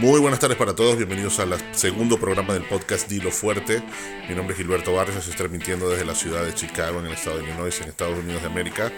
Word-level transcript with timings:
Muy 0.00 0.18
buenas 0.18 0.40
tardes 0.40 0.58
para 0.58 0.74
todos, 0.74 0.96
bienvenidos 0.96 1.38
al 1.38 1.56
segundo 1.72 2.18
programa 2.18 2.52
del 2.52 2.64
podcast 2.64 3.08
Dilo 3.08 3.30
Fuerte. 3.30 3.80
Mi 4.28 4.34
nombre 4.34 4.54
es 4.54 4.58
Gilberto 4.58 4.92
Barrios, 4.92 5.18
estoy 5.18 5.36
transmitiendo 5.36 5.88
desde 5.88 6.04
la 6.04 6.16
ciudad 6.16 6.44
de 6.44 6.52
Chicago, 6.52 6.98
en 6.98 7.06
el 7.06 7.12
estado 7.12 7.38
de 7.38 7.44
Illinois, 7.44 7.80
en 7.80 7.90
Estados 7.90 8.18
Unidos 8.18 8.42
de 8.42 8.48
América. 8.48 8.90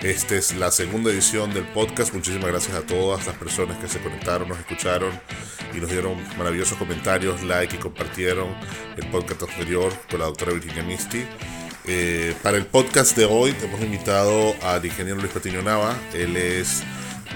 Esta 0.00 0.34
es 0.34 0.56
la 0.56 0.70
segunda 0.70 1.10
edición 1.10 1.52
del 1.52 1.64
podcast. 1.64 2.14
Muchísimas 2.14 2.48
gracias 2.48 2.74
a 2.74 2.80
todas 2.86 3.26
las 3.26 3.36
personas 3.36 3.76
que 3.76 3.88
se 3.88 4.00
conectaron, 4.00 4.48
nos 4.48 4.58
escucharon 4.58 5.10
y 5.76 5.80
nos 5.80 5.90
dieron 5.90 6.16
maravillosos 6.38 6.78
comentarios, 6.78 7.42
like 7.42 7.76
y 7.76 7.78
compartieron 7.78 8.48
el 8.96 9.06
podcast 9.10 9.42
anterior 9.42 9.92
con 10.10 10.20
la 10.20 10.26
doctora 10.26 10.54
Virginia 10.54 10.82
Misti. 10.82 11.26
Eh, 11.84 12.34
para 12.42 12.56
el 12.56 12.64
podcast 12.64 13.16
de 13.18 13.26
hoy 13.26 13.54
hemos 13.62 13.80
invitado 13.82 14.54
al 14.62 14.84
ingeniero 14.86 15.20
Luis 15.20 15.32
Patiño 15.32 15.60
Nava. 15.60 15.94
Él 16.14 16.38
es 16.38 16.82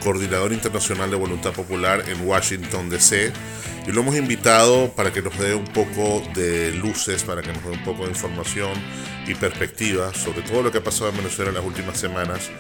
coordinador 0.03 0.53
internacional 0.53 1.11
de 1.11 1.17
voluntad 1.17 1.53
popular 1.53 2.05
en 2.09 2.27
Washington, 2.27 2.89
D.C. 2.89 3.33
Y 3.87 3.93
lo 3.93 4.01
hemos 4.01 4.17
invitado 4.17 4.91
para 4.93 5.13
que 5.13 5.23
nos 5.23 5.39
dé 5.39 5.55
un 5.55 5.67
poco 5.67 6.23
de 6.35 6.73
luces, 6.73 7.23
para 7.23 7.43
que 7.43 7.53
nos 7.53 7.65
dé 7.65 7.71
un 7.71 7.85
poco 7.85 8.05
de 8.05 8.11
información 8.11 8.73
y 9.27 9.35
perspectiva 9.35 10.13
sobre 10.15 10.43
todo 10.43 10.63
lo 10.63 10.73
que 10.73 10.79
ha 10.79 10.85
pasado 10.85 11.11
en 11.11 11.17
Venezuela 11.19 11.51
en 11.51 11.57
las 11.57 11.65
últimas 11.65 11.99
semanas, 11.99 12.51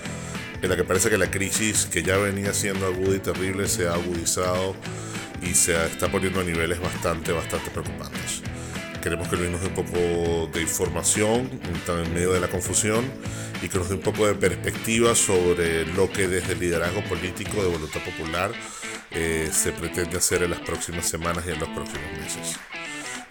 en 0.62 0.70
la 0.70 0.76
que 0.76 0.84
parece 0.84 1.10
que 1.10 1.18
la 1.18 1.30
crisis 1.30 1.86
que 1.86 2.02
ya 2.02 2.16
venía 2.16 2.54
siendo 2.54 2.86
aguda 2.86 3.16
y 3.16 3.20
terrible 3.20 3.68
se 3.68 3.88
ha 3.88 3.94
agudizado 3.94 4.74
y 5.42 5.54
se 5.54 5.84
está 5.86 6.10
poniendo 6.10 6.40
a 6.40 6.44
niveles 6.44 6.80
bastante, 6.80 7.32
bastante 7.32 7.70
preocupantes. 7.70 8.42
Queremos 9.06 9.28
que 9.28 9.36
Luis 9.36 9.52
nos 9.52 9.60
dé 9.60 9.68
un 9.68 9.74
poco 9.74 10.50
de 10.52 10.62
información 10.62 11.48
en 11.86 12.12
medio 12.12 12.32
de 12.32 12.40
la 12.40 12.48
confusión 12.48 13.04
y 13.62 13.68
que 13.68 13.78
nos 13.78 13.88
dé 13.88 13.94
un 13.94 14.00
poco 14.00 14.26
de 14.26 14.34
perspectiva 14.34 15.14
sobre 15.14 15.86
lo 15.94 16.10
que 16.10 16.26
desde 16.26 16.54
el 16.54 16.58
liderazgo 16.58 17.02
político 17.02 17.62
de 17.62 17.68
Voluntad 17.68 18.00
Popular 18.00 18.50
eh, 19.12 19.48
se 19.52 19.70
pretende 19.70 20.18
hacer 20.18 20.42
en 20.42 20.50
las 20.50 20.58
próximas 20.58 21.06
semanas 21.06 21.44
y 21.46 21.52
en 21.52 21.60
los 21.60 21.68
próximos 21.68 22.10
meses. 22.20 22.58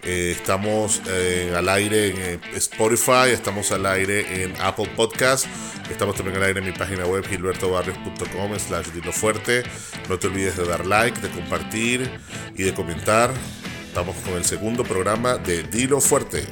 Eh, 0.02 0.34
estamos 0.34 1.02
eh, 1.08 1.52
al 1.54 1.68
aire 1.68 2.32
en 2.32 2.40
Spotify, 2.54 3.28
estamos 3.30 3.70
al 3.70 3.84
aire 3.84 4.44
en 4.44 4.54
Apple 4.62 4.88
Podcast, 4.96 5.44
estamos 5.90 6.16
también 6.16 6.38
al 6.38 6.44
aire 6.44 6.60
en 6.60 6.64
mi 6.64 6.72
página 6.72 7.04
web 7.04 7.22
gilbertobarrios.com 7.28 8.58
slash 8.58 8.86
fuerte. 9.12 9.62
No 10.08 10.18
te 10.18 10.28
olvides 10.28 10.56
de 10.56 10.64
dar 10.64 10.86
like, 10.86 11.20
de 11.20 11.28
compartir 11.28 12.10
y 12.56 12.62
de 12.62 12.72
comentar. 12.72 13.30
Estamos 13.98 14.22
con 14.24 14.34
el 14.34 14.44
segundo 14.44 14.84
programa 14.84 15.38
de 15.38 15.62
Dilo 15.62 16.02
Fuerte. 16.02 16.44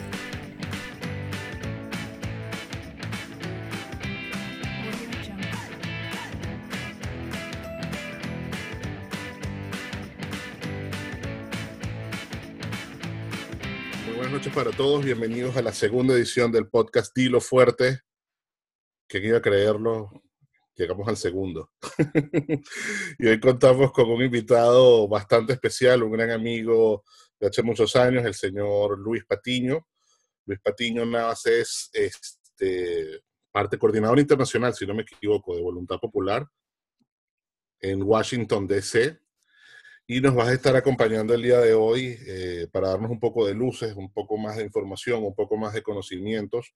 Muy 14.06 14.14
buenas 14.14 14.32
noches 14.32 14.54
para 14.54 14.70
todos, 14.70 15.04
bienvenidos 15.04 15.54
a 15.58 15.60
la 15.60 15.74
segunda 15.74 16.14
edición 16.14 16.50
del 16.50 16.66
podcast 16.66 17.14
Dilo 17.14 17.42
Fuerte. 17.42 18.00
¿Quién 19.06 19.26
iba 19.26 19.36
a 19.36 19.42
creerlo? 19.42 20.08
Llegamos 20.76 21.06
al 21.08 21.18
segundo. 21.18 21.70
y 23.18 23.26
hoy 23.26 23.38
contamos 23.38 23.92
con 23.92 24.10
un 24.10 24.22
invitado 24.22 25.06
bastante 25.06 25.52
especial, 25.52 26.04
un 26.04 26.12
gran 26.12 26.30
amigo 26.30 27.04
de 27.44 27.50
hace 27.50 27.62
muchos 27.62 27.94
años, 27.94 28.24
el 28.24 28.32
señor 28.32 28.98
Luis 28.98 29.24
Patiño. 29.26 29.86
Luis 30.46 30.60
Patiño 30.60 31.04
Navas 31.04 31.44
es 31.44 31.90
este, 31.92 33.22
parte 33.52 33.78
coordinador 33.78 34.18
internacional, 34.18 34.74
si 34.74 34.86
no 34.86 34.94
me 34.94 35.02
equivoco, 35.02 35.54
de 35.54 35.60
Voluntad 35.60 35.98
Popular 35.98 36.46
en 37.80 38.02
Washington, 38.02 38.66
D.C. 38.66 39.18
Y 40.06 40.22
nos 40.22 40.34
vas 40.34 40.48
a 40.48 40.54
estar 40.54 40.74
acompañando 40.74 41.34
el 41.34 41.42
día 41.42 41.58
de 41.58 41.74
hoy 41.74 42.18
eh, 42.26 42.66
para 42.72 42.88
darnos 42.88 43.10
un 43.10 43.20
poco 43.20 43.46
de 43.46 43.52
luces, 43.52 43.94
un 43.94 44.10
poco 44.10 44.38
más 44.38 44.56
de 44.56 44.64
información, 44.64 45.22
un 45.22 45.34
poco 45.34 45.58
más 45.58 45.74
de 45.74 45.82
conocimientos 45.82 46.74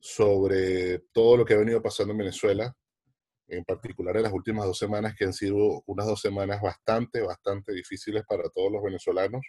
sobre 0.00 0.98
todo 1.12 1.38
lo 1.38 1.44
que 1.46 1.54
ha 1.54 1.58
venido 1.58 1.80
pasando 1.80 2.12
en 2.12 2.18
Venezuela, 2.18 2.76
en 3.48 3.64
particular 3.64 4.14
en 4.18 4.24
las 4.24 4.34
últimas 4.34 4.66
dos 4.66 4.76
semanas, 4.76 5.14
que 5.16 5.24
han 5.24 5.32
sido 5.32 5.82
unas 5.86 6.06
dos 6.06 6.20
semanas 6.20 6.60
bastante, 6.60 7.22
bastante 7.22 7.72
difíciles 7.72 8.22
para 8.28 8.50
todos 8.50 8.70
los 8.70 8.82
venezolanos 8.82 9.40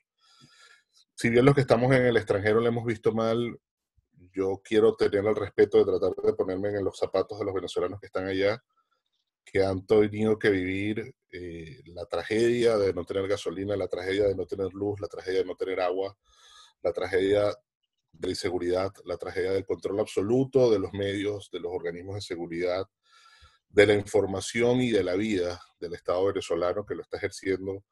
si 1.15 1.29
bien 1.29 1.45
los 1.45 1.55
que 1.55 1.61
estamos 1.61 1.93
en 1.95 2.05
el 2.05 2.17
extranjero 2.17 2.59
le 2.59 2.67
hemos 2.67 2.85
visto 2.85 3.13
mal, 3.13 3.57
yo 4.33 4.61
quiero 4.63 4.95
tener 4.95 5.25
el 5.25 5.35
respeto 5.35 5.77
de 5.77 5.85
tratar 5.85 6.13
de 6.23 6.33
ponerme 6.33 6.69
en 6.69 6.83
los 6.83 6.97
zapatos 6.97 7.39
de 7.39 7.45
los 7.45 7.53
venezolanos 7.53 7.99
que 8.01 8.07
están 8.07 8.27
allá, 8.27 8.61
que 9.45 9.63
han 9.63 9.85
tenido 9.85 10.37
que 10.37 10.49
vivir 10.49 11.15
eh, 11.31 11.81
la 11.85 12.05
tragedia 12.05 12.77
de 12.77 12.93
no 12.93 13.05
tener 13.05 13.27
gasolina, 13.29 13.77
la 13.77 13.87
tragedia 13.87 14.27
de 14.27 14.35
no 14.35 14.45
tener 14.45 14.73
luz, 14.73 14.99
la 14.99 15.07
tragedia 15.07 15.39
de 15.39 15.45
no 15.45 15.55
tener 15.55 15.79
agua, 15.79 16.17
la 16.81 16.91
tragedia 16.91 17.55
de 18.11 18.29
inseguridad, 18.29 18.91
la 19.05 19.17
tragedia 19.17 19.51
del 19.51 19.65
control 19.65 20.01
absoluto 20.01 20.69
de 20.69 20.79
los 20.79 20.91
medios, 20.91 21.49
de 21.51 21.61
los 21.61 21.71
organismos 21.71 22.15
de 22.15 22.21
seguridad, 22.21 22.85
de 23.69 23.85
la 23.85 23.93
información 23.93 24.81
y 24.81 24.91
de 24.91 25.03
la 25.03 25.15
vida 25.15 25.61
del 25.79 25.93
Estado 25.93 26.25
venezolano 26.25 26.85
que 26.85 26.95
lo 26.95 27.03
está 27.03 27.17
ejerciendo 27.17 27.85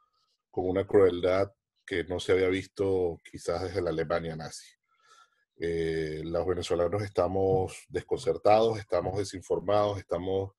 con 0.49 0.67
una 0.67 0.85
crueldad 0.85 1.51
que 1.85 2.03
no 2.05 2.19
se 2.19 2.31
había 2.31 2.49
visto 2.49 3.19
quizás 3.29 3.63
desde 3.63 3.81
la 3.81 3.89
Alemania 3.89 4.35
nazi. 4.35 4.67
Eh, 5.57 6.21
los 6.23 6.47
venezolanos 6.47 7.03
estamos 7.03 7.85
desconcertados, 7.89 8.79
estamos 8.79 9.17
desinformados, 9.17 9.99
estamos 9.99 10.51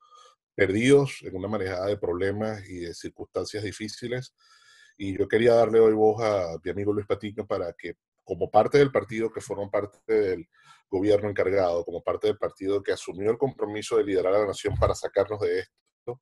perdidos 0.55 1.19
en 1.23 1.37
una 1.37 1.49
manejada 1.49 1.87
de 1.87 1.97
problemas 1.97 2.69
y 2.69 2.81
de 2.81 2.95
circunstancias 2.95 3.65
difíciles. 3.65 4.35
Y 4.97 5.19
yo 5.19 5.27
quería 5.27 5.55
darle 5.55 5.81
hoy 5.81 5.93
voz 5.93 6.23
a 6.23 6.59
mi 6.63 6.71
amigo 6.71 6.93
Luis 6.93 7.07
Patiño 7.07 7.47
para 7.47 7.73
que, 7.73 7.95
como 8.23 8.51
parte 8.51 8.79
del 8.79 8.93
partido 8.93 9.33
que 9.33 9.41
forma 9.41 9.69
parte 9.71 9.99
del 10.13 10.49
gobierno 10.89 11.29
encargado, 11.29 11.85
como 11.85 12.03
parte 12.03 12.29
del 12.29 12.39
partido 12.39 12.83
que 12.83 12.93
asumió 12.93 13.31
el 13.31 13.39
compromiso 13.39 13.97
de 13.97 14.05
liderar 14.05 14.35
a 14.35 14.39
la 14.41 14.47
nación 14.47 14.77
para 14.77 14.95
sacarnos 14.95 15.41
de 15.41 15.61
esto, 15.61 16.21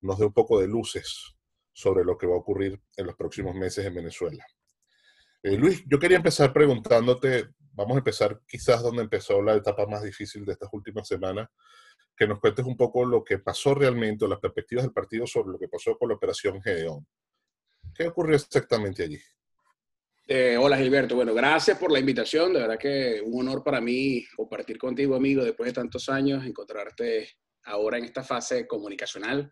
nos 0.00 0.18
dé 0.18 0.26
un 0.26 0.32
poco 0.32 0.60
de 0.60 0.66
luces 0.68 1.34
sobre 1.72 2.04
lo 2.04 2.16
que 2.16 2.26
va 2.26 2.34
a 2.34 2.38
ocurrir 2.38 2.80
en 2.96 3.06
los 3.06 3.16
próximos 3.16 3.54
meses 3.54 3.84
en 3.84 3.94
Venezuela. 3.94 4.44
Eh, 5.42 5.56
Luis, 5.56 5.82
yo 5.86 5.98
quería 5.98 6.18
empezar 6.18 6.52
preguntándote, 6.52 7.48
vamos 7.72 7.96
a 7.96 7.98
empezar 7.98 8.40
quizás 8.46 8.82
donde 8.82 9.02
empezó 9.02 9.42
la 9.42 9.54
etapa 9.54 9.86
más 9.86 10.02
difícil 10.02 10.44
de 10.44 10.52
estas 10.52 10.68
últimas 10.72 11.08
semanas, 11.08 11.48
que 12.16 12.26
nos 12.26 12.38
cuentes 12.38 12.64
un 12.64 12.76
poco 12.76 13.04
lo 13.04 13.24
que 13.24 13.38
pasó 13.38 13.74
realmente, 13.74 14.28
las 14.28 14.38
perspectivas 14.38 14.84
del 14.84 14.92
partido 14.92 15.26
sobre 15.26 15.52
lo 15.52 15.58
que 15.58 15.68
pasó 15.68 15.96
con 15.98 16.10
la 16.10 16.14
operación 16.14 16.62
Gedeón. 16.62 17.06
¿Qué 17.94 18.06
ocurrió 18.06 18.36
exactamente 18.36 19.02
allí? 19.02 19.18
Eh, 20.28 20.56
hola 20.56 20.76
Gilberto, 20.76 21.16
bueno, 21.16 21.34
gracias 21.34 21.76
por 21.76 21.90
la 21.90 21.98
invitación, 21.98 22.52
de 22.52 22.60
verdad 22.60 22.78
que 22.78 23.20
un 23.24 23.40
honor 23.40 23.64
para 23.64 23.80
mí 23.80 24.24
compartir 24.36 24.78
contigo, 24.78 25.16
amigo, 25.16 25.42
después 25.42 25.66
de 25.66 25.72
tantos 25.72 26.08
años, 26.08 26.46
encontrarte 26.46 27.28
ahora 27.64 27.98
en 27.98 28.04
esta 28.04 28.22
fase 28.22 28.66
comunicacional. 28.66 29.50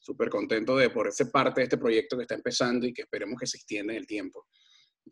Súper 0.00 0.28
contento 0.28 0.76
de 0.76 0.90
por 0.90 1.12
ser 1.12 1.30
parte 1.30 1.60
de 1.60 1.64
este 1.64 1.78
proyecto 1.78 2.16
que 2.16 2.22
está 2.22 2.34
empezando 2.34 2.86
y 2.86 2.92
que 2.92 3.02
esperemos 3.02 3.38
que 3.38 3.46
se 3.46 3.58
extienda 3.58 3.92
en 3.92 4.00
el 4.00 4.06
tiempo. 4.06 4.46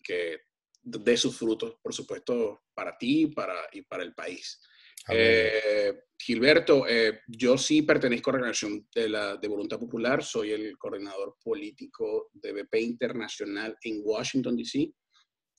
Que 0.03 0.39
dé 0.83 1.17
sus 1.17 1.37
frutos, 1.37 1.77
por 1.83 1.95
supuesto, 1.95 2.63
para 2.75 2.97
ti 2.97 3.27
para, 3.29 3.55
y 3.73 3.83
para 3.83 4.03
el 4.03 4.15
país. 4.15 4.61
Eh, 5.09 5.95
Gilberto, 6.19 6.87
eh, 6.87 7.21
yo 7.27 7.57
sí 7.57 7.83
pertenezco 7.83 8.31
a 8.31 8.33
la 8.35 8.39
organización 8.39 8.87
de, 8.95 9.09
la, 9.09 9.37
de 9.37 9.49
Voluntad 9.49 9.79
Popular, 9.79 10.23
soy 10.23 10.53
el 10.53 10.77
coordinador 10.77 11.37
político 11.43 12.31
de 12.35 12.53
BP 12.53 12.75
Internacional 12.81 13.77
en 13.83 14.03
Washington, 14.05 14.57
D.C. 14.57 14.93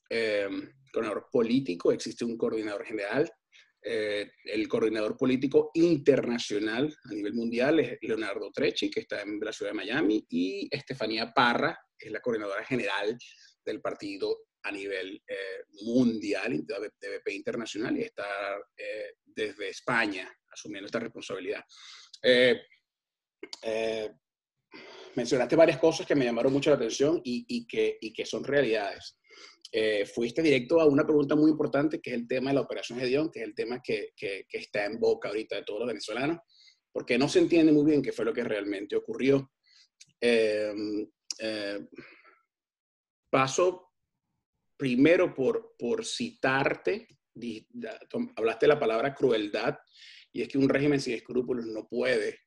Eh, 0.09 0.47
coordinador 0.93 1.27
político, 1.31 1.91
existe 1.91 2.23
un 2.23 2.37
coordinador 2.37 2.85
general 2.85 3.31
eh, 3.83 4.31
el 4.45 4.67
coordinador 4.67 5.17
político 5.17 5.71
internacional 5.73 6.95
a 7.03 7.13
nivel 7.13 7.33
mundial 7.33 7.79
es 7.79 7.97
Leonardo 8.01 8.51
Trecci, 8.51 8.91
que 8.91 9.01
está 9.01 9.21
en 9.21 9.39
la 9.39 9.51
ciudad 9.51 9.71
de 9.71 9.77
Miami, 9.77 10.25
y 10.29 10.67
Estefanía 10.69 11.33
Parra, 11.33 11.77
que 11.97 12.07
es 12.07 12.11
la 12.11 12.21
coordinadora 12.21 12.63
general 12.63 13.17
del 13.65 13.81
partido 13.81 14.45
a 14.63 14.71
nivel 14.71 15.23
eh, 15.27 15.63
mundial 15.83 16.63
de 16.65 17.17
BP 17.17 17.29
Internacional 17.33 17.97
y 17.97 18.03
está 18.03 18.57
eh, 18.77 19.15
desde 19.25 19.69
España 19.69 20.31
asumiendo 20.51 20.85
esta 20.85 20.99
responsabilidad. 20.99 21.63
mencionaste 25.15 25.55
varias 25.55 25.79
cosas 25.79 26.05
que 26.05 26.15
me 26.15 26.25
llamaron 26.25 26.53
mucho 26.53 26.69
la 26.69 26.75
atención 26.75 27.19
y, 27.23 27.65
que, 27.65 27.97
y 27.99 28.13
que 28.13 28.25
son 28.25 28.43
realidades. 28.43 29.17
Eh, 29.73 30.05
fuiste 30.05 30.41
directo 30.41 30.81
a 30.81 30.85
una 30.85 31.05
pregunta 31.05 31.35
muy 31.35 31.49
importante, 31.49 32.01
que 32.01 32.09
es 32.09 32.15
el 32.17 32.27
tema 32.27 32.49
de 32.49 32.55
la 32.55 32.61
operación 32.61 32.99
Gedeón, 32.99 33.31
que 33.31 33.39
es 33.39 33.45
el 33.45 33.55
tema 33.55 33.81
que, 33.81 34.09
que, 34.15 34.45
está 34.51 34.85
en 34.85 34.99
boca 34.99 35.29
ahorita 35.29 35.55
de 35.55 35.63
todos 35.63 35.79
los 35.79 35.87
venezolanos, 35.87 36.39
porque 36.91 37.17
no 37.17 37.29
se 37.29 37.39
entiende 37.39 37.71
muy 37.71 37.85
bien 37.85 38.01
qué 38.01 38.11
fue 38.11 38.25
lo 38.25 38.33
que 38.33 38.43
realmente 38.43 38.97
ocurrió. 38.97 39.51
Eh, 40.19 40.73
eh, 41.39 41.87
paso 43.29 43.93
primero 44.75 45.33
por, 45.33 45.75
por 45.77 46.05
citarte, 46.05 47.07
hablaste 48.35 48.67
la 48.67 48.79
palabra 48.79 49.15
crueldad, 49.15 49.77
y 50.33 50.41
es 50.41 50.49
que 50.49 50.57
un 50.57 50.67
régimen 50.67 50.99
sin 50.99 51.13
escrúpulos 51.13 51.65
no 51.65 51.87
puede 51.87 52.39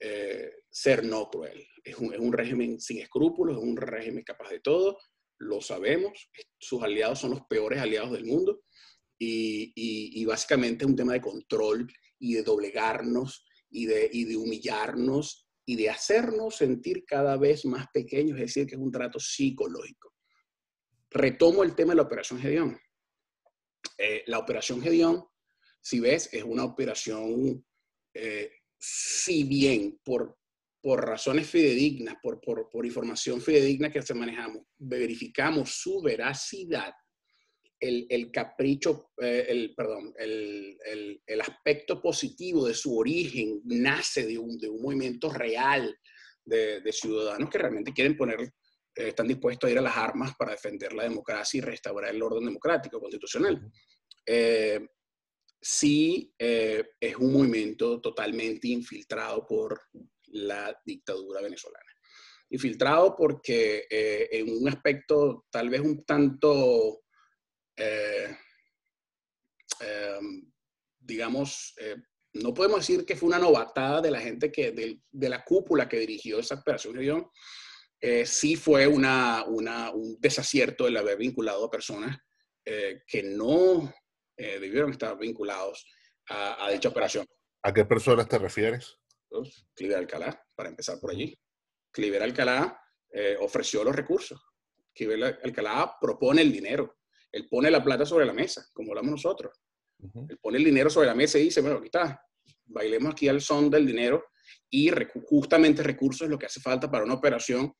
eh, 0.00 0.52
ser 0.70 1.04
no 1.04 1.28
cruel. 1.30 1.66
Es 1.82 1.96
un, 1.96 2.12
es 2.12 2.20
un, 2.20 2.32
régimen 2.32 2.80
sin 2.80 2.98
escrúpulos, 2.98 3.56
es 3.56 3.62
un 3.62 3.76
régimen 3.76 4.24
capaz 4.24 4.50
de 4.50 4.60
todo, 4.60 4.98
lo 5.38 5.60
sabemos, 5.60 6.30
sus 6.58 6.82
aliados 6.82 7.20
son 7.20 7.30
los 7.30 7.42
peores 7.46 7.80
aliados 7.80 8.12
del 8.12 8.24
mundo 8.24 8.62
y, 9.18 10.24
básicamente 10.24 10.84
es 10.84 10.90
un 10.90 10.96
tema 10.96 11.14
de 11.14 11.20
control 11.20 11.90
y 12.18 12.34
de 12.34 12.42
doblegarnos 12.42 13.46
y 13.70 13.86
de, 13.86 14.10
y 14.12 14.24
de 14.24 14.36
humillarnos 14.36 15.46
y 15.66 15.76
de 15.76 15.90
hacernos 15.90 16.56
sentir 16.56 17.04
cada 17.04 17.36
vez 17.36 17.64
más 17.64 17.86
pequeños, 17.92 18.38
es 18.38 18.46
decir, 18.46 18.66
que 18.66 18.76
es 18.76 18.80
un 18.80 18.92
trato 18.92 19.18
psicológico. 19.18 20.14
Retomo 21.10 21.64
el 21.64 21.74
tema 21.74 21.92
de 21.92 21.96
la 21.96 22.02
operación 22.02 22.40
Gedeón. 22.40 22.78
Eh, 23.98 24.22
la 24.26 24.38
operación 24.38 24.80
Gedeón, 24.80 25.24
si 25.80 26.00
ves, 26.00 26.28
es 26.32 26.44
una 26.44 26.64
operación, 26.64 27.64
eh, 28.14 28.50
si 28.78 29.44
bien 29.44 29.98
por, 30.04 30.38
por 30.86 31.04
razones 31.04 31.50
fidedignas, 31.50 32.14
por, 32.22 32.40
por, 32.40 32.70
por, 32.70 32.86
información 32.86 33.40
fidedigna 33.40 33.90
que 33.90 34.02
se 34.02 34.14
manejamos, 34.14 34.62
verificamos 34.78 35.70
su 35.70 36.00
veracidad, 36.00 36.94
el, 37.80 38.06
el 38.08 38.30
capricho, 38.30 39.10
eh, 39.20 39.46
el, 39.48 39.74
perdón, 39.74 40.14
el, 40.16 40.78
el, 40.86 41.20
el, 41.26 41.40
aspecto 41.40 42.00
positivo 42.00 42.68
de 42.68 42.74
su 42.74 42.96
origen 42.96 43.62
nace 43.64 44.28
de 44.28 44.38
un, 44.38 44.56
de 44.58 44.68
un 44.68 44.80
movimiento 44.80 45.28
real 45.28 45.92
de, 46.44 46.80
de, 46.80 46.92
ciudadanos 46.92 47.50
que 47.50 47.58
realmente 47.58 47.92
quieren 47.92 48.16
poner, 48.16 48.42
eh, 48.42 49.08
están 49.08 49.26
dispuestos 49.26 49.66
a 49.66 49.72
ir 49.72 49.78
a 49.78 49.82
las 49.82 49.96
armas 49.96 50.36
para 50.38 50.52
defender 50.52 50.92
la 50.92 51.02
democracia 51.02 51.58
y 51.58 51.62
restaurar 51.62 52.14
el 52.14 52.22
orden 52.22 52.44
democrático 52.44 53.00
constitucional. 53.00 53.60
Eh, 54.24 54.86
sí 55.60 56.32
eh, 56.38 56.90
es 57.00 57.16
un 57.16 57.32
movimiento 57.32 58.00
totalmente 58.00 58.68
infiltrado 58.68 59.44
por 59.44 59.80
la 60.36 60.78
dictadura 60.84 61.40
venezolana. 61.40 61.90
Infiltrado 62.50 63.16
porque 63.16 63.86
eh, 63.90 64.28
en 64.32 64.56
un 64.56 64.68
aspecto 64.68 65.46
tal 65.50 65.68
vez 65.68 65.80
un 65.80 66.04
tanto 66.04 67.02
eh, 67.76 68.36
eh, 69.80 70.18
digamos, 70.98 71.74
eh, 71.78 71.96
no 72.34 72.54
podemos 72.54 72.80
decir 72.80 73.04
que 73.04 73.16
fue 73.16 73.28
una 73.28 73.38
novatada 73.38 74.00
de 74.00 74.10
la 74.10 74.20
gente 74.20 74.50
que, 74.50 74.72
de, 74.72 75.00
de 75.10 75.28
la 75.28 75.44
cúpula 75.44 75.88
que 75.88 75.98
dirigió 75.98 76.38
esa 76.38 76.56
operación 76.56 77.30
sí 78.24 78.54
fue 78.54 78.86
una, 78.86 79.42
un 79.46 80.16
desacierto 80.20 80.86
el 80.86 80.96
haber 80.96 81.16
vinculado 81.16 81.64
a 81.64 81.70
personas 81.70 82.16
que 82.64 83.22
no 83.24 83.92
debieron 84.36 84.92
estar 84.92 85.18
vinculados 85.18 85.84
a, 86.28 86.70
dicha 86.70 86.90
operación. 86.90 87.26
¿A 87.62 87.72
qué 87.72 87.84
personas 87.84 88.28
te 88.28 88.38
refieres? 88.38 88.96
Cliver 89.74 89.98
Alcalá, 89.98 90.42
para 90.54 90.68
empezar 90.68 90.98
por 91.00 91.10
allí. 91.10 91.38
Cliver 91.92 92.22
Alcalá 92.22 92.80
ofreció 93.40 93.82
los 93.84 93.96
recursos. 93.96 94.40
Cliver 94.94 95.40
Alcalá 95.42 95.96
propone 96.00 96.42
el 96.42 96.52
dinero 96.52 96.96
él 97.36 97.48
pone 97.48 97.70
la 97.70 97.84
plata 97.84 98.06
sobre 98.06 98.24
la 98.24 98.32
mesa, 98.32 98.66
como 98.72 98.92
hablamos 98.92 99.12
nosotros. 99.12 99.52
Uh 99.98 100.08
-huh. 100.08 100.30
Él 100.30 100.38
pone 100.38 100.56
el 100.58 100.64
dinero 100.64 100.88
sobre 100.88 101.08
la 101.08 101.14
mesa 101.14 101.38
y 101.38 101.44
dice, 101.44 101.60
bueno, 101.60 101.76
aquí 101.76 101.86
está, 101.86 102.20
bailemos 102.64 103.12
aquí 103.12 103.28
al 103.28 103.40
son 103.40 103.70
del 103.70 103.86
dinero 103.86 104.24
y 104.70 104.90
justamente 105.26 105.82
recursos 105.82 106.22
es 106.22 106.30
lo 106.30 106.38
que 106.38 106.46
hace 106.46 106.60
falta 106.60 106.90
para 106.90 107.04
una 107.04 107.14
operación 107.14 107.74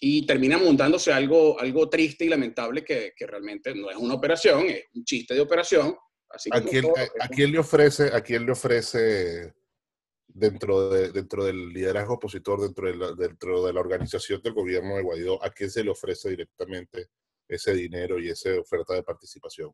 y 0.00 0.26
termina 0.26 0.58
montándose 0.58 1.12
algo, 1.12 1.58
algo 1.58 1.88
triste 1.88 2.24
y 2.24 2.28
lamentable 2.28 2.84
que, 2.84 3.12
que 3.16 3.26
realmente 3.26 3.74
no 3.74 3.90
es 3.90 3.96
una 3.96 4.14
operación, 4.14 4.68
es 4.68 4.84
un 4.94 5.04
chiste 5.04 5.34
de 5.34 5.40
operación. 5.40 5.96
Así 6.28 6.48
¿A, 6.52 6.62
quién, 6.62 6.82
todo, 6.82 6.94
a, 6.96 7.24
¿A 7.24 7.28
quién, 7.28 7.52
le 7.52 7.58
ofrece, 7.58 8.10
¿A 8.12 8.20
quién 8.20 8.46
le 8.46 8.52
ofrece 8.52 9.54
dentro, 10.34 10.90
de, 10.90 11.12
dentro 11.12 11.44
del 11.44 11.68
liderazgo 11.70 12.14
opositor, 12.14 12.60
dentro 12.60 12.86
de, 12.86 12.96
la, 12.96 13.12
dentro 13.12 13.64
de 13.64 13.72
la 13.72 13.80
organización 13.80 14.40
del 14.42 14.54
gobierno 14.54 14.96
de 14.96 15.02
Guaidó, 15.02 15.42
a 15.42 15.50
quién 15.50 15.70
se 15.70 15.84
le 15.84 15.90
ofrece 15.90 16.30
directamente 16.30 17.08
ese 17.48 17.74
dinero 17.74 18.18
y 18.18 18.28
esa 18.28 18.58
oferta 18.58 18.94
de 18.94 19.02
participación. 19.02 19.72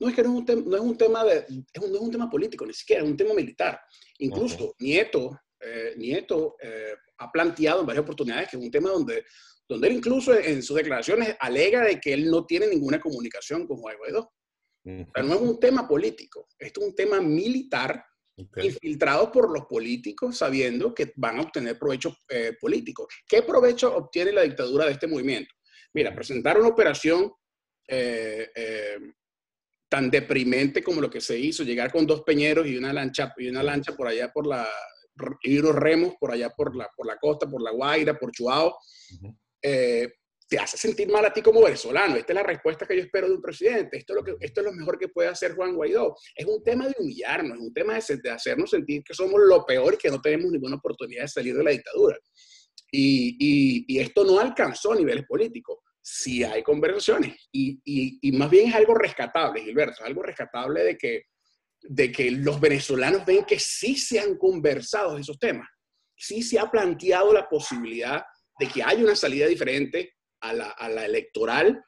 No 0.00 0.08
es 0.08 0.14
que 0.14 0.22
no 0.22 0.30
es 0.30 0.38
un, 0.38 0.46
tema, 0.46 0.62
no 0.66 0.76
es 0.76 0.82
un 0.82 0.98
tema 0.98 1.24
de, 1.24 1.38
es 1.72 1.82
un, 1.82 1.90
no 1.92 1.96
es 1.96 2.02
un 2.02 2.10
tema 2.10 2.28
político, 2.28 2.66
ni 2.66 2.74
siquiera 2.74 3.02
es 3.02 3.08
un 3.08 3.16
tema 3.16 3.34
militar. 3.34 3.80
Incluso 4.18 4.64
uh 4.64 4.68
-huh. 4.70 4.74
Nieto, 4.80 5.38
eh, 5.60 5.94
Nieto 5.96 6.56
eh, 6.60 6.94
ha 7.18 7.30
planteado 7.30 7.80
en 7.80 7.86
varias 7.86 8.02
oportunidades 8.02 8.48
que 8.48 8.56
es 8.56 8.62
un 8.62 8.70
tema 8.70 8.90
donde, 8.90 9.24
donde 9.68 9.88
él 9.88 9.94
incluso 9.94 10.34
en 10.34 10.62
sus 10.62 10.76
declaraciones 10.76 11.36
alega 11.38 11.84
de 11.84 12.00
que 12.00 12.12
él 12.14 12.28
no 12.28 12.44
tiene 12.44 12.66
ninguna 12.66 13.00
comunicación 13.00 13.66
con 13.66 13.76
Juan 13.76 13.96
Guaidó. 13.98 14.32
Uh 14.84 14.90
-huh. 14.90 15.08
o 15.08 15.12
sea, 15.14 15.22
no 15.22 15.34
es 15.34 15.40
un 15.40 15.60
tema 15.60 15.86
político, 15.86 16.48
esto 16.58 16.80
es 16.80 16.86
un 16.88 16.94
tema 16.96 17.20
militar 17.20 18.04
Okay. 18.34 18.68
infiltrados 18.68 19.28
por 19.28 19.52
los 19.52 19.66
políticos 19.66 20.38
sabiendo 20.38 20.94
que 20.94 21.12
van 21.16 21.38
a 21.38 21.42
obtener 21.42 21.78
provecho 21.78 22.16
eh, 22.30 22.54
político. 22.58 23.06
¿Qué 23.28 23.42
provecho 23.42 23.94
obtiene 23.94 24.32
la 24.32 24.42
dictadura 24.42 24.86
de 24.86 24.92
este 24.92 25.06
movimiento? 25.06 25.54
Mira, 25.92 26.14
presentar 26.14 26.58
una 26.58 26.68
operación 26.68 27.30
eh, 27.86 28.50
eh, 28.54 28.98
tan 29.86 30.10
deprimente 30.10 30.82
como 30.82 31.02
lo 31.02 31.10
que 31.10 31.20
se 31.20 31.38
hizo, 31.38 31.62
llegar 31.62 31.92
con 31.92 32.06
dos 32.06 32.22
peñeros 32.22 32.66
y 32.66 32.78
una 32.78 32.92
lancha, 32.92 33.34
y 33.36 33.48
una 33.48 33.62
lancha 33.62 33.94
por 33.94 34.06
allá 34.06 34.32
por 34.32 34.46
la, 34.46 34.66
y 35.42 35.58
unos 35.58 35.74
remos 35.76 36.14
por 36.18 36.32
allá 36.32 36.48
por 36.48 36.74
la, 36.74 36.88
por 36.96 37.06
la 37.06 37.18
costa, 37.18 37.46
por 37.46 37.60
La 37.60 37.72
Guaira, 37.72 38.18
por 38.18 38.32
Chuao, 38.32 38.68
uh 38.68 38.72
-huh. 39.26 39.38
eh, 39.60 40.10
te 40.52 40.58
hace 40.58 40.76
sentir 40.76 41.08
mal 41.08 41.24
a 41.24 41.32
ti 41.32 41.40
como 41.40 41.62
venezolano. 41.62 42.14
Esta 42.14 42.34
es 42.34 42.34
la 42.34 42.42
respuesta 42.42 42.86
que 42.86 42.94
yo 42.94 43.02
espero 43.02 43.26
de 43.26 43.36
un 43.36 43.40
presidente. 43.40 43.96
Esto 43.96 44.12
es 44.38 44.62
lo, 44.62 44.72
mejor 44.74 44.98
que 44.98 45.08
puede 45.08 45.30
hacer 45.30 45.54
Juan 45.54 45.74
Guaidó. 45.74 46.14
Es 46.36 46.44
un 46.44 46.62
tema 46.62 46.86
de 46.86 46.94
humillarnos, 46.98 47.56
es 47.56 47.64
un 47.64 47.72
tema 47.72 47.94
de, 47.94 48.30
hacernos 48.30 48.68
sentir 48.68 49.02
que 49.02 49.14
somos 49.14 49.40
lo 49.48 49.64
peor 49.64 49.94
y 49.94 49.96
que 49.96 50.10
no 50.10 50.20
tenemos 50.20 50.52
ninguna 50.52 50.76
oportunidad 50.76 51.22
de 51.22 51.28
salir 51.28 51.56
de 51.56 51.64
la 51.64 51.70
dictadura. 51.70 52.18
Y, 52.90 53.86
y, 53.88 53.98
esto 53.98 54.24
no 54.24 54.40
alcanzó 54.40 54.94
niveles 54.94 55.24
políticos. 55.26 55.78
Sí 56.02 56.44
hay 56.44 56.62
conversaciones. 56.62 57.34
Y, 57.50 57.80
y, 58.20 58.32
más 58.32 58.50
bien 58.50 58.68
es 58.68 58.74
algo 58.74 58.94
rescatable, 58.94 59.62
Gilberto. 59.62 60.02
Es 60.02 60.06
algo 60.06 60.22
rescatable 60.22 60.84
de 60.84 60.98
que, 60.98 61.22
de 61.80 62.12
que 62.12 62.30
los 62.30 62.60
venezolanos 62.60 63.24
ven 63.24 63.46
que 63.46 63.58
sí 63.58 63.96
se 63.96 64.20
han 64.20 64.36
conversado 64.36 65.16
esos 65.16 65.38
temas. 65.38 65.66
Sí 66.14 66.42
se 66.42 66.58
ha 66.58 66.70
planteado 66.70 67.32
la 67.32 67.48
posibilidad 67.48 68.22
de 68.58 68.68
que 68.68 68.82
haya 68.82 69.02
una 69.02 69.16
salida 69.16 69.46
diferente 69.46 70.12
a 70.42 70.52
la, 70.52 70.70
a 70.70 70.88
la 70.88 71.06
electoral 71.06 71.82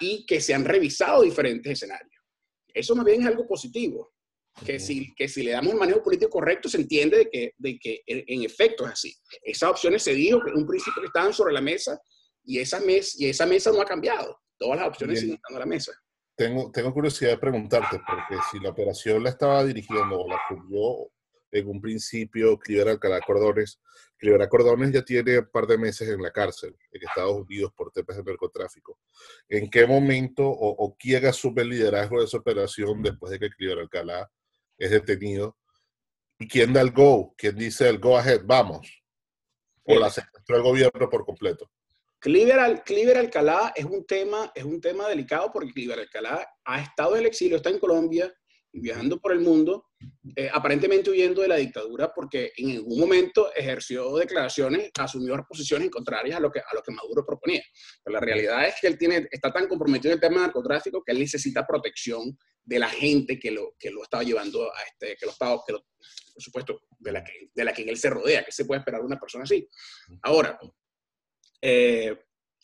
y 0.00 0.26
que 0.26 0.40
se 0.40 0.54
han 0.54 0.64
revisado 0.64 1.22
diferentes 1.22 1.72
escenarios. 1.72 2.22
Eso 2.72 2.94
más 2.94 3.04
bien 3.04 3.22
es 3.22 3.26
algo 3.26 3.46
positivo 3.46 4.12
que 4.64 4.78
si, 4.78 5.14
que 5.14 5.28
si 5.28 5.42
le 5.42 5.52
damos 5.52 5.72
un 5.72 5.78
manejo 5.78 6.02
político 6.02 6.30
correcto, 6.30 6.68
se 6.68 6.76
entiende 6.76 7.18
de 7.18 7.30
que, 7.30 7.54
de 7.56 7.78
que 7.78 8.02
en, 8.06 8.24
en, 8.26 8.42
efecto 8.42 8.84
es 8.84 8.92
así. 8.92 9.14
Esas 9.42 9.70
opciones 9.70 10.02
se 10.02 10.12
dijo 10.12 10.42
que 10.42 10.50
en 10.50 10.58
un 10.58 10.66
principio 10.66 11.00
que 11.00 11.06
estaban 11.06 11.32
sobre 11.32 11.54
la 11.54 11.60
mesa 11.60 11.98
y 12.44 12.58
esa, 12.58 12.80
mes, 12.80 13.18
y 13.18 13.28
esa 13.28 13.46
mesa 13.46 13.70
no 13.72 13.80
ha 13.80 13.86
cambiado. 13.86 14.38
Todas 14.58 14.78
las 14.78 14.88
opciones 14.88 15.14
Bien. 15.14 15.20
siguen 15.22 15.36
estando 15.36 15.56
a 15.56 15.60
la 15.60 15.66
mesa. 15.66 15.92
Tengo, 16.36 16.70
tengo 16.70 16.92
curiosidad 16.92 17.30
de 17.30 17.38
preguntarte, 17.38 18.00
porque 18.06 18.42
si 18.50 18.58
la 18.60 18.70
operación 18.70 19.22
la 19.22 19.30
estaba 19.30 19.64
dirigiendo 19.64 20.20
o 20.20 20.28
la 20.28 20.40
cubrió 20.48 21.10
en 21.52 21.68
un 21.68 21.80
principio 21.80 22.58
Cliver 22.58 22.88
Alcalá 22.88 23.20
Cordones, 23.20 23.80
Cliver 24.20 24.48
Cordones 24.48 24.92
ya 24.92 25.02
tiene 25.02 25.38
un 25.38 25.50
par 25.50 25.66
de 25.66 25.78
meses 25.78 26.08
en 26.08 26.22
la 26.22 26.30
cárcel 26.30 26.76
en 26.92 27.02
Estados 27.02 27.36
Unidos 27.36 27.72
por 27.74 27.90
temas 27.90 28.16
de 28.16 28.22
narcotráfico. 28.22 29.00
¿En 29.48 29.68
qué 29.70 29.86
momento 29.86 30.46
o, 30.46 30.68
o 30.84 30.96
quién 30.96 31.24
asume 31.26 31.62
el 31.62 31.70
liderazgo 31.70 32.20
de 32.20 32.26
esa 32.26 32.36
operación 32.36 33.02
después 33.02 33.32
de 33.32 33.38
que 33.38 33.50
Cliver 33.50 33.78
Alcalá 33.78 34.30
es 34.80 34.90
detenido. 34.90 35.56
¿Y 36.38 36.48
quién 36.48 36.72
da 36.72 36.80
el 36.80 36.90
go? 36.90 37.34
¿Quién 37.36 37.54
dice 37.54 37.88
el 37.88 37.98
go 37.98 38.16
ahead? 38.16 38.40
Vamos. 38.44 38.90
O 39.84 39.98
la 39.98 40.10
secuestró 40.10 40.56
el 40.56 40.62
gobierno 40.62 41.08
por 41.08 41.24
completo. 41.24 41.70
Cliver, 42.18 42.82
Cliver 42.84 43.18
Alcalá 43.18 43.72
es 43.76 43.84
un, 43.84 44.04
tema, 44.06 44.50
es 44.54 44.64
un 44.64 44.80
tema 44.80 45.08
delicado 45.08 45.50
porque 45.52 45.72
Cliver 45.72 45.98
Alcalá 45.98 46.46
ha 46.64 46.80
estado 46.80 47.14
en 47.14 47.20
el 47.20 47.26
exilio, 47.26 47.56
está 47.56 47.70
en 47.70 47.78
Colombia 47.78 48.32
y 48.72 48.80
viajando 48.80 49.20
por 49.20 49.32
el 49.32 49.40
mundo, 49.40 49.89
eh, 50.36 50.48
aparentemente 50.52 51.10
huyendo 51.10 51.42
de 51.42 51.48
la 51.48 51.56
dictadura 51.56 52.12
porque 52.14 52.52
en 52.56 52.76
algún 52.76 52.98
momento 53.00 53.52
ejerció 53.54 54.16
declaraciones, 54.16 54.90
asumió 54.98 55.44
posiciones 55.48 55.90
contrarias 55.90 56.36
a 56.36 56.40
lo 56.40 56.50
que, 56.50 56.60
a 56.60 56.74
lo 56.74 56.82
que 56.82 56.92
Maduro 56.92 57.24
proponía. 57.26 57.62
Pero 58.02 58.14
la 58.14 58.20
realidad 58.20 58.66
es 58.66 58.74
que 58.80 58.86
él 58.86 58.96
tiene, 58.96 59.28
está 59.30 59.52
tan 59.52 59.68
comprometido 59.68 60.12
en 60.12 60.16
el 60.16 60.20
tema 60.20 60.36
del 60.36 60.46
narcotráfico 60.46 61.02
que 61.04 61.12
él 61.12 61.18
necesita 61.18 61.66
protección 61.66 62.38
de 62.64 62.78
la 62.78 62.88
gente 62.88 63.38
que 63.38 63.50
lo, 63.50 63.74
que 63.78 63.90
lo 63.90 64.02
estaba 64.02 64.22
llevando 64.22 64.64
a 64.64 64.82
este, 64.86 65.16
que 65.16 65.26
lo 65.26 65.32
estaba, 65.32 65.60
que 65.66 65.72
lo, 65.72 65.80
por 66.32 66.42
supuesto, 66.42 66.80
de 66.98 67.12
la, 67.12 67.24
que, 67.24 67.50
de 67.54 67.64
la 67.64 67.72
que 67.72 67.82
él 67.82 67.96
se 67.96 68.10
rodea, 68.10 68.44
que 68.44 68.52
se 68.52 68.64
puede 68.64 68.78
esperar 68.80 69.02
una 69.02 69.18
persona 69.18 69.44
así. 69.44 69.68
Ahora, 70.22 70.58
eh, 71.60 72.16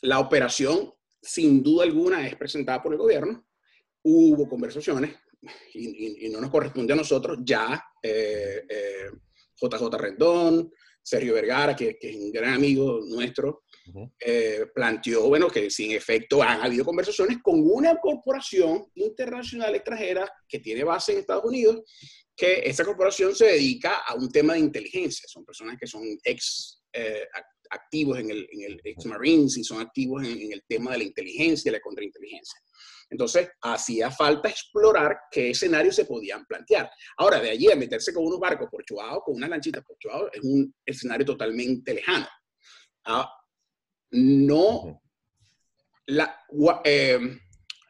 la 0.03 0.21
operación, 0.21 0.93
sin 1.21 1.63
duda 1.63 1.85
alguna, 1.85 2.27
es 2.27 2.37
presentada 2.37 2.83
por 2.83 2.93
el 2.93 2.99
gobierno. 2.99 3.47
Hubo 4.03 4.49
conversaciones 4.49 5.17
y, 5.75 6.27
y, 6.27 6.29
no 6.31 6.41
nos 6.41 6.51
corresponde 6.51 6.93
a 6.93 6.97
nosotros 6.97 7.39
ya. 7.43 7.83
Eh, 8.03 8.65
eh, 8.69 9.11
JJ 9.61 9.89
Rendón, 9.97 10.71
Sergio 11.03 11.35
Vergara, 11.35 11.75
que, 11.75 11.97
que, 11.99 12.11
es 12.11 12.17
un 12.17 12.33
gran 12.33 12.55
amigo 12.55 13.01
nuestro, 13.07 13.63
uh 13.87 13.93
-huh. 13.93 14.13
eh, 14.19 14.67
planteó, 14.75 15.29
bueno, 15.29 15.49
que 15.49 15.71
sin 15.71 15.93
efecto 15.93 16.43
han 16.43 16.61
habido 16.63 16.85
conversaciones 16.85 17.39
con 17.43 17.61
una 17.65 17.97
corporación 17.97 18.87
internacional 18.95 19.75
extranjera 19.75 20.31
que 20.49 20.59
tiene 20.59 20.85
base 20.85 21.13
en 21.13 21.19
Estados 21.19 21.45
Unidos 21.45 21.83
que 22.37 22.61
esta 22.65 22.85
corporación 22.85 23.35
se 23.35 23.47
dedica 23.47 24.03
a 24.07 24.15
un 24.15 24.31
tema 24.31 24.53
de 24.53 24.59
inteligencia. 24.59 25.27
Son 25.27 25.45
personas 25.45 25.79
que 25.81 25.87
son 25.87 26.03
ex 26.23 26.83
eh, 26.93 27.27
activos 27.71 28.19
en 28.19 28.31
el, 28.31 28.49
en 28.51 28.63
el 28.63 28.81
ex 28.85 29.05
Marines 29.07 29.57
y 29.57 29.65
son 29.65 29.81
activos 29.81 30.25
en, 30.25 30.41
en, 30.41 30.53
el 30.53 30.65
tema 30.69 30.93
de 30.93 30.99
la 30.99 31.05
inteligencia 31.05 31.69
y 31.69 31.73
la 31.73 31.81
contrainteligencia. 31.81 32.61
Entonces, 33.09 33.49
hacía 33.63 34.11
falta 34.11 34.49
explorar 34.49 35.17
qué 35.31 35.51
escenarios 35.51 35.95
se 35.95 36.05
podían 36.05 36.45
plantear. 36.45 36.91
Ahora, 37.17 37.41
de 37.41 37.51
allí 37.51 37.71
a 37.71 37.77
meterse 37.77 38.13
con 38.13 38.27
unos 38.27 38.41
barcos 38.41 38.69
por 38.71 38.85
Chuao, 38.85 39.23
con 39.23 39.37
una 39.37 39.49
lanchita 39.49 39.81
por 39.83 39.97
Chuao, 39.99 40.31
es 40.33 40.41
un 40.43 40.75
escenario 40.85 41.25
totalmente 41.25 41.95
lejano. 41.95 42.27
Ah, 43.05 43.31
no, 44.11 45.03
la, 46.07 46.41
eh, 46.85 47.39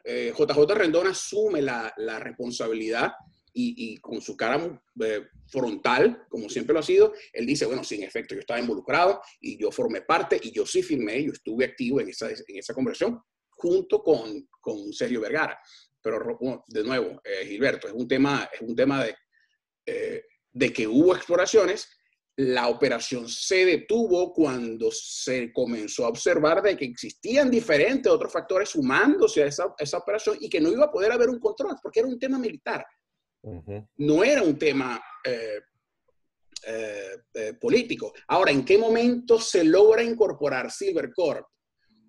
eh, 0.03 0.33
JJ 0.35 0.73
Rendón 0.73 1.07
asume 1.07 1.61
la, 1.61 1.93
la 1.97 2.19
responsabilidad 2.19 3.13
y, 3.59 3.93
y, 3.93 3.97
con 3.97 4.21
su 4.21 4.37
cara 4.37 4.79
eh, 5.03 5.27
frontal, 5.47 6.27
como 6.29 6.47
siempre 6.47 6.73
lo 6.73 6.79
ha 6.79 6.83
sido, 6.83 7.13
él 7.33 7.47
dice, 7.47 7.65
bueno, 7.65 7.83
sí, 7.83 7.95
en 7.95 8.03
efecto, 8.03 8.35
yo 8.35 8.41
estaba 8.41 8.59
involucrado 8.59 9.19
y 9.41 9.57
yo 9.57 9.71
formé 9.71 10.01
parte 10.01 10.39
y 10.41 10.51
yo 10.51 10.63
sí 10.63 10.83
firmé, 10.83 11.23
yo 11.23 11.31
estuve 11.31 11.65
activo 11.65 11.99
en 11.99 12.09
esa, 12.09 12.29
en 12.29 12.57
esa 12.57 12.75
conversión 12.75 13.19
junto 13.49 14.03
con, 14.03 14.47
con 14.61 14.93
Sergio 14.93 15.21
Vergara. 15.21 15.59
Pero 15.99 16.39
de 16.67 16.83
nuevo, 16.83 17.19
eh, 17.23 17.47
Gilberto, 17.47 17.87
es 17.87 17.93
un 17.95 18.07
tema, 18.07 18.47
es 18.53 18.61
un 18.61 18.75
tema 18.75 19.03
de, 19.03 19.15
eh, 19.87 20.23
de 20.51 20.71
que 20.71 20.87
hubo 20.87 21.15
exploraciones, 21.15 21.89
la 22.35 22.67
operación 22.67 23.27
se 23.27 23.65
detuvo 23.65 24.31
cuando 24.31 24.91
se 24.91 25.51
comenzó 25.51 26.05
a 26.05 26.09
observar 26.09 26.61
de 26.61 26.77
que 26.77 26.85
existían 26.85 27.49
diferentes 27.49 28.11
otros 28.11 28.31
factores 28.31 28.69
sumándose 28.69 29.41
a 29.41 29.47
esa, 29.47 29.73
esa 29.79 29.97
operación 29.97 30.37
y 30.39 30.47
que 30.47 30.61
no 30.61 30.69
iba 30.69 30.85
a 30.85 30.91
poder 30.91 31.11
haber 31.11 31.29
un 31.29 31.39
control 31.39 31.75
porque 31.81 32.01
era 32.01 32.07
un 32.07 32.19
tema 32.19 32.37
militar. 32.37 32.85
Uh 33.47 33.63
-huh. 33.63 33.87
No 33.97 34.23
era 34.23 34.41
un 34.41 34.57
tema 34.57 35.01
eh, 35.23 35.61
eh, 36.65 37.17
eh, 37.33 37.53
político. 37.53 38.13
Ahora, 38.27 38.51
¿en 38.51 38.65
qué 38.65 38.77
momento 38.77 39.39
se 39.39 39.63
logra 39.63 40.03
incorporar 40.03 40.69
Silvercorp 40.69 41.45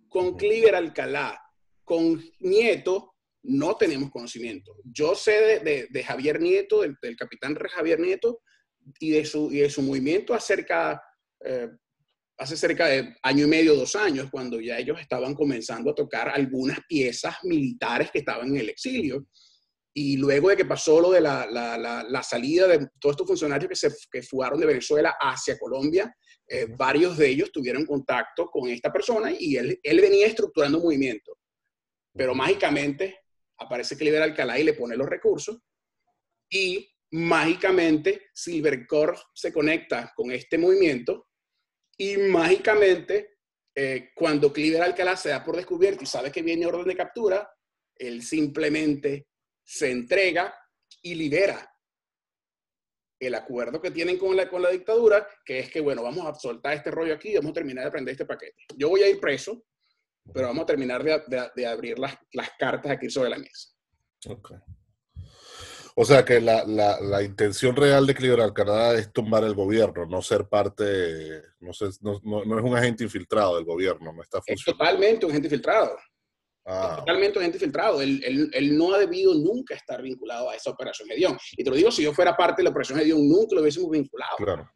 con 0.08 0.36
Cliver 0.36 0.74
Alcalá, 0.74 1.40
con 1.84 2.20
Nieto? 2.40 3.14
No 3.44 3.76
tenemos 3.76 4.10
conocimiento. 4.10 4.76
Yo 4.84 5.14
sé 5.14 5.32
de, 5.32 5.58
de, 5.60 5.86
de 5.90 6.04
Javier 6.04 6.40
Nieto, 6.40 6.80
del, 6.80 6.96
del, 7.00 7.16
capitán 7.16 7.54
Javier 7.54 8.00
Nieto, 8.00 8.40
y 8.98 9.10
de 9.10 9.24
su, 9.24 9.52
y 9.52 9.58
de 9.58 9.70
su 9.70 9.82
movimiento 9.82 10.34
acerca, 10.34 11.00
eh, 11.44 11.68
hace 12.36 12.56
cerca 12.56 12.86
de 12.86 13.14
año 13.22 13.44
y 13.44 13.48
medio, 13.48 13.76
dos 13.76 13.94
años, 13.94 14.28
cuando 14.30 14.60
ya 14.60 14.78
ellos 14.78 15.00
estaban 15.00 15.34
comenzando 15.34 15.92
a 15.92 15.94
tocar 15.94 16.30
algunas 16.30 16.80
piezas 16.88 17.36
militares 17.44 18.10
que 18.10 18.20
estaban 18.20 18.48
en 18.48 18.56
el 18.56 18.70
exilio. 18.70 19.26
Y 20.00 20.16
luego 20.16 20.48
de 20.48 20.56
que 20.56 20.64
pasó 20.64 21.00
lo 21.00 21.10
de 21.10 21.20
la, 21.20 21.44
la, 21.50 21.76
la, 21.76 22.04
la 22.04 22.22
salida 22.22 22.68
de 22.68 22.86
todos 23.00 23.14
estos 23.14 23.26
funcionarios 23.26 23.68
que 23.68 23.74
se 23.74 23.92
que 24.12 24.22
fugaron 24.22 24.60
de 24.60 24.66
Venezuela 24.66 25.16
hacia 25.20 25.58
Colombia, 25.58 26.14
eh, 26.46 26.68
varios 26.70 27.18
de 27.18 27.28
ellos 27.28 27.50
tuvieron 27.50 27.84
contacto 27.84 28.46
con 28.46 28.68
esta 28.68 28.92
persona 28.92 29.32
y 29.36 29.56
él, 29.56 29.80
él 29.82 30.00
venía 30.00 30.28
estructurando 30.28 30.78
movimiento. 30.78 31.36
Pero 32.14 32.32
mágicamente 32.32 33.22
aparece 33.58 33.96
Cliver 33.96 34.22
Alcalá 34.22 34.60
y 34.60 34.62
le 34.62 34.74
pone 34.74 34.96
los 34.96 35.08
recursos 35.08 35.58
y 36.48 36.88
mágicamente 37.10 38.28
Silvercorp 38.32 39.18
se 39.34 39.52
conecta 39.52 40.12
con 40.14 40.30
este 40.30 40.58
movimiento 40.58 41.26
y 41.96 42.18
mágicamente 42.18 43.38
eh, 43.74 44.10
cuando 44.14 44.52
Cliver 44.52 44.80
Alcalá 44.80 45.16
se 45.16 45.30
da 45.30 45.44
por 45.44 45.56
descubierto 45.56 46.04
y 46.04 46.06
sabe 46.06 46.30
que 46.30 46.42
viene 46.42 46.66
orden 46.66 46.86
de 46.86 46.96
captura, 46.96 47.50
él 47.96 48.22
simplemente 48.22 49.26
se 49.68 49.90
entrega 49.90 50.54
y 51.02 51.14
libera 51.14 51.70
el 53.20 53.34
acuerdo 53.34 53.82
que 53.82 53.90
tienen 53.90 54.16
con 54.16 54.34
la, 54.34 54.48
con 54.48 54.62
la 54.62 54.70
dictadura, 54.70 55.28
que 55.44 55.58
es 55.58 55.70
que, 55.70 55.82
bueno, 55.82 56.02
vamos 56.02 56.26
a 56.26 56.34
soltar 56.34 56.72
este 56.72 56.90
rollo 56.90 57.12
aquí 57.12 57.30
y 57.30 57.36
vamos 57.36 57.50
a 57.50 57.54
terminar 57.54 57.84
de 57.84 57.90
prender 57.90 58.12
este 58.12 58.24
paquete. 58.24 58.56
Yo 58.78 58.88
voy 58.88 59.02
a 59.02 59.10
ir 59.10 59.20
preso, 59.20 59.62
pero 60.32 60.46
vamos 60.46 60.62
a 60.62 60.66
terminar 60.66 61.04
de, 61.04 61.22
de, 61.26 61.50
de 61.54 61.66
abrir 61.66 61.98
las, 61.98 62.16
las, 62.32 62.48
cartas 62.58 62.92
aquí 62.92 63.10
sobre 63.10 63.28
la 63.28 63.38
mesa. 63.38 63.68
Okay. 64.26 64.56
O 65.96 66.04
sea 66.04 66.24
que 66.24 66.40
la, 66.40 66.64
la, 66.64 66.98
la, 67.00 67.22
intención 67.22 67.76
real 67.76 68.06
de 68.06 68.14
Cliver 68.14 68.40
Alcalá 68.40 68.94
es 68.94 69.12
tumbar 69.12 69.44
el 69.44 69.54
gobierno, 69.54 70.06
no 70.06 70.22
ser 70.22 70.48
parte, 70.48 71.42
no, 71.60 71.74
ser, 71.74 71.90
no, 72.00 72.20
no, 72.22 72.44
no, 72.44 72.58
es 72.58 72.64
un 72.64 72.74
agente 72.74 73.04
infiltrado 73.04 73.56
del 73.56 73.66
gobierno, 73.66 74.14
no 74.14 74.22
está 74.22 74.38
funcionando. 74.38 74.60
Es 74.60 74.64
totalmente 74.64 75.26
un 75.26 75.32
agente 75.32 75.48
infiltrado. 75.48 75.98
Ah. 76.70 76.96
Totalmente 76.98 77.38
un 77.38 77.44
agente 77.44 77.56
infiltrado. 77.56 78.02
Él, 78.02 78.20
él, 78.22 78.50
él, 78.52 78.76
no 78.76 78.92
ha 78.92 78.98
debido 78.98 79.32
nunca 79.34 79.74
estar 79.74 80.02
vinculado 80.02 80.50
a 80.50 80.54
esa 80.54 80.70
operación 80.70 81.08
Dion. 81.08 81.38
Y 81.52 81.64
te 81.64 81.70
lo 81.70 81.76
digo, 81.76 81.90
si 81.90 82.02
yo 82.02 82.12
fuera 82.12 82.36
parte 82.36 82.60
de 82.60 82.64
la 82.64 82.70
operación 82.70 82.98
Dion, 82.98 83.26
nunca 83.26 83.54
lo 83.54 83.62
hubiésemos 83.62 83.90
vinculado. 83.90 84.36
Claro. 84.36 84.70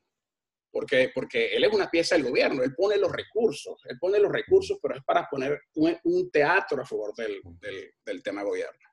Porque, 0.71 1.11
porque 1.15 1.55
él 1.55 1.65
es 1.65 1.73
una 1.75 1.91
pieza 1.91 2.15
del 2.15 2.25
gobierno, 2.25 2.63
él 2.63 2.75
pone 2.75 2.97
los 2.97 3.13
recursos, 3.13 3.75
él 3.85 3.99
pone 4.01 4.19
los 4.19 4.33
recursos, 4.33 4.79
pero 4.81 4.97
es 4.97 5.05
para 5.05 5.29
poner 5.29 5.61
un, 5.75 5.95
un 6.05 6.31
teatro 6.31 6.81
a 6.81 6.87
favor 6.87 7.15
del, 7.15 7.43
del, 7.61 7.93
del 8.03 8.23
tema 8.23 8.43
gobierno. 8.43 8.89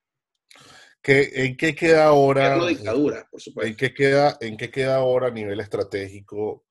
¿Qué, 1.01 1.29
¿En 1.33 1.55
qué 1.55 1.73
queda 1.73 2.07
ahora? 2.07 2.57
La 2.57 2.67
dictadura, 2.67 3.25
por 3.31 3.39
supuesto. 3.39 3.69
¿en 3.69 3.77
qué, 3.77 3.93
queda, 3.93 4.37
¿En 4.41 4.57
qué 4.57 4.69
queda 4.69 4.97
ahora 4.97 5.27
a 5.27 5.31
nivel 5.31 5.61
estratégico 5.61 6.65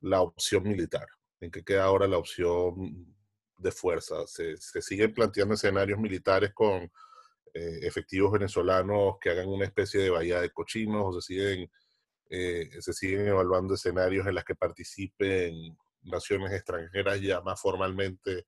la 0.00 0.22
opción 0.22 0.62
militar? 0.62 1.06
¿En 1.42 1.50
qué 1.50 1.62
queda 1.62 1.84
ahora 1.84 2.08
la 2.08 2.16
opción 2.16 3.17
de 3.58 3.72
fuerza? 3.72 4.26
¿Se, 4.26 4.56
se 4.56 4.80
siguen 4.80 5.12
planteando 5.12 5.54
escenarios 5.54 5.98
militares 5.98 6.52
con 6.54 6.90
eh, 7.54 7.80
efectivos 7.82 8.32
venezolanos 8.32 9.16
que 9.20 9.30
hagan 9.30 9.48
una 9.48 9.64
especie 9.64 10.00
de 10.00 10.10
bahía 10.10 10.40
de 10.40 10.50
cochinos 10.50 11.14
se 11.16 11.34
siguen, 11.34 11.70
eh, 12.30 12.68
se 12.80 12.92
siguen 12.92 13.26
evaluando 13.26 13.74
escenarios 13.74 14.26
en 14.26 14.34
los 14.34 14.44
que 14.44 14.54
participen 14.54 15.76
naciones 16.02 16.52
extranjeras 16.52 17.20
ya 17.20 17.40
más 17.40 17.60
formalmente 17.60 18.46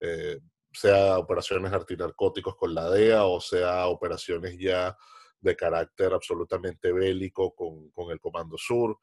eh, 0.00 0.40
sea 0.72 1.18
operaciones 1.18 1.72
antinarcóticos 1.72 2.56
con 2.56 2.74
la 2.74 2.90
DEA 2.90 3.24
o 3.24 3.40
sea 3.40 3.86
operaciones 3.86 4.58
ya 4.58 4.96
de 5.40 5.54
carácter 5.54 6.12
absolutamente 6.12 6.90
bélico 6.92 7.54
con, 7.54 7.90
con 7.90 8.10
el 8.10 8.18
Comando 8.18 8.56
Sur. 8.58 8.98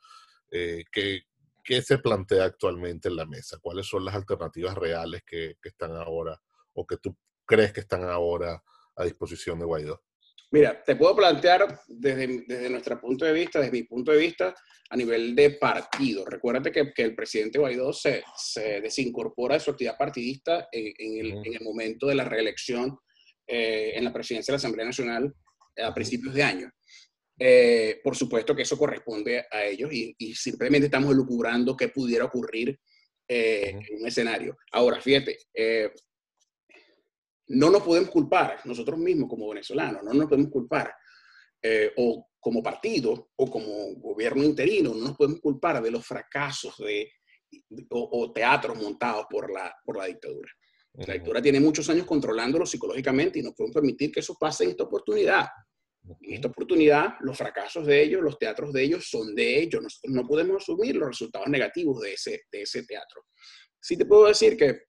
¿qué, 0.50 1.22
¿Qué 1.66 1.82
se 1.82 1.98
plantea 1.98 2.44
actualmente 2.44 3.10
en 3.10 3.16
la 3.16 3.26
mesa? 3.26 3.58
¿Cuáles 3.60 3.88
son 3.88 4.06
las 4.06 4.14
alternativas 4.14 4.76
reales 4.76 5.24
que, 5.26 5.56
que 5.60 5.70
están 5.70 5.94
ahora 5.94 6.40
o 6.74 6.86
que 6.86 6.98
tú 6.98 7.18
crees 7.44 7.74
que 7.74 7.80
están 7.80 8.04
ahora 8.04 8.62
a 8.96 9.04
disposición 9.04 9.58
de 9.58 9.66
Guaidó? 9.66 10.04
Mira, 10.52 10.84
te 10.84 10.96
puedo 10.96 11.16
plantear 11.16 11.82
desde, 11.88 12.46
desde 12.48 12.70
nuestro 12.70 13.02
punto 13.02 13.26
de 13.26 13.34
vista, 13.34 13.60
desde 13.60 13.72
mi 13.72 13.84
punto 13.84 14.12
de 14.12 14.20
vista, 14.20 14.54
a 14.90 14.96
nivel 14.96 15.36
de 15.36 15.52
partido. 15.52 16.24
Recuérdate 16.24 16.72
que, 16.72 16.94
que 16.94 17.02
el 17.02 17.16
presidente 17.16 17.58
Guaidó 17.58 17.92
se, 17.92 18.24
se, 18.38 18.80
desincorpora 18.82 19.56
de 19.56 19.60
su 19.60 19.72
actividad 19.72 19.98
partidista 19.98 20.70
en, 20.72 20.94
en, 20.98 21.26
el, 21.26 21.32
en 21.46 21.54
el, 21.56 21.64
momento 21.64 22.06
de 22.06 22.16
la 22.16 22.26
reelección 22.26 22.98
eh, 23.48 23.94
en 23.96 24.04
la 24.04 24.14
presidencia 24.14 24.52
de 24.52 24.56
la 24.56 24.58
Asamblea 24.58 24.86
Nacional 24.86 25.34
a 25.84 25.94
principios 25.94 26.34
de 26.34 26.44
año. 26.44 26.72
Eh, 27.38 28.00
por 28.04 28.16
supuesto 28.16 28.56
que 28.56 28.62
eso 28.62 28.78
corresponde 28.78 29.46
a 29.52 29.66
ellos 29.66 29.92
y, 29.92 30.16
y 30.18 30.34
simplemente 30.34 30.86
estamos 30.86 31.12
elucubrando 31.12 31.76
qué 31.76 31.90
pudiera 31.90 32.26
ocurrir 32.26 32.80
eh, 33.28 33.74
uh 33.74 33.78
-huh. 33.80 33.86
en 33.90 34.02
un 34.02 34.08
escenario. 34.08 34.58
Ahora, 34.72 35.02
fíjate, 35.02 35.38
eh, 35.54 35.92
no 37.48 37.70
nos 37.70 37.82
podemos 37.84 38.10
culpar 38.10 38.60
nosotros 38.66 38.98
mismos 39.00 39.30
como 39.30 39.50
venezolanos, 39.50 40.04
no 40.04 40.14
nos 40.14 40.28
podemos 40.28 40.52
culpar, 40.52 40.94
eh, 41.62 41.92
o 41.98 42.28
como 42.40 42.62
partido 42.62 43.32
o 43.36 43.50
como 43.50 43.96
gobierno 43.96 44.44
interino, 44.44 44.94
no 44.94 45.08
nos 45.08 45.18
podemos 45.18 45.40
culpar 45.42 45.82
de 45.82 45.90
los 45.90 46.06
fracasos 46.06 46.78
de, 46.78 47.12
de 47.70 47.86
o, 47.90 48.10
o, 48.12 48.32
teatros 48.32 48.78
montados 48.78 49.26
por 49.30 49.52
la, 49.52 49.74
por 49.84 49.98
la 49.98 50.06
dictadura. 50.06 50.52
Uh 50.94 51.02
-huh. 51.02 51.08
La 51.08 51.14
dictadura 51.16 51.42
tiene 51.42 51.60
muchos 51.60 51.90
años 51.90 52.06
controlándolo 52.06 52.66
psicológicamente 52.66 53.40
y 53.40 53.42
no 53.42 53.54
podemos 53.54 53.74
permitir 53.74 54.12
que 54.12 54.20
eso 54.20 54.36
pase 54.40 54.64
en 54.64 54.70
esta 54.72 54.84
oportunidad. 54.84 55.48
En 56.22 56.34
esta 56.34 56.48
oportunidad, 56.50 57.16
los 57.22 57.38
fracasos 57.38 57.86
de 57.86 58.04
ellos, 58.04 58.22
los 58.22 58.38
teatros 58.38 58.72
de 58.72 58.84
ellos 58.84 59.08
son 59.10 59.34
de 59.34 59.60
ellos. 59.60 59.82
Nosotros 59.82 60.14
no 60.14 60.28
podemos 60.28 60.62
asumir 60.62 60.96
los 60.96 61.10
resultados 61.10 61.48
negativos 61.48 62.02
de 62.02 62.14
ese, 62.14 62.44
de 62.52 62.62
ese 62.62 62.84
teatro. 62.84 63.24
Sí 63.80 63.98
te 63.98 64.06
puedo 64.06 64.28
decir 64.28 64.56
que 64.56 64.82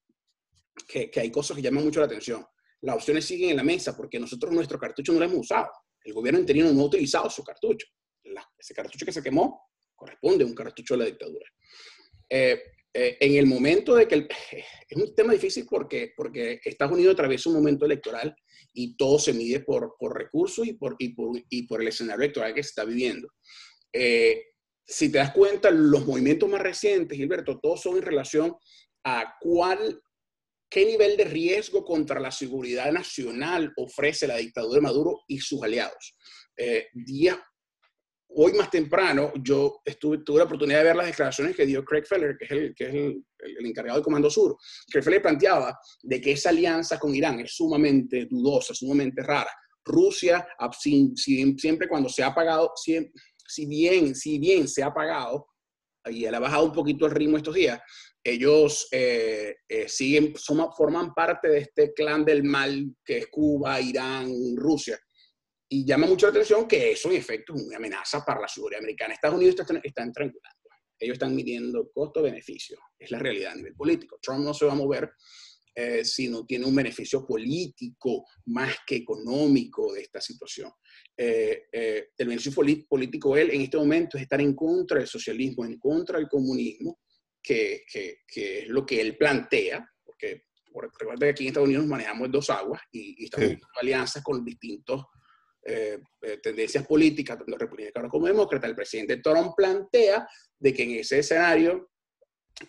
que, 0.86 1.10
que, 1.10 1.20
hay 1.20 1.30
cosas 1.30 1.56
que 1.56 1.62
llaman 1.62 1.84
mucho 1.84 2.00
la 2.00 2.06
atención. 2.06 2.44
Las 2.82 2.96
opciones 2.96 3.24
siguen 3.24 3.50
en 3.50 3.56
la 3.56 3.62
mesa 3.62 3.96
porque 3.96 4.18
nosotros 4.18 4.52
nuestro 4.52 4.78
cartucho 4.78 5.12
no 5.12 5.18
lo 5.18 5.24
hemos 5.24 5.38
usado. 5.38 5.70
El 6.04 6.12
gobierno 6.12 6.40
interino 6.40 6.72
no 6.72 6.82
ha 6.82 6.86
utilizado 6.86 7.30
su 7.30 7.42
cartucho. 7.42 7.86
La, 8.24 8.46
ese 8.58 8.74
cartucho 8.74 9.06
que 9.06 9.12
se 9.12 9.22
quemó 9.22 9.70
corresponde 9.94 10.44
a 10.44 10.46
un 10.46 10.54
cartucho 10.54 10.94
de 10.94 10.98
la 10.98 11.04
dictadura. 11.06 11.46
Eh, 12.28 12.60
eh, 12.98 13.18
en 13.20 13.36
el 13.36 13.44
momento 13.44 13.94
de 13.94 14.08
que 14.08 14.14
el, 14.14 14.28
es 14.88 14.96
un 14.96 15.14
tema 15.14 15.34
difícil 15.34 15.66
porque, 15.68 16.12
porque 16.16 16.60
Estados 16.64 16.94
Unidos 16.94 17.12
atraviesa 17.12 17.50
un 17.50 17.56
momento 17.56 17.84
electoral 17.84 18.34
y 18.72 18.96
todo 18.96 19.18
se 19.18 19.34
mide 19.34 19.60
por, 19.60 19.96
por 19.98 20.16
recursos 20.16 20.66
y 20.66 20.72
por, 20.72 20.96
y, 20.98 21.10
por, 21.10 21.38
y 21.50 21.66
por 21.66 21.82
el 21.82 21.88
escenario 21.88 22.24
electoral 22.24 22.54
que 22.54 22.62
se 22.62 22.70
está 22.70 22.84
viviendo. 22.84 23.28
Eh, 23.92 24.42
si 24.86 25.10
te 25.10 25.18
das 25.18 25.32
cuenta, 25.32 25.70
los 25.70 26.06
movimientos 26.06 26.48
más 26.48 26.62
recientes, 26.62 27.18
Gilberto, 27.18 27.58
todos 27.58 27.82
son 27.82 27.96
en 27.96 28.02
relación 28.02 28.56
a 29.04 29.34
cuál 29.40 30.00
qué 30.70 30.84
nivel 30.84 31.16
de 31.16 31.24
riesgo 31.24 31.84
contra 31.84 32.18
la 32.18 32.30
seguridad 32.30 32.90
nacional 32.92 33.72
ofrece 33.76 34.26
la 34.26 34.36
dictadura 34.36 34.76
de 34.76 34.82
Maduro 34.82 35.20
y 35.28 35.38
sus 35.38 35.62
aliados. 35.62 36.16
Eh, 36.56 36.88
días, 36.92 37.38
hoy 38.28 38.52
más 38.52 38.70
temprano 38.70 39.32
yo 39.42 39.80
tuve 39.98 40.38
la 40.38 40.44
oportunidad 40.44 40.78
de 40.78 40.84
ver 40.84 40.96
las 40.96 41.06
declaraciones 41.06 41.56
que 41.56 41.66
dio 41.66 41.84
Craig 41.84 42.04
Feller, 42.06 42.36
que 42.38 42.44
es 42.44 42.50
el, 42.50 42.74
que 42.74 42.84
es 42.84 42.94
el, 42.94 43.66
encargado 43.66 43.98
del 43.98 44.04
Comando 44.04 44.30
Sur. 44.30 44.56
Craig 44.90 45.02
Feller 45.02 45.22
planteaba 45.22 45.78
de 46.02 46.20
que 46.20 46.32
esa 46.32 46.50
alianza 46.50 46.98
con 46.98 47.14
Irán 47.14 47.40
es 47.40 47.54
sumamente 47.54 48.26
dudosa, 48.30 48.74
sumamente 48.74 49.22
rara. 49.22 49.50
Rusia, 49.84 50.46
siempre 51.14 51.88
cuando 51.88 52.08
se 52.08 52.22
ha 52.22 52.34
pagado, 52.34 52.72
si 52.74 53.66
bien, 53.66 54.14
se 54.14 54.82
ha 54.82 54.92
pagado, 54.92 55.46
y 56.06 56.24
ha 56.26 56.38
bajado 56.38 56.64
un 56.66 56.72
poquito 56.72 57.06
el 57.06 57.12
ritmo 57.12 57.36
estos 57.36 57.54
días, 57.54 57.80
ellos 58.22 58.88
eh, 58.90 59.54
eh, 59.68 59.88
siguen, 59.88 60.34
forman 60.76 61.14
parte 61.14 61.48
de 61.48 61.58
este 61.58 61.94
clan 61.94 62.24
del 62.24 62.42
mal 62.42 62.96
que 63.04 63.18
es 63.18 63.26
Cuba, 63.28 63.80
Irán, 63.80 64.28
Rusia. 64.56 64.98
Y 65.68 65.84
llama 65.84 66.06
mucho 66.06 66.26
la 66.26 66.30
atención 66.30 66.68
que 66.68 66.92
eso 66.92 67.10
en 67.10 67.16
efecto 67.16 67.54
es 67.54 67.62
una 67.62 67.76
amenaza 67.76 68.24
para 68.24 68.40
la 68.40 68.48
seguridad 68.48 68.80
americana. 68.80 69.14
Estados 69.14 69.36
Unidos 69.36 69.56
está, 69.58 69.80
están 69.82 70.12
triangulando. 70.12 70.56
Ellos 70.98 71.14
están 71.14 71.34
midiendo 71.34 71.90
costo-beneficio. 71.92 72.78
Es 72.98 73.10
la 73.10 73.18
realidad 73.18 73.52
a 73.52 73.56
nivel 73.56 73.74
político. 73.74 74.18
Trump 74.22 74.44
no 74.44 74.54
se 74.54 74.64
va 74.64 74.72
a 74.72 74.76
mover 74.76 75.10
eh, 75.74 76.04
si 76.04 76.28
no 76.28 76.46
tiene 76.46 76.64
un 76.64 76.74
beneficio 76.74 77.26
político 77.26 78.24
más 78.46 78.76
que 78.86 78.96
económico 78.96 79.92
de 79.92 80.02
esta 80.02 80.22
situación. 80.22 80.72
Eh, 81.14 81.64
eh, 81.70 82.08
el 82.16 82.28
beneficio 82.28 82.52
político 82.88 83.36
él 83.36 83.50
en 83.50 83.60
este 83.60 83.76
momento 83.76 84.16
es 84.16 84.22
estar 84.22 84.40
en 84.40 84.54
contra 84.54 84.98
del 84.98 85.06
socialismo, 85.06 85.66
en 85.66 85.78
contra 85.78 86.18
del 86.18 86.28
comunismo, 86.28 87.00
que, 87.42 87.84
que, 87.92 88.20
que 88.26 88.60
es 88.60 88.68
lo 88.68 88.86
que 88.86 89.00
él 89.02 89.18
plantea, 89.18 89.86
porque 90.02 90.44
recuerda 90.72 91.26
que 91.26 91.30
aquí 91.30 91.42
en 91.44 91.48
Estados 91.48 91.68
Unidos 91.68 91.86
manejamos 91.86 92.32
dos 92.32 92.48
aguas 92.48 92.80
y, 92.90 93.22
y 93.22 93.24
estamos 93.26 93.50
en 93.50 93.60
alianzas 93.78 94.22
con 94.22 94.44
distintos 94.44 95.04
eh, 95.68 95.98
eh, 96.22 96.38
tendencias 96.38 96.86
políticas, 96.86 97.36
tanto 97.36 97.58
republicanos 97.58 98.08
como 98.08 98.28
demócratas, 98.28 98.70
el 98.70 98.76
presidente 98.76 99.16
Trump 99.16 99.52
plantea 99.56 100.28
de 100.56 100.72
que 100.72 100.84
en 100.84 100.90
ese 100.92 101.18
escenario 101.18 101.90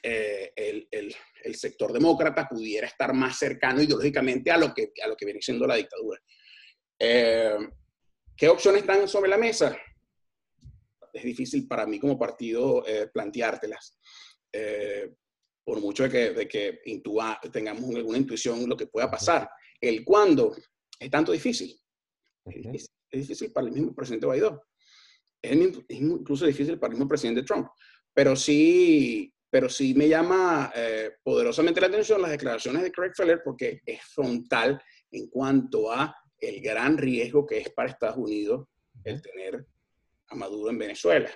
eh, 0.01 0.51
el, 0.55 0.87
el, 0.89 1.55
sector 1.55 1.93
demócrata 1.93 2.47
pudiera 2.49 2.87
estar 2.87 3.13
más 3.13 3.37
cercano 3.37 3.83
ideológicamente 3.83 4.49
a 4.49 4.57
lo 4.57 4.73
que, 4.73 4.93
a 5.03 5.07
lo 5.07 5.15
que 5.15 5.25
viene 5.25 5.41
siendo 5.43 5.67
la 5.67 5.75
dictadura. 5.75 6.19
¿Qué 6.97 8.49
opciones 8.49 8.81
están 8.81 9.07
sobre 9.07 9.29
la 9.29 9.37
mesa? 9.37 9.77
Es 11.13 11.23
difícil 11.23 11.67
para 11.67 11.85
mí 11.85 11.99
como 11.99 12.17
partido 12.17 12.83
planteártelas. 13.13 13.99
por 15.63 15.79
mucho 15.79 16.03
de 16.03 16.09
que, 16.09 16.31
de 16.31 16.47
que 16.47 16.81
tengamos 17.51 17.95
alguna 17.95 18.17
intuición 18.17 18.67
lo 18.67 18.75
que 18.75 18.87
pueda 18.87 19.09
pasar. 19.11 19.47
El 19.79 20.03
cuándo 20.03 20.55
es 20.99 21.11
tanto 21.11 21.31
difícil 21.31 21.79
es, 22.49 22.89
difícil 23.11 23.51
para 23.51 23.67
el 23.67 23.73
mismo 23.73 23.93
presidente 23.93 24.25
Guaidó. 24.25 24.63
Es, 25.41 25.57
incluso 25.89 26.45
difícil 26.45 26.79
para 26.79 26.91
el 26.91 26.97
mismo 26.97 27.07
presidente 27.07 27.43
Trump. 27.43 27.67
Pero 28.13 28.35
sí, 28.35 29.33
pero 29.49 29.69
sí 29.69 29.93
me 29.93 30.07
llama 30.07 30.71
eh, 30.75 31.11
poderosamente 31.23 31.81
la 31.81 31.87
atención 31.87 32.21
las 32.21 32.31
declaraciones 32.31 32.81
de 32.81 32.91
Craig 32.91 33.11
Feller 33.15 33.41
porque 33.43 33.81
es 33.85 34.01
frontal 34.03 34.81
en 35.11 35.27
cuanto 35.27 35.91
a 35.91 36.15
el 36.39 36.61
gran 36.61 36.97
riesgo 36.97 37.45
que 37.45 37.59
es 37.59 37.69
para 37.69 37.89
Estados 37.89 38.17
Unidos 38.17 38.67
el 39.03 39.21
tener 39.21 39.65
a 40.27 40.35
Maduro 40.35 40.69
en 40.69 40.77
Venezuela. 40.77 41.29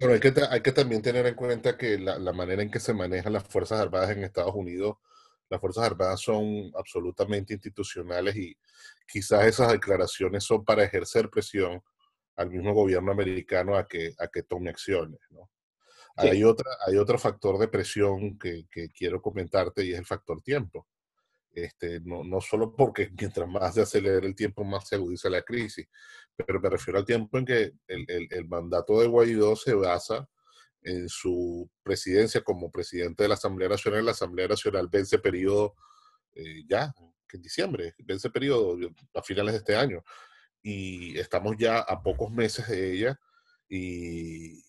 Bueno, 0.00 0.14
hay 0.14 0.20
que, 0.20 0.32
hay 0.48 0.60
que 0.60 0.72
también 0.72 1.02
tener 1.02 1.26
en 1.26 1.34
cuenta 1.34 1.76
que 1.76 1.98
la, 1.98 2.18
la, 2.18 2.32
manera 2.32 2.62
en 2.62 2.70
que 2.70 2.80
se 2.80 2.94
manejan 2.94 3.32
las 3.32 3.44
Fuerzas 3.44 3.80
Armadas 3.80 4.10
en 4.10 4.22
Estados 4.22 4.54
Unidos 4.54 4.96
las 5.48 5.60
Fuerzas 5.60 5.84
Armadas 5.84 6.20
son 6.20 6.70
absolutamente 6.74 7.54
institucionales 7.54 8.36
y 8.36 8.56
quizás 9.06 9.46
esas 9.46 9.72
declaraciones 9.72 10.44
son 10.44 10.64
para 10.64 10.84
ejercer 10.84 11.30
presión 11.30 11.82
al 12.36 12.50
mismo 12.50 12.74
gobierno 12.74 13.12
americano 13.12 13.76
a 13.76 13.86
que, 13.86 14.14
a 14.18 14.28
que 14.28 14.42
tome 14.42 14.70
acciones. 14.70 15.20
¿no? 15.30 15.50
Sí. 16.18 16.28
Hay, 16.28 16.44
otra, 16.44 16.70
hay 16.86 16.96
otro 16.96 17.18
factor 17.18 17.58
de 17.58 17.68
presión 17.68 18.38
que, 18.38 18.66
que, 18.70 18.90
quiero 18.90 19.22
comentarte 19.22 19.84
y 19.84 19.92
es 19.92 19.98
el 19.98 20.06
factor 20.06 20.42
tiempo. 20.42 20.86
Este, 21.52 22.00
no, 22.00 22.22
no 22.22 22.40
solo 22.40 22.74
porque 22.74 23.10
mientras 23.18 23.48
más 23.48 23.74
se 23.74 23.82
acelera 23.82 24.26
el 24.26 24.34
tiempo, 24.34 24.64
más 24.64 24.88
se 24.88 24.96
agudiza 24.96 25.30
la 25.30 25.42
crisis, 25.42 25.88
pero 26.34 26.60
me 26.60 26.68
refiero 26.68 26.98
al 26.98 27.06
tiempo 27.06 27.38
en 27.38 27.46
que 27.46 27.72
el, 27.86 28.04
el, 28.08 28.28
el 28.30 28.48
mandato 28.48 29.00
de 29.00 29.06
Guaidó 29.06 29.56
se 29.56 29.72
basa 29.72 30.28
en 30.86 31.08
su 31.08 31.68
presidencia 31.82 32.42
como 32.42 32.70
presidente 32.70 33.24
de 33.24 33.28
la 33.28 33.34
Asamblea 33.34 33.68
Nacional. 33.68 34.04
La 34.04 34.12
Asamblea 34.12 34.46
Nacional 34.46 34.88
vence 34.88 35.18
periodo 35.18 35.74
eh, 36.32 36.62
ya, 36.68 36.94
en 37.32 37.42
diciembre, 37.42 37.94
vence 37.98 38.30
periodo 38.30 38.78
a 39.12 39.22
finales 39.22 39.52
de 39.52 39.58
este 39.58 39.76
año. 39.76 40.04
Y 40.62 41.18
estamos 41.18 41.56
ya 41.58 41.80
a 41.80 42.02
pocos 42.02 42.30
meses 42.30 42.68
de 42.68 42.92
ella. 42.92 43.20
¿Y 43.68 44.62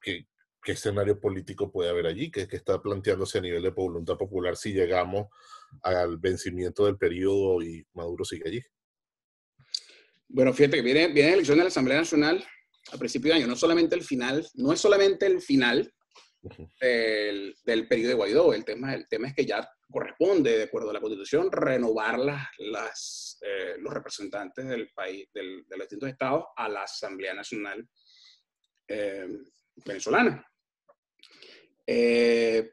qué, 0.00 0.26
qué 0.60 0.72
escenario 0.72 1.20
político 1.20 1.70
puede 1.70 1.88
haber 1.88 2.06
allí? 2.06 2.32
¿Qué, 2.32 2.48
¿Qué, 2.48 2.56
está 2.56 2.82
planteándose 2.82 3.38
a 3.38 3.42
nivel 3.42 3.62
de 3.62 3.70
voluntad 3.70 4.16
popular 4.16 4.56
si 4.56 4.72
llegamos 4.72 5.28
al 5.82 6.18
vencimiento 6.18 6.86
del 6.86 6.98
periodo 6.98 7.62
y 7.62 7.86
Maduro 7.94 8.24
sigue 8.24 8.48
allí? 8.48 8.62
Bueno, 10.26 10.52
fíjate 10.52 10.78
que 10.78 10.82
viene, 10.82 11.08
viene 11.08 11.34
elección 11.34 11.58
de 11.58 11.64
la 11.64 11.68
Asamblea 11.68 11.98
Nacional 11.98 12.44
a 12.92 12.98
principio 12.98 13.32
de 13.32 13.38
año, 13.38 13.46
no 13.46 13.56
solamente 13.56 13.94
el 13.94 14.02
final, 14.02 14.46
no 14.54 14.72
es 14.72 14.80
solamente 14.80 15.26
el 15.26 15.40
final 15.40 15.92
del, 16.80 17.54
del 17.64 17.88
periodo 17.88 18.08
de 18.08 18.14
Guaidó, 18.14 18.54
el 18.54 18.64
tema, 18.64 18.94
el 18.94 19.06
tema 19.08 19.28
es 19.28 19.34
que 19.34 19.44
ya 19.44 19.68
corresponde, 19.90 20.56
de 20.56 20.64
acuerdo 20.64 20.90
a 20.90 20.94
la 20.94 21.00
Constitución, 21.00 21.50
renovar 21.52 22.18
las, 22.18 22.48
las, 22.58 23.38
eh, 23.42 23.74
los 23.78 23.92
representantes 23.92 24.66
del 24.66 24.90
país, 24.90 25.28
del, 25.34 25.64
de 25.66 25.76
los 25.76 25.84
distintos 25.84 26.08
estados 26.08 26.44
a 26.56 26.68
la 26.68 26.84
Asamblea 26.84 27.34
Nacional 27.34 27.86
eh, 28.88 29.28
Venezolana. 29.84 30.46
Eh, 31.86 32.72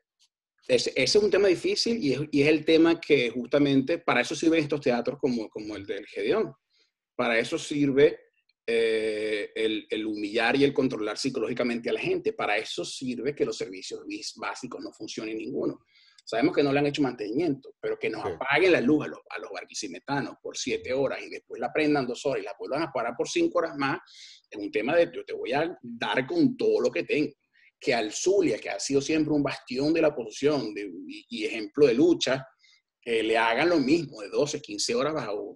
ese, 0.67 0.89
ese, 0.91 1.17
es 1.17 1.24
un 1.24 1.32
tema 1.32 1.48
difícil 1.48 1.98
y 2.04 2.13
es, 2.13 2.22
y 2.32 2.41
es, 2.41 2.48
el 2.50 2.65
tema 2.65 3.00
que 3.00 3.30
justamente 3.30 4.00
para 4.00 4.22
eso 4.22 4.36
sirven 4.36 4.62
estos 4.62 4.82
teatros 4.82 5.17
como, 5.20 5.50
como 5.50 5.76
el 5.76 5.86
del 5.86 6.06
Gedeón. 6.06 6.54
Para 7.15 7.39
eso 7.39 7.58
sirve 7.58 8.27
eh, 8.69 9.49
el, 9.56 9.88
el, 9.89 10.06
humillar 10.06 10.58
y 10.58 10.65
el 10.65 10.73
controlar 10.73 11.17
psicológicamente 11.17 11.89
a 11.89 11.93
la 11.93 12.01
gente. 12.01 12.34
Para 12.34 12.58
eso 12.58 12.84
sirve 12.84 13.34
que 13.34 13.45
los 13.45 13.58
servicios 13.58 14.01
básicos 14.36 14.84
no 14.84 14.91
funcionen 14.91 15.38
ninguno. 15.38 15.80
Sabemos 16.25 16.53
que 16.53 16.62
no 16.62 16.73
le 16.73 16.80
han 16.80 16.88
hecho 16.88 17.01
mantenimiento, 17.01 17.75
pero 17.80 17.97
que 17.97 18.10
nos 18.10 18.21
sí. 18.23 18.34
apaguen 18.34 18.73
la 18.73 18.82
luz 18.82 19.06
a 19.06 19.08
los, 19.08 19.19
a 19.30 19.39
los 19.39 19.49
barquisimetanos 19.49 20.36
por 20.41 20.58
siete 20.58 20.91
horas 20.91 21.21
y 21.25 21.30
después 21.30 21.62
la 21.62 21.71
prendan 21.71 22.06
dos 22.06 22.25
horas 22.25 22.41
y 22.41 22.45
la 22.45 22.53
vuelvan 22.60 22.82
a 22.82 22.91
parar 22.91 23.13
por 23.15 23.30
cinco 23.30 23.60
horas 23.60 23.77
más, 23.77 23.99
es 24.51 24.60
un 24.60 24.69
tema 24.69 24.93
de 24.93 25.10
yo 25.15 25.23
te 25.23 25.34
voy 25.34 25.53
a 25.53 25.73
dar 25.82 26.27
con 26.27 26.58
todo 26.58 26.82
lo 26.82 26.91
que 26.91 27.03
tengo. 27.03 27.32
Que 27.80 27.93
al 27.93 28.12
Zulia, 28.12 28.60
que 28.60 28.69
ha 28.69 28.80
sido 28.82 28.99
siempre 28.99 29.34
un 29.34 29.43
bastión 29.43 29.93
de 29.93 30.01
la 30.01 30.10
oposición 30.10 30.73
de, 30.73 30.91
y, 31.08 31.25
y 31.30 31.45
ejemplo 31.45 31.88
de 31.88 31.93
lucha, 31.93 32.45
eh, 33.10 33.23
le 33.23 33.38
hagan 33.38 33.69
lo 33.69 33.80
mismo 33.80 34.19
de 34.21 34.27
12, 34.27 34.62
15 34.62 34.93
horas 34.93 35.13
bajo 35.13 35.56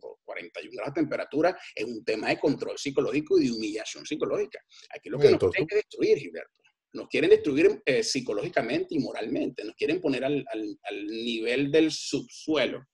41 0.49 0.71
grados 0.75 0.93
de 0.93 1.01
temperatura, 1.01 1.57
es 1.75 1.85
un 1.85 2.03
tema 2.03 2.29
de 2.29 2.39
control 2.39 2.77
psicológico 2.77 3.39
y 3.39 3.45
de 3.45 3.51
humillación 3.51 4.05
psicológica. 4.05 4.59
Aquí 4.95 5.09
lo 5.09 5.19
que 5.19 5.27
Entonces, 5.27 5.41
nos 5.41 5.51
quieren 5.51 5.67
que 5.67 5.75
destruir, 5.75 6.17
Gilberto. 6.17 6.51
Nos 6.93 7.07
quieren 7.07 7.29
destruir 7.29 7.81
eh, 7.85 8.03
psicológicamente 8.03 8.95
y 8.95 8.99
moralmente. 8.99 9.63
Nos 9.63 9.75
quieren 9.75 10.01
poner 10.01 10.25
al, 10.25 10.43
al, 10.51 10.79
al 10.83 11.05
nivel 11.07 11.71
del 11.71 11.89
subsuelo 11.91 12.85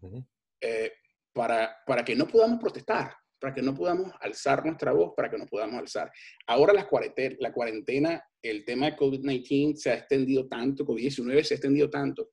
uh 0.00 0.08
-huh. 0.08 0.26
eh, 0.60 0.92
para, 1.32 1.76
para 1.86 2.04
que 2.04 2.14
no 2.14 2.28
podamos 2.28 2.60
protestar, 2.60 3.12
para 3.40 3.52
que 3.52 3.62
no 3.62 3.74
podamos 3.74 4.12
alzar 4.20 4.64
nuestra 4.64 4.92
voz, 4.92 5.12
para 5.16 5.28
que 5.28 5.38
no 5.38 5.46
podamos 5.46 5.80
alzar. 5.80 6.12
Ahora 6.46 6.72
la 6.72 6.86
cuarentena, 6.86 7.36
la 7.40 7.52
cuarentena 7.52 8.22
el 8.42 8.64
tema 8.64 8.86
de 8.86 8.96
COVID-19 8.96 9.76
se 9.76 9.90
ha 9.90 9.94
extendido 9.94 10.48
tanto, 10.48 10.84
COVID-19 10.84 11.42
se 11.42 11.54
ha 11.54 11.56
extendido 11.56 11.88
tanto, 11.88 12.30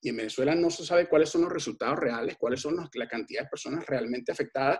y 0.00 0.10
en 0.10 0.16
Venezuela 0.16 0.54
no 0.54 0.70
se 0.70 0.84
sabe 0.84 1.08
cuáles 1.08 1.30
son 1.30 1.42
los 1.42 1.52
resultados 1.52 1.98
reales, 1.98 2.36
cuáles 2.38 2.60
son 2.60 2.76
los, 2.76 2.88
la 2.94 3.08
cantidad 3.08 3.42
de 3.42 3.48
personas 3.48 3.84
realmente 3.86 4.32
afectadas, 4.32 4.78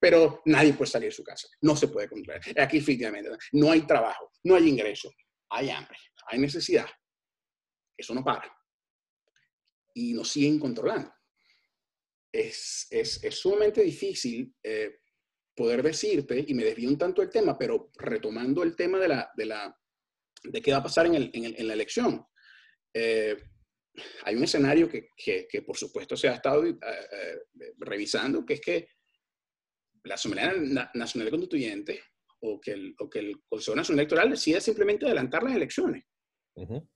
pero 0.00 0.42
nadie 0.46 0.74
puede 0.74 0.90
salir 0.90 1.08
de 1.08 1.14
su 1.14 1.22
casa, 1.22 1.48
no 1.62 1.76
se 1.76 1.88
puede 1.88 2.08
controlar. 2.08 2.42
Aquí 2.58 2.78
efectivamente 2.78 3.30
no 3.52 3.70
hay 3.70 3.86
trabajo, 3.86 4.32
no 4.44 4.54
hay 4.54 4.68
ingreso, 4.68 5.10
hay 5.50 5.70
hambre, 5.70 5.98
hay 6.26 6.38
necesidad. 6.38 6.86
Eso 7.96 8.14
no 8.14 8.24
para. 8.24 8.52
Y 9.94 10.12
nos 10.14 10.28
siguen 10.28 10.58
controlando. 10.58 11.12
Es, 12.32 12.88
es, 12.90 13.22
es 13.22 13.38
sumamente 13.38 13.80
difícil 13.82 14.52
eh, 14.62 14.98
poder 15.54 15.82
decirte, 15.82 16.44
y 16.46 16.52
me 16.54 16.64
desvío 16.64 16.88
un 16.88 16.98
tanto 16.98 17.22
el 17.22 17.30
tema, 17.30 17.56
pero 17.56 17.90
retomando 17.96 18.62
el 18.64 18.74
tema 18.74 18.98
de, 18.98 19.08
la, 19.08 19.30
de, 19.36 19.46
la, 19.46 19.80
de 20.42 20.60
qué 20.60 20.72
va 20.72 20.78
a 20.78 20.82
pasar 20.82 21.06
en, 21.06 21.14
el, 21.14 21.30
en, 21.32 21.44
el, 21.44 21.54
en 21.56 21.66
la 21.68 21.74
elección. 21.74 22.26
Eh, 22.92 23.36
hay 24.24 24.36
un 24.36 24.44
escenario 24.44 24.88
que, 24.88 25.08
que, 25.16 25.46
que, 25.48 25.62
por 25.62 25.76
supuesto 25.76 26.16
se 26.16 26.28
ha 26.28 26.34
estado 26.34 26.64
eh, 26.64 26.76
eh, 26.80 27.72
revisando, 27.78 28.44
que 28.44 28.54
es 28.54 28.60
que 28.60 28.88
la 30.04 30.14
Asamblea 30.14 30.52
Nacional 30.94 31.30
Constituyente 31.30 32.00
o 32.40 32.60
que, 32.60 32.72
el, 32.72 32.94
o 32.98 33.08
que 33.08 33.20
el 33.20 33.42
Consejo 33.48 33.76
Nacional 33.76 34.00
Electoral 34.00 34.30
decida 34.30 34.60
simplemente 34.60 35.06
adelantar 35.06 35.42
las 35.42 35.54
elecciones. 35.54 36.04
Uh 36.56 36.66
-huh. 36.66 36.88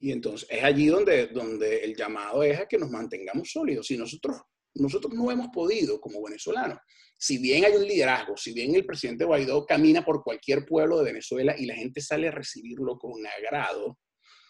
Y 0.00 0.12
entonces 0.12 0.48
es 0.50 0.62
allí 0.62 0.86
donde, 0.86 1.28
donde 1.28 1.84
el 1.84 1.96
llamado 1.96 2.42
es 2.42 2.58
a 2.58 2.66
que 2.66 2.76
nos 2.76 2.90
mantengamos 2.90 3.50
sólidos. 3.50 3.86
Si 3.86 3.96
nosotros 3.96 4.36
nosotros 4.78 5.12
no 5.14 5.30
hemos 5.30 5.48
podido 5.48 6.00
como 6.00 6.22
venezolanos. 6.22 6.78
Si 7.18 7.38
bien 7.38 7.64
hay 7.64 7.72
un 7.72 7.86
liderazgo, 7.86 8.36
si 8.36 8.52
bien 8.52 8.74
el 8.74 8.84
presidente 8.84 9.24
Guaidó 9.24 9.64
camina 9.64 10.04
por 10.04 10.22
cualquier 10.22 10.66
pueblo 10.66 10.98
de 10.98 11.04
Venezuela 11.04 11.54
y 11.58 11.66
la 11.66 11.74
gente 11.74 12.00
sale 12.00 12.28
a 12.28 12.32
recibirlo 12.32 12.98
con 12.98 13.26
agrado, 13.26 13.98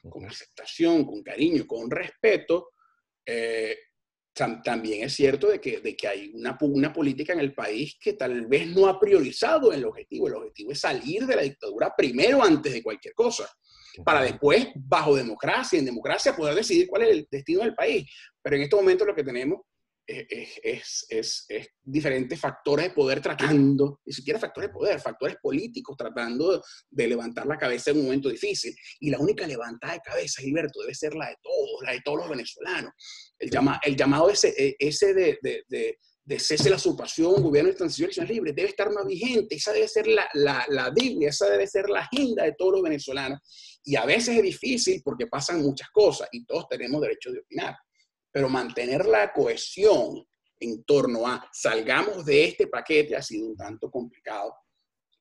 con 0.08 0.24
aceptación, 0.24 1.04
con 1.04 1.22
cariño, 1.22 1.66
con 1.66 1.90
respeto, 1.90 2.70
eh, 3.24 3.76
también 4.62 5.04
es 5.04 5.14
cierto 5.14 5.48
de 5.48 5.60
que, 5.60 5.80
de 5.80 5.96
que 5.96 6.06
hay 6.06 6.30
una, 6.34 6.58
una 6.60 6.92
política 6.92 7.32
en 7.32 7.40
el 7.40 7.54
país 7.54 7.96
que 7.98 8.12
tal 8.12 8.46
vez 8.46 8.66
no 8.68 8.86
ha 8.86 9.00
priorizado 9.00 9.72
el 9.72 9.84
objetivo. 9.84 10.28
El 10.28 10.34
objetivo 10.34 10.72
es 10.72 10.80
salir 10.80 11.24
de 11.26 11.36
la 11.36 11.42
dictadura 11.42 11.94
primero 11.96 12.42
antes 12.44 12.72
de 12.72 12.82
cualquier 12.82 13.14
cosa, 13.14 13.48
para 14.04 14.22
después, 14.22 14.68
bajo 14.74 15.16
democracia, 15.16 15.78
en 15.78 15.86
democracia, 15.86 16.36
poder 16.36 16.54
decidir 16.54 16.86
cuál 16.86 17.02
es 17.02 17.10
el 17.10 17.28
destino 17.30 17.60
del 17.60 17.74
país. 17.74 18.06
Pero 18.42 18.56
en 18.56 18.62
este 18.62 18.76
momento 18.76 19.06
lo 19.06 19.14
que 19.14 19.24
tenemos 19.24 19.60
es, 20.06 21.06
es, 21.08 21.46
es, 21.48 21.68
diferentes 21.82 22.38
factores 22.38 22.88
de 22.88 22.94
poder 22.94 23.20
tratando, 23.20 24.00
ni 24.04 24.12
siquiera 24.12 24.38
factores 24.38 24.70
de 24.70 24.74
poder, 24.74 25.00
factores 25.00 25.36
políticos 25.42 25.96
tratando 25.96 26.62
de 26.90 27.06
levantar 27.08 27.46
la 27.46 27.58
cabeza 27.58 27.90
en 27.90 27.98
un 27.98 28.04
momento 28.04 28.28
difícil. 28.28 28.74
Y 29.00 29.10
la 29.10 29.18
única 29.18 29.46
levantada 29.46 29.94
de 29.94 30.00
cabeza, 30.00 30.42
Gilberto, 30.42 30.80
debe 30.80 30.94
ser 30.94 31.14
la 31.14 31.28
de 31.28 31.36
todos, 31.42 31.82
la 31.82 31.92
de 31.92 32.00
todos 32.02 32.18
los 32.18 32.30
venezolanos. 32.30 32.92
El, 33.38 33.50
llama, 33.50 33.80
el 33.82 33.96
llamado 33.96 34.30
ese, 34.30 34.54
e, 34.56 34.76
ese 34.78 35.12
de, 35.12 35.38
de, 35.42 35.64
de, 35.68 35.98
de 36.24 36.38
cese 36.38 36.70
la 36.70 36.76
usurpación, 36.76 37.42
gobierno 37.42 37.70
de 37.70 37.76
transición 37.76 38.06
elecciones 38.06 38.30
libres, 38.30 38.54
debe 38.54 38.68
estar 38.68 38.92
más 38.92 39.06
vigente. 39.06 39.56
Esa 39.56 39.72
debe 39.72 39.88
ser 39.88 40.06
la, 40.06 40.28
la, 40.34 40.64
la 40.68 40.90
Biblia, 40.90 41.30
esa 41.30 41.48
debe 41.50 41.66
ser 41.66 41.88
la 41.88 42.00
agenda 42.00 42.44
de 42.44 42.52
todos 42.52 42.74
los 42.74 42.82
venezolanos. 42.82 43.40
Y 43.82 43.96
a 43.96 44.04
veces 44.04 44.36
es 44.36 44.42
difícil 44.42 45.02
porque 45.04 45.26
pasan 45.26 45.62
muchas 45.62 45.88
cosas 45.90 46.28
y 46.30 46.44
todos 46.44 46.68
tenemos 46.68 47.00
derecho 47.00 47.32
de 47.32 47.40
opinar 47.40 47.76
pero 48.36 48.50
mantener 48.50 49.06
la 49.06 49.32
cohesión 49.32 50.22
en 50.60 50.84
torno 50.84 51.26
a 51.26 51.48
salgamos 51.54 52.22
de 52.26 52.44
este 52.44 52.66
paquete 52.66 53.16
ha 53.16 53.22
sido 53.22 53.46
un 53.46 53.56
tanto 53.56 53.90
complicado, 53.90 54.54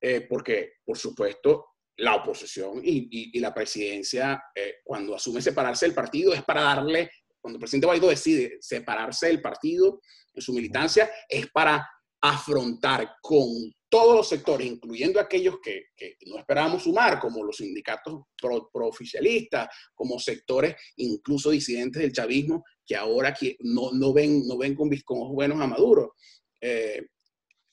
eh, 0.01 0.27
porque, 0.27 0.73
por 0.83 0.97
supuesto, 0.97 1.65
la 1.95 2.15
oposición 2.15 2.81
y, 2.83 3.39
la 3.39 3.53
presidencia, 3.53 4.43
eh, 4.53 4.79
cuando 4.83 5.15
asume 5.15 5.41
separarse 5.41 5.85
del 5.85 5.95
partido, 5.95 6.33
es 6.33 6.43
para 6.43 6.63
darle, 6.63 7.09
cuando 7.39 7.55
el 7.55 7.61
presidente 7.61 7.87
Guaidó 7.87 8.09
decide 8.09 8.57
separarse 8.59 9.27
del 9.27 9.41
partido 9.41 10.01
en 10.33 10.41
su 10.41 10.51
militancia, 10.51 11.09
es 11.29 11.47
para 11.51 11.89
afrontar 12.21 13.15
con 13.21 13.47
todos 13.89 14.15
los 14.15 14.27
sectores, 14.27 14.67
incluyendo 14.67 15.19
aquellos 15.19 15.55
que, 15.63 15.85
no 16.25 16.37
esperábamos 16.37 16.83
sumar, 16.83 17.19
como 17.19 17.43
los 17.43 17.57
sindicatos 17.57 18.23
pro-oficialistas, 18.37 19.69
como 19.93 20.19
sectores 20.19 20.75
incluso 20.97 21.51
disidentes 21.51 22.01
del 22.01 22.11
chavismo, 22.11 22.63
que 22.85 22.95
ahora 22.95 23.33
que 23.33 23.55
no, 23.61 23.91
no, 23.93 24.11
ven, 24.11 24.45
no 24.47 24.57
ven 24.57 24.75
con, 24.75 24.89
ojos 24.91 25.33
buenos 25.33 25.61
a 25.61 25.67
Maduro. 25.67 26.15
Eh, 26.59 27.07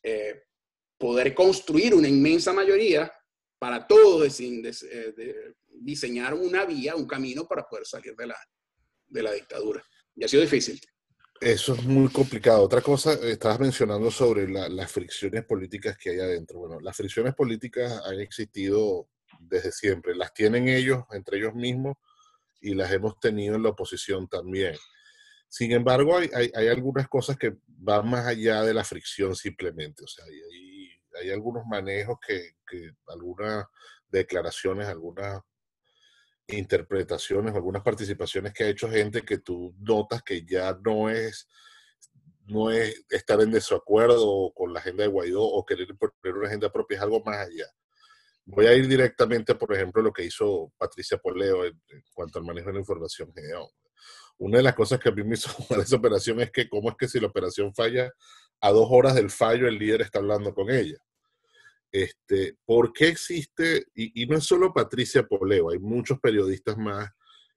eh, 0.03 0.43
poder 0.99 1.35
construir 1.35 1.95
una 1.95 2.09
inmensa 2.09 2.53
mayoría 2.53 3.13
para 3.59 3.87
todos, 3.87 4.41
eh, 4.41 5.55
diseñar 5.69 6.35
una 6.35 6.65
vía, 6.65 6.95
un 6.95 7.07
camino 7.07 7.47
para 7.47 7.65
poder 7.65 7.87
salir 7.87 8.15
de 8.15 8.29
la, 8.29 8.37
de 9.09 9.23
la 9.23 9.33
dictadura. 9.33 9.83
Y 10.15 10.25
ha 10.25 10.29
sido 10.29 10.43
difícil. 10.43 10.81
Eso 11.43 11.75
es 11.75 11.83
muy 11.83 12.09
complicado. 12.09 12.63
Otra 12.63 12.81
cosa, 12.81 13.15
estabas 13.15 13.59
mencionando 13.59 14.13
sobre 14.13 14.49
las 14.49 14.93
fricciones 14.93 15.45
políticas 15.45 15.99
que 15.99 16.11
hay 16.11 16.21
adentro. 16.21 16.61
Bueno, 16.61 16.79
las 16.79 16.97
fricciones 16.97 17.35
políticas 17.35 18.01
han 18.07 18.21
existido 18.21 19.09
desde 19.41 19.73
siempre. 19.73 20.15
Las 20.15 20.33
tienen 20.33 20.69
ellos, 20.69 21.03
entre 21.11 21.39
ellos 21.39 21.53
mismos, 21.53 21.97
y 22.61 22.75
las 22.75 22.93
hemos 22.93 23.19
tenido 23.19 23.57
en 23.57 23.65
la 23.65 23.71
oposición 23.71 24.29
también. 24.29 24.77
Sin 25.49 25.73
embargo, 25.73 26.17
hay, 26.17 26.69
algunas 26.69 27.09
cosas 27.09 27.37
que 27.37 27.57
van 27.67 28.09
más 28.09 28.25
allá 28.25 28.63
de 28.63 28.73
la 28.73 28.85
fricción 28.85 29.35
simplemente. 29.35 30.05
O 30.05 30.07
sea, 30.07 30.25
hay, 30.25 30.91
hay 31.21 31.31
algunos 31.31 31.67
manejos 31.67 32.19
que, 32.25 32.53
que, 32.65 32.93
algunas 33.09 33.67
declaraciones, 34.09 34.87
algunas 34.87 35.43
interpretaciones, 36.49 37.55
algunas 37.55 37.83
participaciones 37.83 38.53
que 38.53 38.65
ha 38.65 38.69
hecho 38.69 38.91
gente 38.91 39.23
que 39.23 39.39
tú 39.39 39.75
notas 39.79 40.23
que 40.23 40.45
ya 40.45 40.79
no 40.85 41.09
es 41.09 41.49
no 42.47 42.71
es 42.71 43.05
estar 43.09 43.41
en 43.41 43.53
desacuerdo 43.53 44.53
con 44.55 44.73
la 44.73 44.81
agenda 44.81 45.05
de 45.05 45.09
Guaidó 45.09 45.43
o 45.43 45.65
querer 45.65 45.89
poner 45.97 46.37
una 46.37 46.49
agenda 46.49 46.73
propia, 46.73 46.97
es 46.97 47.03
algo 47.03 47.23
más 47.25 47.47
allá. 47.47 47.67
Voy 48.45 48.67
a 48.67 48.75
ir 48.75 48.89
directamente, 48.89 49.55
por 49.55 49.73
ejemplo, 49.73 50.03
lo 50.03 50.13
que 50.13 50.25
hizo 50.25 50.73
Patricia 50.77 51.19
Poleo 51.19 51.65
en, 51.65 51.81
cuanto 52.13 52.41
al 52.41 52.45
manejo 52.45 52.69
de 52.69 52.75
la 52.75 52.81
información 52.81 53.33
una 54.39 54.57
de 54.57 54.65
las 54.65 54.75
cosas 54.75 54.99
que 54.99 55.09
a 55.09 55.13
mí 55.13 55.23
me 55.23 55.35
hizo 55.35 55.51
esa 55.81 55.97
operación 55.97 56.41
es 56.41 56.51
que 56.51 56.69
cómo 56.69 56.91
es 56.91 56.97
que 56.97 57.09
si 57.09 57.21
la 57.21 57.29
operación 57.29 57.73
falla, 57.75 58.11
a 58.61 58.71
dos 58.71 58.89
horas 58.91 59.15
del 59.15 59.31
fallo 59.31 59.69
el 59.69 59.79
líder 59.79 60.03
está 60.03 60.19
hablando 60.19 60.53
con 60.53 60.71
ella. 60.71 60.99
Este, 61.93 62.57
¿Por 62.65 62.95
qué 62.95 63.09
existe? 63.09 63.85
Y, 63.95 64.25
no 64.27 64.39
es 64.39 64.45
solo 64.45 64.73
Patricia 64.73 65.25
Poleo, 65.25 65.71
hay 65.71 65.79
muchos 65.79 66.19
periodistas 66.21 66.79
más 66.79 67.11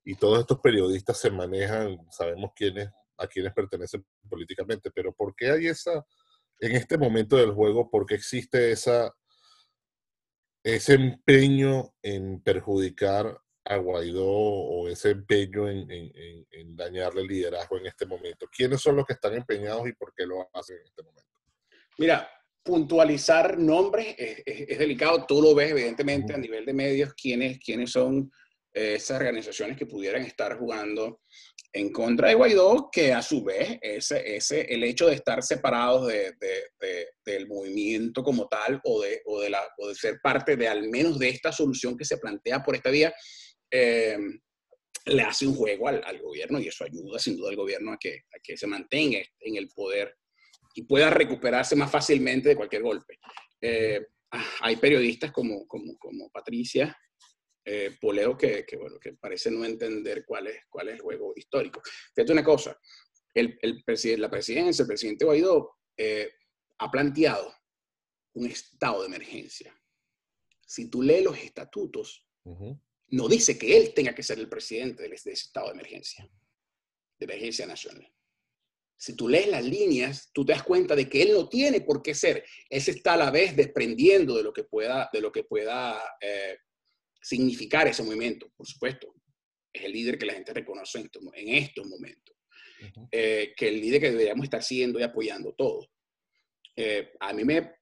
y 0.04 0.16
todos 0.16 0.42
estos 0.42 0.60
periodistas 0.60 1.18
se 1.18 1.32
manejan, 1.32 1.98
sabemos 2.12 2.52
a 3.18 3.28
quiénes 3.28 3.54
pertenecen 3.54 4.06
políticamente, 4.30 4.92
pero 4.92 5.14
¿por 5.14 5.34
qué 5.36 5.52
hay 5.52 5.68
esa, 5.68 6.06
en 6.60 6.74
este 6.74 6.98
momento 6.98 7.38
del 7.38 7.52
juego, 7.52 7.90
por 7.90 8.06
qué 8.06 8.16
existe 8.16 8.74
esa, 8.74 9.16
ese 10.64 10.96
empeño 10.96 11.96
en 12.02 12.42
perjudicar 12.42 13.40
a 13.64 13.78
Guaidó 13.78 14.28
o 14.28 14.88
ese 14.90 15.12
empeño 15.12 15.70
en, 15.70 15.86
dañarle 16.76 17.22
el 17.22 17.28
liderazgo 17.28 17.78
en 17.78 17.86
este 17.86 18.06
momento? 18.06 18.48
¿Quiénes 18.52 18.82
son 18.82 18.98
los 18.98 19.06
que 19.06 19.14
están 19.14 19.34
empeñados 19.34 19.88
y 19.88 19.94
por 19.94 20.14
qué 20.14 20.26
lo 20.26 20.50
hacen 20.54 20.78
en 20.78 20.86
este 20.88 21.04
momento? 21.04 21.32
Mira, 21.98 22.30
puntualizar 22.66 23.60
nombres 23.60 24.16
es, 24.18 24.78
delicado. 24.80 25.26
Tú 25.28 25.42
lo 25.42 25.54
ves 25.54 25.72
evidentemente 25.72 26.34
a 26.34 26.38
nivel 26.38 26.66
de 26.66 26.74
medios 26.74 27.14
quiénes, 27.14 27.60
quiénes 27.60 27.92
son 27.92 28.32
eh, 28.74 28.96
esas 28.96 29.18
organizaciones 29.18 29.78
que 29.78 29.86
pudieran 29.86 30.24
estar 30.24 30.58
jugando 30.58 31.22
en 31.72 31.92
contra 31.92 32.30
de 32.30 32.34
Guaidó, 32.34 32.90
que 32.92 33.14
a 33.14 33.22
su 33.22 33.44
vez 33.44 33.78
ese, 33.82 34.36
ese, 34.36 34.62
el 34.62 34.84
hecho 34.84 35.08
de 35.08 35.16
estar 35.16 35.44
separados 35.44 36.08
de, 36.08 36.34
del 37.24 37.48
movimiento 37.48 38.24
como 38.24 38.48
tal 38.48 38.82
o 38.84 39.02
de, 39.02 39.22
o, 39.26 39.42
de 39.42 39.50
la, 39.50 39.62
o 39.78 39.90
de 39.90 39.96
ser 39.96 40.20
parte 40.24 40.56
de 40.56 40.68
al 40.68 40.90
menos 40.90 41.20
de 41.20 41.30
esta 41.30 41.52
solución 41.52 41.96
que 41.96 42.06
se 42.06 42.18
plantea 42.18 42.64
por 42.64 42.76
esta 42.76 42.90
vía, 42.90 43.14
eh, 43.70 44.18
le 45.06 45.22
hace 45.22 45.46
un 45.46 45.54
juego 45.54 45.88
al, 45.88 46.20
gobierno 46.20 46.60
y 46.60 46.70
eso 46.70 46.84
ayuda 46.84 47.20
sin 47.20 47.36
duda 47.36 47.50
al 47.50 47.58
gobierno 47.58 47.92
a 47.92 47.98
que, 48.00 48.22
que 48.42 48.58
se 48.58 48.66
mantenga 48.66 49.20
en 49.42 49.56
el 49.56 49.68
poder 49.70 50.16
y 50.76 50.84
pueda 50.84 51.10
recuperarse 51.10 51.76
más 51.76 51.90
fácilmente 51.90 52.50
de 52.50 52.56
cualquier 52.56 52.84
golpe. 52.84 53.18
Eh, 53.62 54.06
ah, 54.32 54.46
hay 54.62 54.76
periodistas 54.76 55.32
como, 55.32 55.66
como, 55.66 55.98
como 55.98 56.30
Patricia 56.30 56.96
eh, 57.64 57.98
Poleo 58.00 58.38
que, 58.38 58.66
que, 58.66 58.78
bueno, 58.78 59.00
que 59.00 59.14
parece 59.14 59.50
no 59.50 59.66
entender 59.66 60.24
cuál 60.26 60.48
es, 60.48 60.66
cuál 60.70 60.90
es 60.90 60.96
el 60.96 61.02
juego 61.02 61.34
histórico. 61.36 61.82
Fíjate 62.14 62.32
una 62.34 62.44
cosa, 62.44 62.78
el, 63.34 63.58
el 63.62 63.84
la 64.20 64.30
presidencia, 64.30 64.84
el 64.84 64.88
presidente 64.88 65.26
Guaidó, 65.26 65.78
ha 66.78 66.92
planteado 66.92 67.54
un 68.34 68.48
estado 68.48 69.02
de 69.02 69.08
emergencia. 69.08 69.74
Si 70.62 70.90
tú 70.90 71.02
lees 71.02 71.24
los 71.24 71.38
estatutos, 71.38 72.28
no 73.08 73.28
dice 73.28 73.58
que 73.58 73.78
él 73.78 73.94
tenga 73.94 74.14
que 74.14 74.24
ser 74.24 74.40
el 74.40 74.50
presidente 74.50 75.04
de 75.04 75.16
ese 75.16 75.32
estado 75.32 75.68
de 75.68 75.74
emergencia, 75.74 76.30
de 77.18 77.24
emergencia 77.24 77.66
nacional. 77.66 78.12
Si 78.98 79.16
tú 79.16 79.28
lees 79.28 79.48
las 79.48 79.64
líneas, 79.64 80.30
tú 80.34 80.46
te 80.46 80.54
das 80.54 80.64
cuenta 80.64 80.96
de 80.96 81.10
que 81.10 81.22
él 81.22 81.34
no 81.34 81.50
tiene 81.50 81.82
por 81.82 82.02
qué 82.02 82.16
ser. 82.16 82.46
Él 82.70 82.82
se 82.82 82.92
está 82.92 83.14
a 83.14 83.18
la 83.18 83.32
vez 83.32 83.56
desprendiendo 83.56 84.38
de 84.38 84.44
lo 84.44 84.54
que 84.54 84.64
pueda, 84.64 85.10
de 85.12 85.22
lo 85.22 85.32
que 85.32 85.44
pueda 85.44 86.02
eh, 86.22 86.58
significar 87.22 87.88
ese 87.88 88.04
movimiento, 88.04 88.52
por 88.56 88.66
supuesto. 88.66 89.14
Es 89.72 89.84
el 89.84 89.92
líder 89.92 90.18
que 90.18 90.26
la 90.26 90.34
gente 90.34 90.54
reconoce 90.54 91.00
en, 91.00 91.50
estos 91.50 91.86
momentos. 91.86 92.36
Eh, 93.12 93.54
que 93.56 93.68
el 93.68 93.82
líder 93.82 94.00
que 94.00 94.12
deberíamos 94.12 94.46
estar 94.46 94.64
siguiendo 94.64 95.00
y 95.00 95.04
apoyando 95.04 95.54
todo. 95.54 95.90
Eh, 96.76 97.12
a 97.20 97.34
mí 97.34 97.44
me 97.44 97.74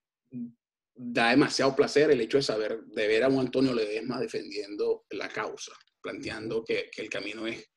da 0.95 1.31
demasiado 1.31 1.75
placer 1.75 2.09
el 2.11 2.21
hecho 2.21 2.37
de 2.37 2.43
saber, 2.43 2.83
de 2.85 3.07
ver 3.07 3.23
a 3.23 3.27
un 3.27 3.39
Antonio 3.39 3.73
Ledesma 3.73 4.19
defendiendo 4.19 5.05
la 5.11 5.29
causa, 5.29 5.73
planteando 6.01 6.63
que, 6.63 6.89
que 6.91 7.01
el 7.01 7.09
camino 7.09 7.45
es, 7.45 7.72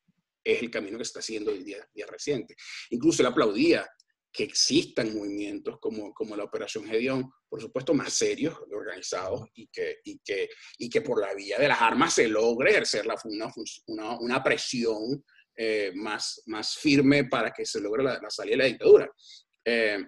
es 0.53 0.61
el 0.61 0.71
camino 0.71 0.97
que 0.97 1.05
se 1.05 1.09
está 1.09 1.19
haciendo 1.19 1.51
el 1.51 1.63
día, 1.63 1.87
día 1.93 2.05
reciente. 2.05 2.55
Incluso 2.89 3.21
él 3.21 3.27
aplaudía 3.27 3.87
que 4.31 4.43
existan 4.43 5.15
movimientos 5.15 5.79
como, 5.79 6.13
como 6.13 6.35
la 6.35 6.43
Operación 6.43 6.85
Gedeón, 6.85 7.31
por 7.49 7.61
supuesto 7.61 7.93
más 7.93 8.13
serios, 8.13 8.55
organizados, 8.71 9.47
y 9.55 9.67
que, 9.67 9.97
y, 10.03 10.19
que, 10.19 10.49
y 10.77 10.89
que 10.89 11.01
por 11.01 11.19
la 11.19 11.33
vía 11.33 11.57
de 11.57 11.67
las 11.67 11.81
armas 11.81 12.13
se 12.13 12.27
logre 12.27 12.71
ejercer 12.71 13.05
una, 13.87 14.17
una, 14.19 14.43
presión 14.43 15.23
eh, 15.55 15.91
más, 15.95 16.43
más 16.45 16.77
firme 16.77 17.25
para 17.25 17.51
que 17.51 17.65
se 17.65 17.81
logre 17.81 18.03
la, 18.03 18.29
salida 18.29 18.53
de 18.53 18.57
la 18.57 18.65
dictadura. 18.65 19.11
Eh, 19.65 20.05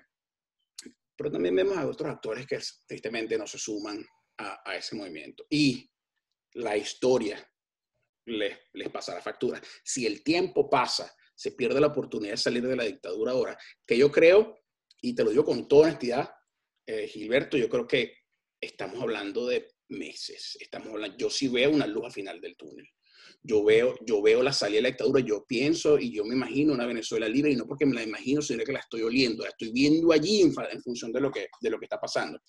pero 1.17 1.31
también 1.31 1.55
vemos 1.55 1.77
a 1.77 1.87
otros 1.87 2.09
actores 2.09 2.47
que 2.47 2.59
tristemente 2.87 3.37
no 3.37 3.45
se 3.45 3.57
suman 3.57 4.05
a, 4.37 4.75
ese 4.75 4.95
movimiento. 4.95 5.45
Y 5.49 5.89
la 6.53 6.77
historia 6.77 7.45
les, 8.29 8.57
les 8.73 8.89
pasa 8.89 9.15
la 9.15 9.21
factura. 9.21 9.61
Si 9.83 10.05
el 10.05 10.23
tiempo 10.23 10.69
pasa, 10.69 11.13
se 11.39 11.53
pierde 11.53 11.79
la 11.79 11.87
oportunidad 11.87 12.33
de 12.33 12.37
salir 12.37 12.67
de 12.67 12.75
la 12.75 12.83
dictadura 12.83 13.31
ahora. 13.31 13.57
Que 13.87 13.97
yo 13.97 14.11
creo, 14.11 14.59
y 15.01 15.15
te 15.15 15.23
lo 15.23 15.29
digo 15.29 15.45
con 15.45 15.69
toda 15.69 15.87
honestidad, 15.87 16.29
eh, 16.85 17.07
Gilberto, 17.07 17.55
yo 17.55 17.69
creo 17.69 17.87
que 17.87 18.13
estamos 18.59 19.01
hablando 19.01 19.47
de 19.47 19.71
meses. 19.87 20.57
Estamos 20.59 20.89
hablando, 20.89 21.15
yo 21.17 21.29
sí 21.29 21.47
veo 21.47 21.71
una 21.71 21.87
luz 21.87 22.07
al 22.07 22.11
final 22.11 22.41
del 22.41 22.57
túnel. 22.57 22.85
Yo 23.41 23.63
veo, 23.63 23.95
yo 24.05 24.21
veo 24.21 24.43
la 24.43 24.51
salida 24.51 24.79
de 24.79 24.81
la 24.81 24.89
dictadura, 24.89 25.21
yo 25.21 25.45
pienso 25.47 25.97
y 25.97 26.11
yo 26.11 26.25
me 26.25 26.35
imagino 26.35 26.73
una 26.73 26.85
Venezuela 26.85 27.29
libre, 27.29 27.51
y 27.51 27.55
no 27.55 27.65
porque 27.65 27.85
me 27.85 27.95
la 27.95 28.03
imagino, 28.03 28.41
sino 28.41 28.65
que 28.65 28.73
la 28.73 28.79
estoy 28.79 29.03
oliendo, 29.03 29.43
la 29.43 29.51
estoy 29.51 29.71
viendo 29.71 30.11
allí 30.11 30.41
en, 30.41 30.53
función 30.81 31.13
de 31.13 31.21
lo, 31.21 31.31
que, 31.31 31.47
de 31.61 31.69
lo 31.69 31.79
que 31.79 31.85
está 31.85 32.01
pasando. 32.01 32.41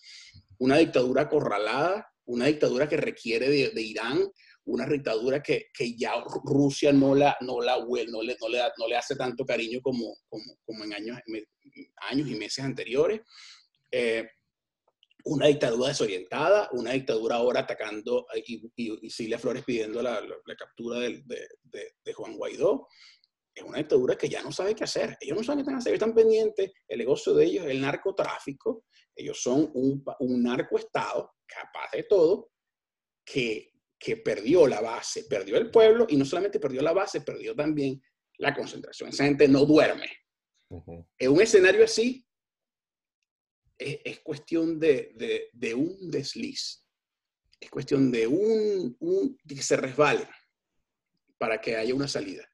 Una 0.58 0.78
dictadura 0.78 1.22
acorralada, 1.22 2.12
una 2.24 2.46
dictadura 2.46 2.88
que 2.88 2.96
requiere 2.96 3.48
de 3.48 3.82
Irán, 3.82 4.28
una 4.66 4.86
dictadura 4.86 5.42
que, 5.42 5.68
que, 5.72 5.96
ya 5.96 6.12
Rusia 6.44 6.92
no 6.92 7.14
la, 7.14 7.36
no 7.40 7.60
la 7.60 7.78
no 7.78 8.22
le, 8.22 8.36
no 8.40 8.48
le, 8.48 8.60
no 8.78 8.88
le 8.88 8.96
hace 8.96 9.16
tanto 9.16 9.44
cariño 9.44 9.80
como, 9.80 10.16
como, 10.28 10.84
en 10.84 10.94
años, 10.94 11.18
años 12.08 12.28
y 12.28 12.34
meses 12.34 12.64
anteriores. 12.64 13.20
Eh, 13.90 14.28
una 15.24 15.46
dictadura 15.46 15.88
desorientada, 15.88 16.68
una 16.72 16.92
dictadura 16.92 17.36
ahora 17.36 17.60
atacando 17.60 18.26
y, 18.46 18.70
y, 18.76 19.10
Silvia 19.10 19.38
Flores 19.38 19.64
pidiendo 19.64 20.02
la, 20.02 20.22
captura 20.58 21.00
de, 21.00 22.12
Juan 22.14 22.36
Guaidó. 22.36 22.88
Es 23.54 23.64
una 23.64 23.78
dictadura 23.78 24.16
que 24.16 24.28
ya 24.28 24.42
no 24.42 24.52
sabe 24.52 24.74
qué 24.74 24.84
hacer. 24.84 25.16
Ellos 25.20 25.36
no 25.36 25.42
saben 25.42 25.58
qué 25.58 25.62
están 25.62 25.76
hacer, 25.76 25.94
están 25.94 26.14
pendientes. 26.14 26.72
El 26.88 26.98
negocio 26.98 27.34
de 27.34 27.44
ellos 27.44 27.64
es 27.64 27.72
el 27.72 27.80
narcotráfico. 27.80 28.84
Ellos 29.14 29.40
son 29.42 29.70
un, 29.74 30.02
un 30.20 30.42
narcoestado 30.42 31.32
capaz 31.46 31.90
de 31.92 32.04
todo 32.04 32.50
que, 33.24 33.72
que 34.00 34.16
perdió 34.16 34.66
la 34.66 34.80
base, 34.80 35.24
perdió 35.24 35.58
el 35.58 35.70
pueblo 35.70 36.06
y 36.08 36.16
no 36.16 36.24
solamente 36.24 36.58
perdió 36.58 36.80
la 36.80 36.94
base, 36.94 37.20
perdió 37.20 37.54
también 37.54 38.02
la 38.38 38.54
concentración. 38.54 39.10
Esa 39.10 39.24
gente 39.24 39.46
no 39.46 39.66
duerme. 39.66 40.10
En 41.18 41.30
un 41.30 41.42
escenario 41.42 41.84
así, 41.84 42.26
es, 43.76 44.20
cuestión 44.20 44.80
de, 44.80 45.50
de, 45.52 45.74
un 45.74 46.10
desliz, 46.10 46.82
es 47.60 47.70
cuestión 47.70 48.10
de 48.10 48.26
un, 48.26 48.96
un, 49.00 49.36
que 49.46 49.62
se 49.62 49.76
resbale 49.76 50.26
para 51.36 51.60
que 51.60 51.76
haya 51.76 51.94
una 51.94 52.08
salida. 52.08 52.49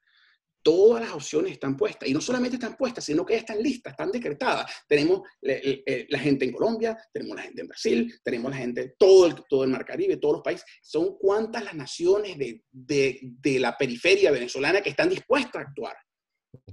Todas 0.61 1.01
las 1.01 1.13
opciones 1.13 1.53
están 1.53 1.77
puestas, 1.77 2.09
y 2.09 2.13
no 2.13 2.19
solamente 2.19 2.55
están 2.55 2.75
puestas, 2.75 3.05
sino 3.05 3.25
que 3.25 3.33
ya 3.33 3.39
están 3.39 3.61
listas, 3.61 3.91
están 3.91 4.11
decretadas. 4.11 4.69
Tenemos 4.87 5.21
la 5.41 6.19
gente 6.19 6.45
en 6.45 6.51
Colombia, 6.51 6.97
tenemos 7.13 7.37
la 7.37 7.43
gente 7.43 7.61
en 7.61 7.67
Brasil, 7.67 8.19
tenemos 8.23 8.51
la 8.51 8.57
gente, 8.57 8.95
todo 8.97 9.27
el, 9.27 9.35
todo 9.47 9.63
el 9.63 9.69
Mar 9.69 9.85
Caribe, 9.85 10.17
todos 10.17 10.35
los 10.35 10.43
países. 10.43 10.65
Son 10.81 11.17
cuántas 11.17 11.63
las 11.63 11.73
naciones 11.73 12.37
de, 12.37 12.63
de, 12.71 13.19
de 13.21 13.59
la 13.59 13.77
periferia 13.77 14.31
venezolana 14.31 14.81
que 14.81 14.89
están 14.89 15.09
dispuestas 15.09 15.55
a 15.55 15.69
actuar. 15.69 15.95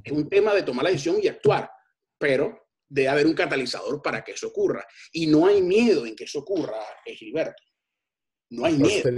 Es 0.02 0.12
un 0.12 0.28
tema 0.28 0.54
de 0.54 0.62
tomar 0.62 0.84
la 0.84 0.90
decisión 0.90 1.18
y 1.22 1.28
actuar, 1.28 1.70
pero 2.18 2.68
debe 2.88 3.08
haber 3.08 3.26
un 3.26 3.34
catalizador 3.34 4.02
para 4.02 4.22
que 4.22 4.32
eso 4.32 4.48
ocurra. 4.48 4.86
Y 5.12 5.26
no 5.26 5.46
hay 5.46 5.62
miedo 5.62 6.06
en 6.06 6.14
que 6.16 6.24
eso 6.24 6.40
ocurra, 6.40 6.80
Gilberto. 7.04 7.62
No 8.50 8.64
hay 8.64 8.76
miedo. 8.76 9.10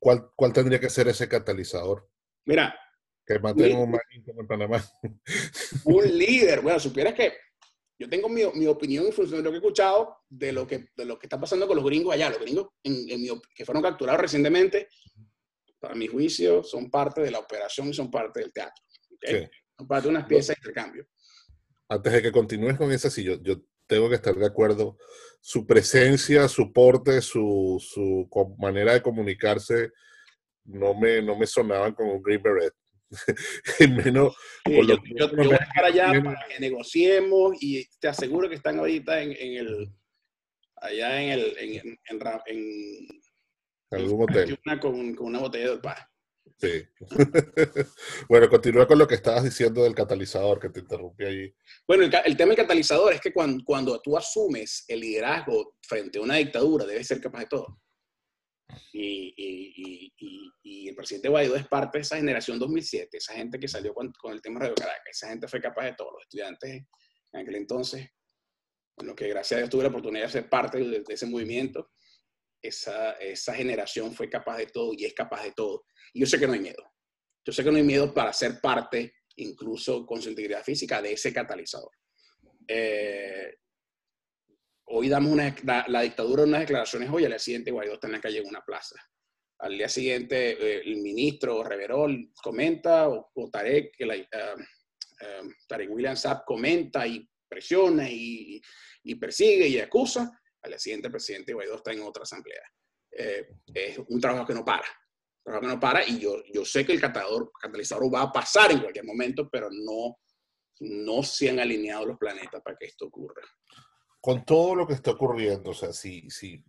¿Cuál, 0.00 0.30
¿Cuál, 0.34 0.52
tendría 0.52 0.80
que 0.80 0.90
ser 0.90 1.08
ese 1.08 1.28
catalizador? 1.28 2.08
Mira. 2.46 2.74
Que 3.28 3.38
matemos 3.38 3.86
un 3.86 4.40
en 4.40 4.46
Panamá. 4.46 4.82
Un 5.84 6.18
líder. 6.18 6.62
Bueno, 6.62 6.80
supieras 6.80 7.12
que 7.12 7.34
yo 7.98 8.08
tengo 8.08 8.28
mi, 8.28 8.42
mi, 8.54 8.66
opinión 8.66 9.06
en 9.06 9.12
función 9.12 9.40
de 9.40 9.44
lo 9.44 9.50
que 9.50 9.56
he 9.56 9.58
escuchado, 9.58 10.16
de 10.28 10.52
lo 10.52 10.66
que, 10.66 10.88
de 10.96 11.04
lo 11.04 11.18
que 11.18 11.26
está 11.26 11.38
pasando 11.38 11.66
con 11.66 11.76
los 11.76 11.84
gringos 11.84 12.14
allá. 12.14 12.30
Los 12.30 12.40
gringos 12.40 12.68
en, 12.82 13.06
que 13.54 13.64
fueron 13.66 13.82
capturados 13.82 14.22
recientemente, 14.22 14.88
para 15.78 15.94
mi 15.94 16.06
juicio, 16.06 16.62
son 16.62 16.90
parte 16.90 17.20
de 17.20 17.30
la 17.30 17.40
operación 17.40 17.88
y 17.88 17.94
son 17.94 18.10
parte 18.10 18.40
del 18.40 18.52
teatro. 18.52 18.82
Son 19.76 19.86
parte 19.86 20.04
de 20.04 20.10
unas 20.10 20.26
piezas 20.26 20.56
de 20.56 20.60
intercambio 20.60 21.06
antes 21.88 22.12
de 22.12 22.22
que 22.22 22.32
continúes 22.32 22.76
con 22.76 22.92
esa, 22.92 23.10
sí, 23.10 23.24
yo, 23.24 23.40
yo 23.42 23.62
tengo 23.86 24.08
que 24.08 24.16
estar 24.16 24.34
de 24.34 24.46
acuerdo. 24.46 24.98
Su 25.40 25.66
presencia, 25.66 26.46
su 26.48 26.72
porte, 26.72 27.22
su, 27.22 27.78
su 27.80 28.28
manera 28.58 28.92
de 28.92 29.02
comunicarse 29.02 29.90
no 30.64 30.94
me, 30.94 31.22
no 31.22 31.36
me 31.36 31.46
sonaban 31.46 31.94
como 31.94 32.14
un 32.14 32.22
Green 32.22 32.42
Beret. 32.42 32.74
menos 33.80 34.36
yo, 34.66 34.96
yo, 35.16 35.28
voy 35.34 35.52
a 35.52 35.56
estar 35.56 35.84
allá 35.84 36.22
para 36.22 36.46
que 36.46 36.60
negociemos 36.60 37.56
y 37.60 37.86
te 37.98 38.08
aseguro 38.08 38.48
que 38.48 38.56
están 38.56 38.78
ahorita 38.78 39.22
en, 39.22 39.32
en 39.32 39.66
el 39.66 39.92
allá 40.76 41.22
en 41.22 41.30
el 41.30 41.58
en, 41.58 41.98
en, 42.08 42.20
en, 42.46 43.08
algún 43.90 44.22
hotel 44.24 44.58
con, 44.80 45.14
con, 45.14 45.26
una 45.26 45.38
botella 45.38 45.70
de 45.70 45.78
paz. 45.78 46.06
Sí. 46.58 46.82
bueno, 48.28 48.48
continúa 48.48 48.86
con 48.86 48.98
lo 48.98 49.06
que 49.06 49.14
estabas 49.14 49.44
diciendo 49.44 49.82
del 49.84 49.94
catalizador 49.94 50.58
que 50.58 50.68
te 50.70 50.80
interrumpí 50.80 51.24
allí. 51.24 51.54
Bueno, 51.86 52.04
el, 52.04 52.12
el 52.24 52.36
tema 52.36 52.48
del 52.48 52.56
catalizador 52.56 53.14
es 53.14 53.20
que 53.20 53.32
cuando, 53.32 53.64
cuando, 53.64 54.00
tú 54.00 54.16
asumes 54.16 54.84
el 54.88 55.00
liderazgo 55.00 55.76
frente 55.82 56.18
a 56.18 56.22
una 56.22 56.34
dictadura, 56.36 56.84
debes 56.84 57.06
ser 57.06 57.20
capaz 57.20 57.40
de 57.40 57.46
todo. 57.46 57.80
Y, 58.92 60.12
el 60.88 60.94
presidente 60.94 61.28
Guaidó 61.28 61.54
es 61.54 61.68
parte 61.68 61.98
de 61.98 62.02
esa 62.02 62.16
generación 62.16 62.58
2007, 62.58 63.18
esa 63.18 63.34
gente 63.34 63.58
que 63.58 63.68
salió 63.68 63.94
con, 63.94 64.10
con 64.12 64.32
el 64.32 64.40
tema 64.40 64.60
Radio 64.60 64.74
Caracas, 64.74 65.04
esa 65.10 65.28
gente 65.28 65.46
fue 65.46 65.60
capaz 65.60 65.84
de 65.84 65.94
todo. 65.94 66.12
Los 66.12 66.22
estudiantes 66.22 66.84
en 67.32 67.40
aquel 67.40 67.54
entonces, 67.56 68.08
bueno, 68.96 69.14
que 69.14 69.28
gracias 69.28 69.56
a 69.56 69.58
Dios 69.58 69.70
tuve 69.70 69.82
la 69.84 69.90
oportunidad 69.90 70.24
de 70.24 70.32
ser 70.32 70.48
parte 70.48 70.78
de, 70.78 71.00
de 71.00 71.14
ese 71.14 71.26
movimiento, 71.26 71.90
esa, 72.62 73.12
esa 73.12 73.54
generación 73.54 74.12
fue 74.12 74.28
capaz 74.28 74.56
de 74.58 74.66
todo 74.66 74.92
y 74.96 75.04
es 75.04 75.14
capaz 75.14 75.44
de 75.44 75.52
todo. 75.52 75.84
Y 76.12 76.20
yo 76.20 76.26
sé 76.26 76.38
que 76.38 76.46
no 76.46 76.54
hay 76.54 76.60
miedo. 76.60 76.82
Yo 77.44 77.52
sé 77.52 77.62
que 77.62 77.70
no 77.70 77.76
hay 77.76 77.82
miedo 77.82 78.12
para 78.12 78.32
ser 78.32 78.60
parte, 78.60 79.14
incluso 79.36 80.04
con 80.04 80.20
su 80.20 80.30
integridad 80.30 80.64
física, 80.64 81.00
de 81.00 81.12
ese 81.12 81.32
catalizador. 81.32 81.90
Eh, 82.66 83.54
hoy 84.90 85.08
damos 85.08 85.32
una, 85.32 85.54
la, 85.86 86.00
dictadura 86.02 86.44
unas 86.44 86.60
declaraciones 86.60 87.10
hoy, 87.10 87.24
al 87.24 87.30
día 87.30 87.38
siguiente 87.38 87.70
Guaidó 87.70 87.94
está 87.94 88.06
en 88.06 88.14
la 88.14 88.20
calle 88.20 88.38
en 88.38 88.46
una 88.46 88.64
plaza. 88.64 88.96
Al 89.60 89.76
día 89.76 89.88
siguiente 89.88 90.52
eh, 90.52 90.82
el 90.84 90.98
ministro 90.98 91.62
Reverol 91.64 92.32
comenta, 92.42 93.08
o, 93.08 93.50
Tarek, 93.50 93.96
que 93.96 94.06
la, 94.06 94.16
uh, 94.16 95.50
Tarek 95.66 95.90
William 95.90 96.16
Saab 96.16 96.44
comenta 96.44 97.06
y 97.06 97.28
presiona 97.48 98.08
y, 98.08 98.60
y, 99.02 99.14
persigue 99.16 99.66
y 99.66 99.78
acusa. 99.80 100.30
Al 100.62 100.70
día 100.70 100.78
siguiente 100.78 101.08
el 101.08 101.12
presidente 101.12 101.54
Guaidó 101.54 101.76
está 101.76 101.92
en 101.92 102.02
otra 102.02 102.22
asamblea. 102.22 102.62
es 103.10 103.98
un 104.08 104.20
trabajo 104.20 104.46
que 104.46 104.54
no 104.54 104.64
para 104.64 104.86
que 105.60 105.66
no 105.66 105.80
para 105.80 106.06
y 106.06 106.18
yo, 106.18 106.42
yo 106.52 106.64
sé 106.64 106.84
que 106.84 106.92
el 106.92 107.00
catalizador, 107.00 107.50
catalizador 107.58 108.14
va 108.14 108.22
a 108.22 108.32
pasar 108.32 108.70
en 108.70 108.80
cualquier 108.80 109.04
momento, 109.04 109.48
pero 109.50 109.68
no, 109.70 110.18
no 110.80 111.22
se 111.22 111.48
han 111.48 111.58
alineado 111.58 112.06
los 112.06 112.18
planetas 112.18 112.62
para 112.62 112.76
que 112.76 112.86
esto 112.86 113.06
ocurra. 113.06 113.42
Con 114.20 114.44
todo 114.44 114.74
lo 114.74 114.86
que 114.86 114.94
está 114.94 115.12
ocurriendo, 115.12 115.70
o 115.70 115.74
sea, 115.74 115.92
si, 115.92 116.28
si 116.30 116.64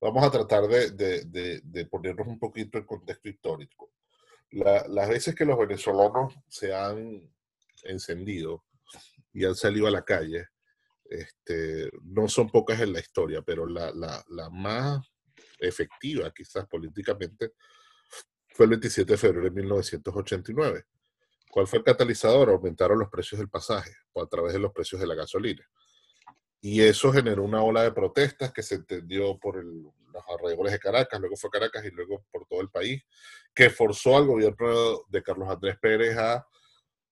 vamos 0.00 0.24
a 0.24 0.30
tratar 0.30 0.66
de, 0.66 0.90
de, 0.90 1.60
de, 1.62 1.86
ponernos 1.86 2.26
un 2.26 2.38
poquito 2.38 2.78
en 2.78 2.84
contexto 2.84 3.28
histórico. 3.28 3.92
La, 4.50 4.86
las 4.88 5.08
veces 5.08 5.34
que 5.34 5.44
los 5.44 5.58
venezolanos 5.58 6.34
se 6.48 6.74
han 6.74 7.30
encendido 7.84 8.64
y 9.32 9.44
han 9.44 9.54
salido 9.54 9.86
a 9.86 9.92
la 9.92 10.04
calle, 10.04 10.48
este, 11.04 11.90
no 12.02 12.28
son 12.28 12.50
pocas 12.50 12.80
en 12.80 12.92
la 12.92 13.00
historia, 13.00 13.42
pero 13.42 13.66
la, 13.66 13.92
la, 13.92 14.24
la 14.28 14.50
más 14.50 15.06
efectiva 15.58 16.32
quizás 16.32 16.66
políticamente 16.66 17.52
fue 18.48 18.64
el 18.64 18.70
27 18.70 19.12
de 19.12 19.18
febrero 19.18 19.44
de 19.44 19.50
1989. 19.50 20.84
¿Cuál 21.50 21.66
fue 21.66 21.78
el 21.80 21.84
catalizador? 21.84 22.50
Aumentaron 22.50 22.98
los 22.98 23.08
precios 23.08 23.38
del 23.38 23.48
pasaje 23.48 23.92
o 24.12 24.22
a 24.22 24.28
través 24.28 24.52
de 24.52 24.58
los 24.58 24.72
precios 24.72 25.00
de 25.00 25.06
la 25.06 25.14
gasolina. 25.14 25.64
Y 26.60 26.82
eso 26.82 27.12
generó 27.12 27.42
una 27.42 27.62
ola 27.62 27.82
de 27.82 27.92
protestas 27.92 28.52
que 28.52 28.62
se 28.62 28.76
entendió 28.76 29.38
por 29.38 29.58
el, 29.58 29.82
los 30.12 30.24
alrededores 30.28 30.72
de 30.72 30.78
Caracas, 30.78 31.20
luego 31.20 31.36
fue 31.36 31.50
Caracas 31.50 31.84
y 31.84 31.90
luego 31.90 32.24
por 32.30 32.46
todo 32.46 32.60
el 32.60 32.70
país, 32.70 33.02
que 33.54 33.70
forzó 33.70 34.16
al 34.16 34.26
gobierno 34.26 35.04
de 35.08 35.22
Carlos 35.22 35.48
Andrés 35.48 35.78
Pérez 35.80 36.16
a 36.18 36.46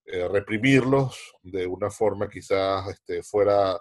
eh, 0.04 0.28
reprimirlos 0.28 1.18
de 1.42 1.66
una 1.66 1.90
forma 1.90 2.28
quizás 2.28 2.88
este, 2.88 3.22
fuera, 3.22 3.80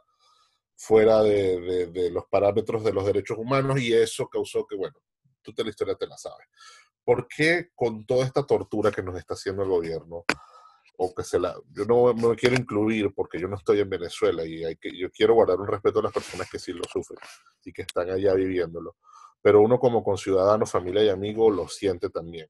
fuera 0.75 1.21
de, 1.21 2.09
los 2.11 2.25
parámetros 2.25 2.83
de 2.83 2.93
los 2.93 3.05
derechos 3.05 3.37
humanos 3.37 3.79
y 3.79 3.93
eso 3.93 4.27
causó 4.27 4.65
que, 4.65 4.75
bueno, 4.75 4.95
tú 5.41 5.53
te 5.53 5.63
la 5.63 5.69
historia 5.69 5.95
te 5.95 6.07
la 6.07 6.17
sabes. 6.17 6.47
¿por 7.07 7.25
qué 7.29 7.69
con 7.73 8.05
toda 8.05 8.25
esta 8.25 8.45
tortura 8.45 8.91
que 8.91 9.01
nos 9.01 9.17
está 9.17 9.33
haciendo 9.35 9.63
el 9.63 9.69
gobierno, 9.69 10.25
o 10.99 11.13
que 11.13 11.23
se 11.23 11.39
la, 11.39 11.55
yo 11.71 11.85
no, 11.85 12.13
me 12.13 12.35
quiero 12.35 12.55
incluir 12.55 13.13
porque 13.13 13.39
yo 13.39 13.47
no 13.47 13.55
estoy 13.55 13.79
en 13.79 13.89
Venezuela 13.89 14.43
y 14.43 14.65
hay 14.65 14.77
que, 14.77 14.95
yo 14.97 15.11
quiero 15.11 15.35
guardar 15.35 15.59
un 15.59 15.67
respeto 15.67 15.99
a 15.99 16.03
las 16.03 16.11
personas 16.11 16.49
que 16.49 16.57
sí 16.57 16.73
lo 16.73 16.83
sufren 16.85 17.19
y 17.63 17.71
que 17.71 17.83
están 17.83 18.09
allá 18.09 18.33
viviéndolo, 18.33 18.95
pero 19.41 19.61
uno 19.61 19.79
como 19.79 20.03
conciudadano, 20.03 20.65
familia 20.65 21.03
y 21.03 21.09
amigo 21.09 21.51
lo 21.51 21.67
siente 21.67 22.09
también. 22.09 22.49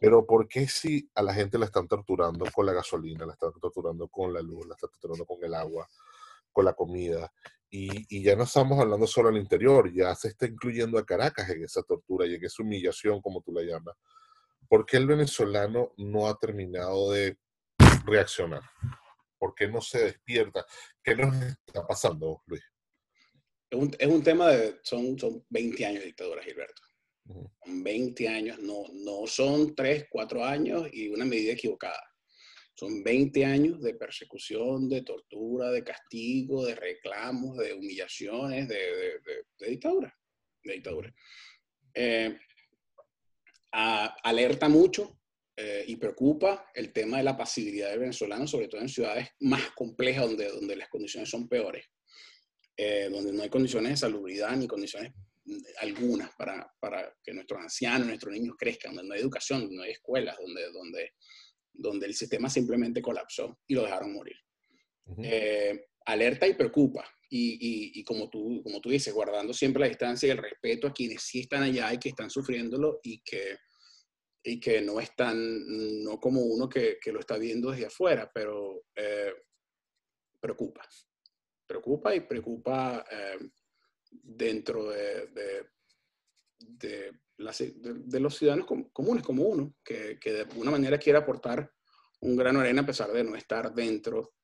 Pero 0.00 0.24
¿por 0.24 0.48
qué 0.48 0.66
si 0.66 1.10
a 1.14 1.22
la 1.22 1.34
gente 1.34 1.58
la 1.58 1.66
están 1.66 1.86
torturando 1.86 2.46
con 2.54 2.64
la 2.64 2.72
gasolina, 2.72 3.26
la 3.26 3.34
están 3.34 3.52
torturando 3.60 4.08
con 4.08 4.32
la 4.32 4.40
luz, 4.40 4.66
la 4.66 4.74
están 4.74 4.90
torturando 4.90 5.26
con 5.26 5.44
el 5.44 5.54
agua, 5.54 5.86
con 6.50 6.64
la 6.64 6.72
comida? 6.72 7.30
Y, 7.70 8.22
ya 8.22 8.34
no 8.34 8.44
estamos 8.44 8.80
hablando 8.80 9.06
solo 9.06 9.28
al 9.28 9.36
interior, 9.36 9.92
ya 9.92 10.14
se 10.14 10.28
está 10.28 10.46
incluyendo 10.46 10.98
a 10.98 11.04
Caracas 11.04 11.50
en 11.50 11.64
esa 11.64 11.82
tortura 11.82 12.26
y 12.26 12.34
en 12.34 12.44
esa 12.44 12.62
humillación, 12.62 13.20
como 13.20 13.42
tú 13.42 13.52
la 13.52 13.62
llamas. 13.62 13.94
¿Por 14.68 14.86
qué 14.86 14.96
el 14.96 15.06
venezolano 15.06 15.92
no 15.98 16.28
ha 16.28 16.38
terminado 16.38 17.10
de 17.10 17.36
reaccionar? 18.04 18.62
¿Por 19.38 19.54
qué 19.54 19.68
no 19.68 19.80
se 19.80 20.04
despierta? 20.04 20.64
¿Qué 21.02 21.14
nos 21.14 21.34
está 21.42 21.86
pasando, 21.86 22.42
Luis? 22.46 22.62
Es 23.70 23.78
un, 23.78 23.94
es 23.98 24.08
un 24.08 24.22
tema 24.22 24.48
de, 24.48 24.80
son, 24.82 25.18
son 25.18 25.44
20 25.50 25.86
años 25.86 26.00
de 26.00 26.06
dictadura, 26.06 26.42
Gilberto. 26.42 26.82
20 27.66 28.28
años, 28.28 28.58
no, 28.60 28.84
no 28.92 29.26
son 29.26 29.74
3, 29.74 30.06
4 30.10 30.44
años 30.44 30.88
y 30.92 31.08
una 31.08 31.24
medida 31.24 31.52
equivocada. 31.52 32.02
Son 32.74 33.02
20 33.02 33.44
años 33.44 33.82
de 33.82 33.94
persecución, 33.94 34.88
de 34.88 35.02
tortura, 35.02 35.70
de 35.70 35.84
castigo, 35.84 36.64
de 36.64 36.74
reclamos, 36.74 37.56
de 37.58 37.74
humillaciones, 37.74 38.68
de, 38.68 38.76
de, 38.76 39.68
dictadura. 39.68 40.16
De 40.62 40.74
dictadura. 40.74 41.12
Eh, 41.94 42.38
alerta 43.72 44.68
mucho 44.68 45.17
eh, 45.60 45.84
y 45.88 45.96
preocupa 45.96 46.70
el 46.72 46.92
tema 46.92 47.18
de 47.18 47.24
la 47.24 47.36
pasividad 47.36 47.90
de 47.90 47.98
venezolanos, 47.98 48.50
sobre 48.50 48.68
todo 48.68 48.80
en 48.80 48.88
ciudades 48.88 49.28
más 49.40 49.72
complejas 49.72 50.26
donde, 50.26 50.48
donde 50.50 50.76
las 50.76 50.88
condiciones 50.88 51.28
son 51.28 51.48
peores, 51.48 51.84
eh, 52.76 53.08
donde 53.10 53.32
no 53.32 53.42
hay 53.42 53.48
condiciones 53.48 53.90
de 53.90 53.96
salubridad 53.96 54.56
ni 54.56 54.68
condiciones 54.68 55.12
algunas 55.80 56.30
para, 56.36 56.70
para, 56.78 57.12
que 57.24 57.32
nuestros 57.32 57.58
ancianos, 57.60 58.06
nuestros 58.06 58.34
niños 58.34 58.54
crezcan, 58.58 58.94
donde 58.94 59.08
no 59.08 59.14
hay 59.14 59.20
educación, 59.20 59.62
donde 59.62 59.76
no 59.76 59.82
hay 59.82 59.92
escuelas, 59.92 60.36
donde, 60.38 60.70
donde 60.70 61.12
donde 61.78 62.06
el 62.06 62.14
sistema 62.14 62.50
simplemente 62.50 63.00
colapsó 63.00 63.60
y 63.66 63.74
lo 63.74 63.84
dejaron 63.84 64.12
morir. 64.12 64.36
Eh, 65.22 65.86
alerta 66.04 66.46
y 66.46 66.54
preocupa. 66.54 67.08
Y, 67.30 67.98
y, 67.98 68.04
como, 68.04 68.30
tú, 68.30 68.62
como 68.62 68.80
tú 68.80 68.88
dices, 68.88 69.12
guardando 69.12 69.52
siempre 69.52 69.80
la 69.80 69.88
distancia 69.88 70.26
y 70.26 70.30
el 70.30 70.38
respeto 70.38 70.86
a 70.86 70.92
quienes 70.92 71.22
sí 71.22 71.40
están 71.40 71.62
allá 71.62 71.92
y 71.92 71.98
que 71.98 72.08
están 72.08 72.30
sufriéndolo 72.30 73.00
y 73.02 73.20
que, 73.20 73.58
y 74.48 74.60
que 74.60 74.80
no 74.80 75.00
están, 75.00 76.02
no 76.02 76.18
como 76.18 76.40
uno 76.40 76.68
que, 76.68 76.98
que 77.00 77.12
lo 77.12 77.20
está 77.20 77.36
viendo 77.36 77.70
desde 77.70 77.86
afuera, 77.86 78.30
pero 78.32 78.84
eh, 78.94 79.32
preocupa. 80.40 80.82
Preocupa 81.66 82.14
y 82.14 82.20
preocupa 82.20 83.04
eh, 83.10 83.50
dentro 84.10 84.90
de, 84.90 85.26
de, 85.28 85.66
de 86.58 87.12
de, 87.38 88.20
los 88.20 88.36
ciudadanos 88.36 88.66
comunes 88.92 89.22
como 89.22 89.44
uno, 89.44 89.74
que, 89.84 90.18
que, 90.20 90.32
de 90.32 90.40
alguna 90.42 90.72
manera 90.72 90.98
quiere 90.98 91.18
aportar 91.18 91.70
un 92.20 92.36
grano 92.36 92.58
de 92.58 92.66
arena 92.66 92.82
a 92.82 92.86
pesar 92.86 93.12
de 93.12 93.22
no 93.22 93.36
estar 93.36 93.72
dentro 93.72 94.34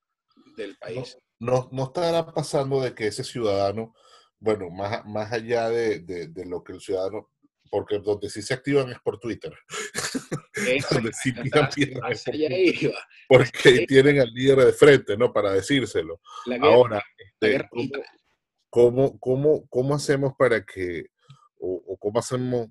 del 0.56 0.76
país. 0.78 1.18
No, 1.40 1.68
no, 1.72 1.84
estará 1.84 2.32
pasando 2.32 2.80
de 2.80 2.94
que 2.94 3.08
ese 3.08 3.24
ciudadano, 3.24 3.94
bueno, 4.38 4.70
más, 4.70 5.04
más 5.06 5.32
allá 5.32 5.68
de, 5.70 6.00
de, 6.00 6.46
lo 6.46 6.62
que 6.62 6.74
el 6.74 6.80
ciudadano, 6.80 7.32
porque 7.70 7.98
donde 7.98 8.30
sí 8.30 8.42
se 8.42 8.54
activan 8.54 8.90
es 8.90 8.98
por 9.00 9.18
Twitter. 9.18 9.52
donde 10.90 11.12
sí 11.12 11.32
porque 13.28 13.86
tienen 13.86 14.20
al 14.20 14.32
líder 14.32 14.58
de 14.58 14.72
frente, 14.72 15.16
¿no? 15.16 15.32
Para 15.32 15.52
decírselo. 15.52 16.20
Ahora, 16.60 17.02
este, 17.18 17.68
¿cómo, 18.70 19.18
cómo, 19.18 19.66
cómo, 19.68 19.94
hacemos 19.94 20.34
para 20.38 20.64
que, 20.64 21.06
o, 21.58 21.82
o 21.86 21.96
cómo 21.96 22.18
hacemos 22.18 22.68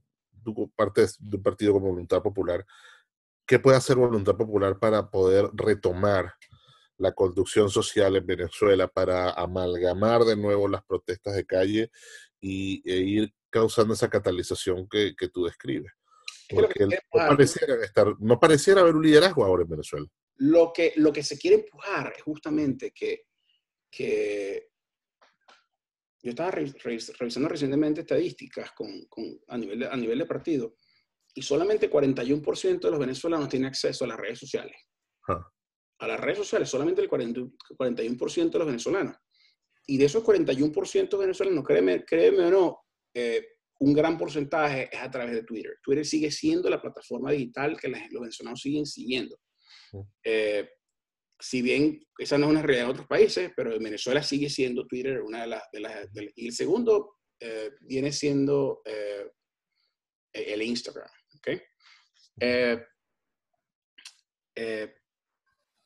parte 0.75 1.05
de 1.19 1.37
un 1.37 1.43
partido 1.43 1.73
como 1.73 1.89
Voluntad 1.89 2.21
Popular, 2.21 2.65
¿qué 3.45 3.59
puede 3.59 3.77
hacer 3.77 3.95
Voluntad 3.95 4.35
Popular 4.35 4.77
para 4.79 5.09
poder 5.09 5.49
retomar 5.53 6.33
la 6.97 7.11
conducción 7.13 7.69
social 7.69 8.15
en 8.15 8.25
Venezuela, 8.25 8.87
para 8.87 9.31
amalgamar 9.31 10.23
de 10.23 10.35
nuevo 10.35 10.67
las 10.67 10.83
protestas 10.83 11.35
de 11.35 11.45
calle 11.45 11.91
y, 12.39 12.81
e 12.89 12.97
ir 12.97 13.33
causando 13.53 13.93
esa 13.93 14.09
catalización 14.09 14.89
que, 14.89 15.15
que 15.15 15.29
tú 15.29 15.45
describes? 15.45 15.93
Porque 16.49 16.85
no 16.85 16.97
pareciera, 17.11 17.85
estar, 17.85 18.15
no 18.19 18.39
pareciera 18.39 18.81
haber 18.81 18.95
un 18.95 19.03
liderazgo 19.03 19.45
ahora 19.45 19.63
en 19.63 19.69
Venezuela. 19.69 20.07
Lo 20.37 20.73
que, 20.73 20.93
lo 20.95 21.13
que 21.13 21.23
se 21.23 21.37
quiere 21.37 21.57
empujar 21.57 22.13
es 22.17 22.23
justamente 22.23 22.91
que, 22.91 23.27
que 23.89 24.69
yo 26.21 26.31
estaba 26.31 26.51
revisando 26.51 27.49
recientemente 27.49 28.01
estadísticas 28.01 28.71
con, 28.71 29.05
con, 29.05 29.39
a, 29.47 29.57
nivel 29.57 29.79
de, 29.79 29.87
a 29.87 29.95
nivel 29.95 30.19
de 30.19 30.25
partido 30.25 30.75
y 31.35 31.41
solamente 31.41 31.91
41% 31.91 32.79
de 32.79 32.91
los 32.91 32.99
venezolanos 32.99 33.49
tienen 33.49 33.67
acceso 33.67 34.05
a 34.05 34.07
las 34.07 34.17
redes 34.17 34.39
sociales. 34.39 34.75
A 35.99 36.07
las 36.07 36.19
redes 36.19 36.39
sociales, 36.39 36.69
solamente 36.69 37.01
el 37.01 37.09
41% 37.09 38.49
de 38.51 38.57
los 38.57 38.67
venezolanos. 38.67 39.15
Y 39.85 39.97
de 39.97 40.05
esos 40.05 40.23
41% 40.23 41.17
venezolanos, 41.17 41.63
créeme, 41.63 42.03
créeme 42.03 42.45
o 42.45 42.51
no, 42.51 42.83
eh, 43.13 43.47
un 43.79 43.93
gran 43.93 44.17
porcentaje 44.17 44.89
es 44.91 45.01
a 45.01 45.11
través 45.11 45.35
de 45.35 45.43
Twitter. 45.43 45.77
Twitter 45.83 46.05
sigue 46.05 46.31
siendo 46.31 46.69
la 46.69 46.81
plataforma 46.81 47.31
digital 47.31 47.79
que 47.79 47.89
los 47.89 48.21
venezolanos 48.21 48.61
siguen 48.61 48.85
siguiendo. 48.85 49.39
Eh, 50.23 50.69
si 51.39 51.61
bien 51.61 51.99
esa 52.17 52.37
no 52.37 52.45
es 52.45 52.51
una 52.51 52.61
realidad 52.61 52.85
en 52.85 52.91
otros 52.91 53.07
países, 53.07 53.51
pero 53.55 53.75
en 53.75 53.83
Venezuela 53.83 54.23
sigue 54.23 54.49
siendo 54.49 54.87
Twitter 54.87 55.21
una 55.21 55.41
de 55.41 55.47
las... 55.47 55.63
y 56.35 56.47
el 56.47 56.53
segundo 56.53 57.17
eh, 57.39 57.71
viene 57.81 58.11
siendo 58.11 58.81
eh, 58.85 59.27
el 60.31 60.61
Instagram. 60.61 61.09
¿okay? 61.37 61.61
Eh, 62.39 62.81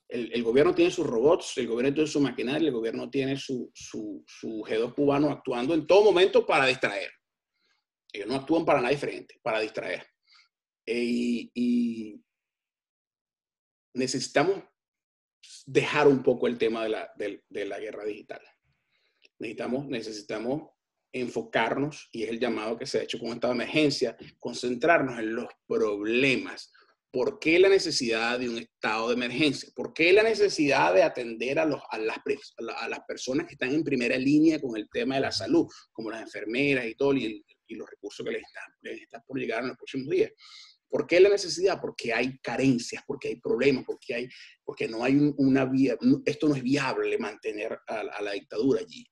el, 0.09 0.43
gobierno 0.43 0.75
tiene 0.75 0.91
sus 0.91 1.05
robots, 1.05 1.57
el 1.57 1.67
gobierno 1.67 1.93
tiene 1.93 2.09
su 2.09 2.21
maquinaria, 2.21 2.67
el 2.67 2.73
gobierno 2.73 3.09
tiene 3.09 3.37
su, 3.37 3.71
su, 3.73 4.23
su 4.27 4.61
G2 4.61 4.93
cubano 4.93 5.29
actuando 5.29 5.73
en 5.73 5.87
todo 5.87 6.03
momento 6.03 6.45
para 6.45 6.67
distraer. 6.67 7.11
Ellos 8.11 8.27
no 8.27 8.35
actúan 8.35 8.65
para 8.65 8.79
nada 8.79 8.91
diferente, 8.91 9.39
para 9.41 9.59
distraer. 9.59 10.05
y, 10.85 11.51
y 11.53 12.23
necesitamos 13.93 14.63
dejar 15.65 16.07
un 16.07 16.23
poco 16.23 16.47
el 16.47 16.57
tema 16.57 16.83
de 16.83 16.89
la, 16.89 17.11
de, 17.15 17.65
la 17.65 17.79
guerra 17.79 18.05
digital. 18.05 18.41
Necesitamos, 19.39 19.87
necesitamos 19.87 20.69
enfocarnos, 21.11 22.09
y 22.11 22.23
es 22.23 22.29
el 22.29 22.39
llamado 22.39 22.77
que 22.77 22.85
se 22.85 22.99
ha 22.99 23.03
hecho 23.03 23.19
con 23.19 23.29
esta 23.29 23.51
emergencia, 23.51 24.15
concentrarnos 24.39 25.19
en 25.19 25.35
los 25.35 25.47
problemas. 25.65 26.71
¿Por 27.11 27.39
qué 27.39 27.57
la 27.57 27.69
necesidad 27.69 28.37
de 28.37 28.49
un 28.49 28.57
estado 28.57 29.07
de 29.07 29.15
emergencia? 29.15 29.69
¿Por 29.75 29.93
qué 29.93 30.11
la 30.11 30.23
necesidad 30.23 30.93
de 30.93 31.03
atender 31.03 31.57
a, 31.57 31.65
los, 31.65 31.81
a, 31.89 31.97
las, 31.97 32.17
a 32.75 32.89
las 32.89 32.99
personas 33.07 33.47
que 33.47 33.53
están 33.53 33.73
en 33.73 33.83
primera 33.83 34.17
línea 34.17 34.59
con 34.59 34.75
el 34.75 34.89
tema 34.89 35.15
de 35.15 35.21
la 35.21 35.31
salud, 35.31 35.65
como 35.91 36.11
las 36.11 36.21
enfermeras 36.21 36.85
y 36.85 36.95
todo, 36.95 37.13
y, 37.13 37.43
los 37.69 37.89
recursos 37.89 38.25
que 38.25 38.31
les 38.31 38.43
están, 38.43 38.71
les 38.81 39.01
están 39.01 39.21
por 39.25 39.37
llegar 39.37 39.61
en 39.61 39.69
los 39.69 39.77
próximos 39.77 40.09
días? 40.09 40.31
¿Por 40.89 41.05
qué 41.05 41.19
la 41.19 41.29
necesidad? 41.29 41.79
Porque 41.81 42.13
hay 42.13 42.37
carencias, 42.39 43.03
porque 43.05 43.29
hay 43.29 43.35
problemas, 43.37 43.83
porque, 43.85 44.13
hay, 44.13 44.29
porque 44.63 44.87
no 44.87 45.03
hay 45.03 45.33
una 45.37 45.65
vía, 45.65 45.97
esto 46.25 46.47
no 46.47 46.55
es 46.55 46.63
viable 46.63 47.17
mantener 47.17 47.77
a 47.87 48.21
la 48.21 48.31
dictadura 48.31 48.81
allí. 48.81 49.05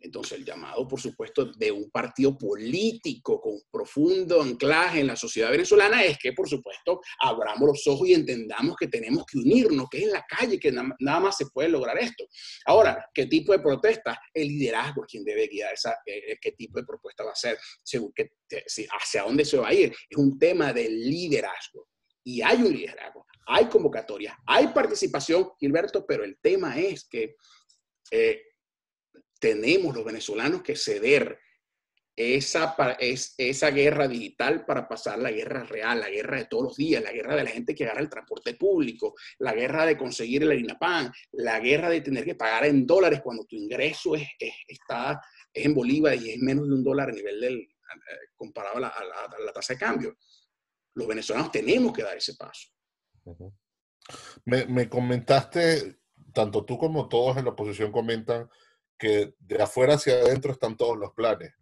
Entonces, 0.00 0.38
el 0.38 0.44
llamado, 0.44 0.86
por 0.86 1.00
supuesto, 1.00 1.46
de 1.46 1.72
un 1.72 1.90
partido 1.90 2.36
político 2.38 3.40
con 3.40 3.58
profundo 3.70 4.40
anclaje 4.40 5.00
en 5.00 5.08
la 5.08 5.16
sociedad 5.16 5.50
venezolana 5.50 6.04
es 6.04 6.18
que, 6.18 6.32
por 6.32 6.48
supuesto, 6.48 7.00
abramos 7.20 7.68
los 7.68 7.86
ojos 7.88 8.08
y 8.08 8.14
entendamos 8.14 8.76
que 8.76 8.86
tenemos 8.86 9.24
que 9.26 9.38
unirnos, 9.38 9.88
que 9.90 9.98
es 9.98 10.04
en 10.04 10.12
la 10.12 10.24
calle 10.28 10.60
que 10.60 10.70
nada 10.70 11.20
más 11.20 11.36
se 11.36 11.46
puede 11.46 11.68
lograr 11.68 11.98
esto. 11.98 12.26
Ahora, 12.66 13.08
¿qué 13.12 13.26
tipo 13.26 13.52
de 13.52 13.58
protesta? 13.58 14.20
El 14.32 14.48
liderazgo 14.48 15.04
es 15.04 15.10
quien 15.10 15.24
debe 15.24 15.48
guiar 15.48 15.74
esa, 15.74 15.96
eh, 16.06 16.38
qué 16.40 16.52
tipo 16.52 16.78
de 16.78 16.86
propuesta 16.86 17.24
va 17.24 17.32
a 17.32 17.34
ser, 17.34 17.58
que, 18.14 18.30
hacia 18.90 19.22
dónde 19.22 19.44
se 19.44 19.58
va 19.58 19.68
a 19.68 19.74
ir. 19.74 19.92
Es 20.08 20.16
un 20.16 20.38
tema 20.38 20.72
de 20.72 20.88
liderazgo. 20.88 21.88
Y 22.22 22.42
hay 22.42 22.58
un 22.62 22.72
liderazgo, 22.72 23.26
hay 23.46 23.66
convocatoria, 23.66 24.38
hay 24.46 24.68
participación, 24.68 25.50
Gilberto, 25.58 26.06
pero 26.06 26.22
el 26.22 26.38
tema 26.40 26.78
es 26.78 27.08
que... 27.08 27.34
Eh, 28.10 28.42
tenemos 29.38 29.94
los 29.94 30.04
venezolanos 30.04 30.62
que 30.62 30.76
ceder 30.76 31.38
esa, 32.18 32.74
esa 32.98 33.70
guerra 33.70 34.08
digital 34.08 34.66
para 34.66 34.88
pasar 34.88 35.20
la 35.20 35.30
guerra 35.30 35.62
real, 35.62 36.00
la 36.00 36.10
guerra 36.10 36.38
de 36.38 36.46
todos 36.46 36.64
los 36.64 36.76
días, 36.76 37.00
la 37.00 37.12
guerra 37.12 37.36
de 37.36 37.44
la 37.44 37.50
gente 37.50 37.76
que 37.76 37.84
agarra 37.84 38.00
el 38.00 38.08
transporte 38.08 38.54
público, 38.54 39.14
la 39.38 39.52
guerra 39.52 39.86
de 39.86 39.96
conseguir 39.96 40.42
el 40.42 40.50
harina 40.50 40.76
pan, 40.76 41.12
la 41.30 41.60
guerra 41.60 41.88
de 41.88 42.00
tener 42.00 42.24
que 42.24 42.34
pagar 42.34 42.64
en 42.64 42.84
dólares 42.84 43.20
cuando 43.22 43.44
tu 43.44 43.54
ingreso 43.54 44.16
es, 44.16 44.26
está, 44.66 45.20
es 45.52 45.64
en 45.64 45.74
Bolívar 45.74 46.16
y 46.16 46.30
es 46.30 46.38
menos 46.38 46.66
de 46.66 46.74
un 46.74 46.82
dólar 46.82 47.10
a 47.10 47.12
nivel 47.12 47.40
del, 47.40 47.68
comparado 48.34 48.78
a 48.78 48.80
la, 48.80 48.92
la, 49.44 49.52
tasa 49.52 49.74
de 49.74 49.78
cambio. 49.78 50.16
Los 50.94 51.06
venezolanos 51.06 51.52
tenemos 51.52 51.92
que 51.92 52.02
dar 52.02 52.16
ese 52.16 52.34
paso. 52.34 52.68
me 54.44 54.88
comentaste, 54.88 56.00
tanto 56.34 56.64
tú 56.64 56.76
como 56.78 57.08
todos 57.08 57.36
en 57.36 57.44
la 57.44 57.52
oposición 57.52 57.92
comentan, 57.92 58.48
que 58.98 59.34
de 59.38 59.62
afuera 59.62 59.94
hacia 59.94 60.14
adentro 60.14 60.52
están 60.52 60.76
todos 60.76 60.98
los 60.98 61.12
planes, 61.12 61.52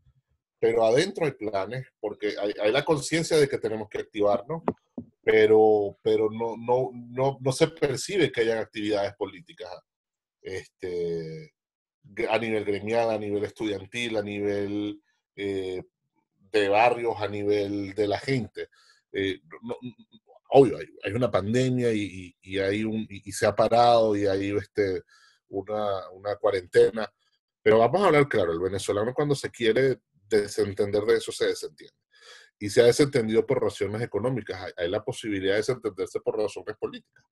pero 0.58 0.84
adentro 0.84 1.26
hay 1.26 1.32
planes 1.32 1.86
porque 2.00 2.34
hay, 2.38 2.72
la 2.72 2.84
conciencia 2.84 3.36
de 3.36 3.48
que 3.48 3.58
tenemos 3.58 3.88
que 3.88 3.98
activarnos, 3.98 4.62
pero, 5.22 5.98
pero 6.02 6.30
no, 6.30 6.56
no, 6.56 6.90
no, 6.92 7.38
no 7.40 7.52
se 7.52 7.68
percibe 7.68 8.32
que 8.32 8.40
hayan 8.42 8.58
actividades 8.58 9.14
políticas 9.16 9.70
este, 10.40 11.52
a 12.30 12.38
nivel 12.38 12.64
gremial, 12.64 13.10
a 13.10 13.18
nivel 13.18 13.44
estudiantil, 13.44 14.16
a 14.16 14.22
nivel 14.22 15.02
eh, 15.34 15.82
de 16.52 16.68
barrios, 16.68 17.20
a 17.20 17.28
nivel 17.28 17.94
de 17.94 18.08
la 18.08 18.18
gente. 18.18 18.68
Eh, 19.12 19.40
obvio, 20.50 20.78
hay, 20.78 21.12
una 21.12 21.30
pandemia 21.30 21.92
y, 21.92 22.34
hay 22.58 22.84
un, 22.84 23.06
y, 23.10 23.32
se 23.32 23.46
ha 23.46 23.54
parado 23.54 24.16
y 24.16 24.26
hay 24.26 24.56
este, 24.56 25.02
una, 25.48 26.08
una 26.10 26.36
cuarentena, 26.36 27.10
pero 27.66 27.80
vamos 27.80 28.00
a 28.00 28.06
hablar 28.06 28.28
claro, 28.28 28.52
el 28.52 28.60
venezolano 28.60 29.12
cuando 29.12 29.34
se 29.34 29.50
quiere 29.50 29.98
desentender 30.28 31.02
de 31.02 31.16
eso 31.16 31.32
se 31.32 31.46
desentiende. 31.46 31.96
Y 32.60 32.70
se 32.70 32.80
ha 32.80 32.84
desentendido 32.84 33.44
por 33.44 33.60
razones 33.60 34.00
económicas. 34.02 34.72
Hay, 34.76 34.88
la 34.88 35.02
posibilidad 35.02 35.54
de 35.54 35.56
desentenderse 35.56 36.20
por 36.20 36.38
razones 36.38 36.76
políticas. 36.78 37.24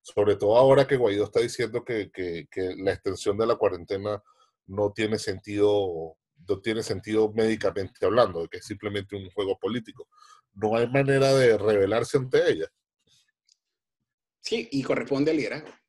Sobre 0.00 0.36
todo 0.36 0.56
ahora 0.56 0.86
que 0.86 0.96
Guaidó 0.96 1.24
está 1.24 1.40
diciendo 1.40 1.84
que, 1.84 2.10
que, 2.10 2.48
la 2.78 2.92
extensión 2.94 3.36
de 3.36 3.46
la 3.46 3.56
cuarentena 3.56 4.22
no 4.66 4.94
tiene 4.94 5.18
sentido 5.18 6.16
no 6.48 6.60
tiene 6.62 6.82
sentido 6.82 7.30
médicamente 7.34 8.06
hablando, 8.06 8.48
que 8.48 8.56
es 8.56 8.64
simplemente 8.64 9.14
un 9.14 9.28
juego 9.32 9.58
político. 9.58 10.08
No 10.54 10.74
hay 10.74 10.88
manera 10.88 11.34
de 11.34 11.58
rebelarse 11.58 12.16
ante 12.16 12.50
ella. 12.50 12.66
Sí, 14.40 14.70
y 14.72 14.82
corresponde 14.82 15.32
al 15.32 15.36
liderazgo. 15.36 15.81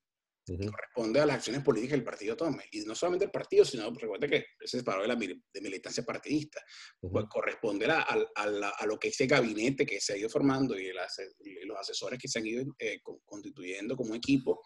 Corresponde 0.45 1.21
a 1.21 1.25
las 1.25 1.37
acciones 1.37 1.63
políticas 1.63 1.93
que 1.93 1.99
el 1.99 2.03
partido 2.03 2.35
tome. 2.35 2.65
Y 2.71 2.81
no 2.81 2.93
solamente 2.95 3.25
el 3.25 3.31
partido, 3.31 3.63
sino, 3.63 3.89
recuerda 3.91 4.27
que 4.27 4.45
se 4.59 4.79
separó 4.79 5.01
de 5.01 5.07
la 5.07 5.15
de 5.15 5.61
militancia 5.61 6.03
partidista. 6.03 6.61
pues 6.99 7.25
corresponde 7.29 7.85
a, 7.85 8.01
a, 8.35 8.85
lo 8.85 8.99
que 8.99 9.07
ese 9.07 9.25
gabinete 9.25 9.85
que 9.85 10.01
se 10.01 10.13
ha 10.13 10.17
ido 10.17 10.29
formando 10.29 10.77
y, 10.77 10.91
los 10.91 11.79
asesores 11.79 12.19
que 12.19 12.27
se 12.27 12.39
han 12.39 12.47
ido 12.47 12.65
eh, 12.77 12.99
constituyendo 13.25 13.95
como 13.95 14.15
equipo 14.15 14.61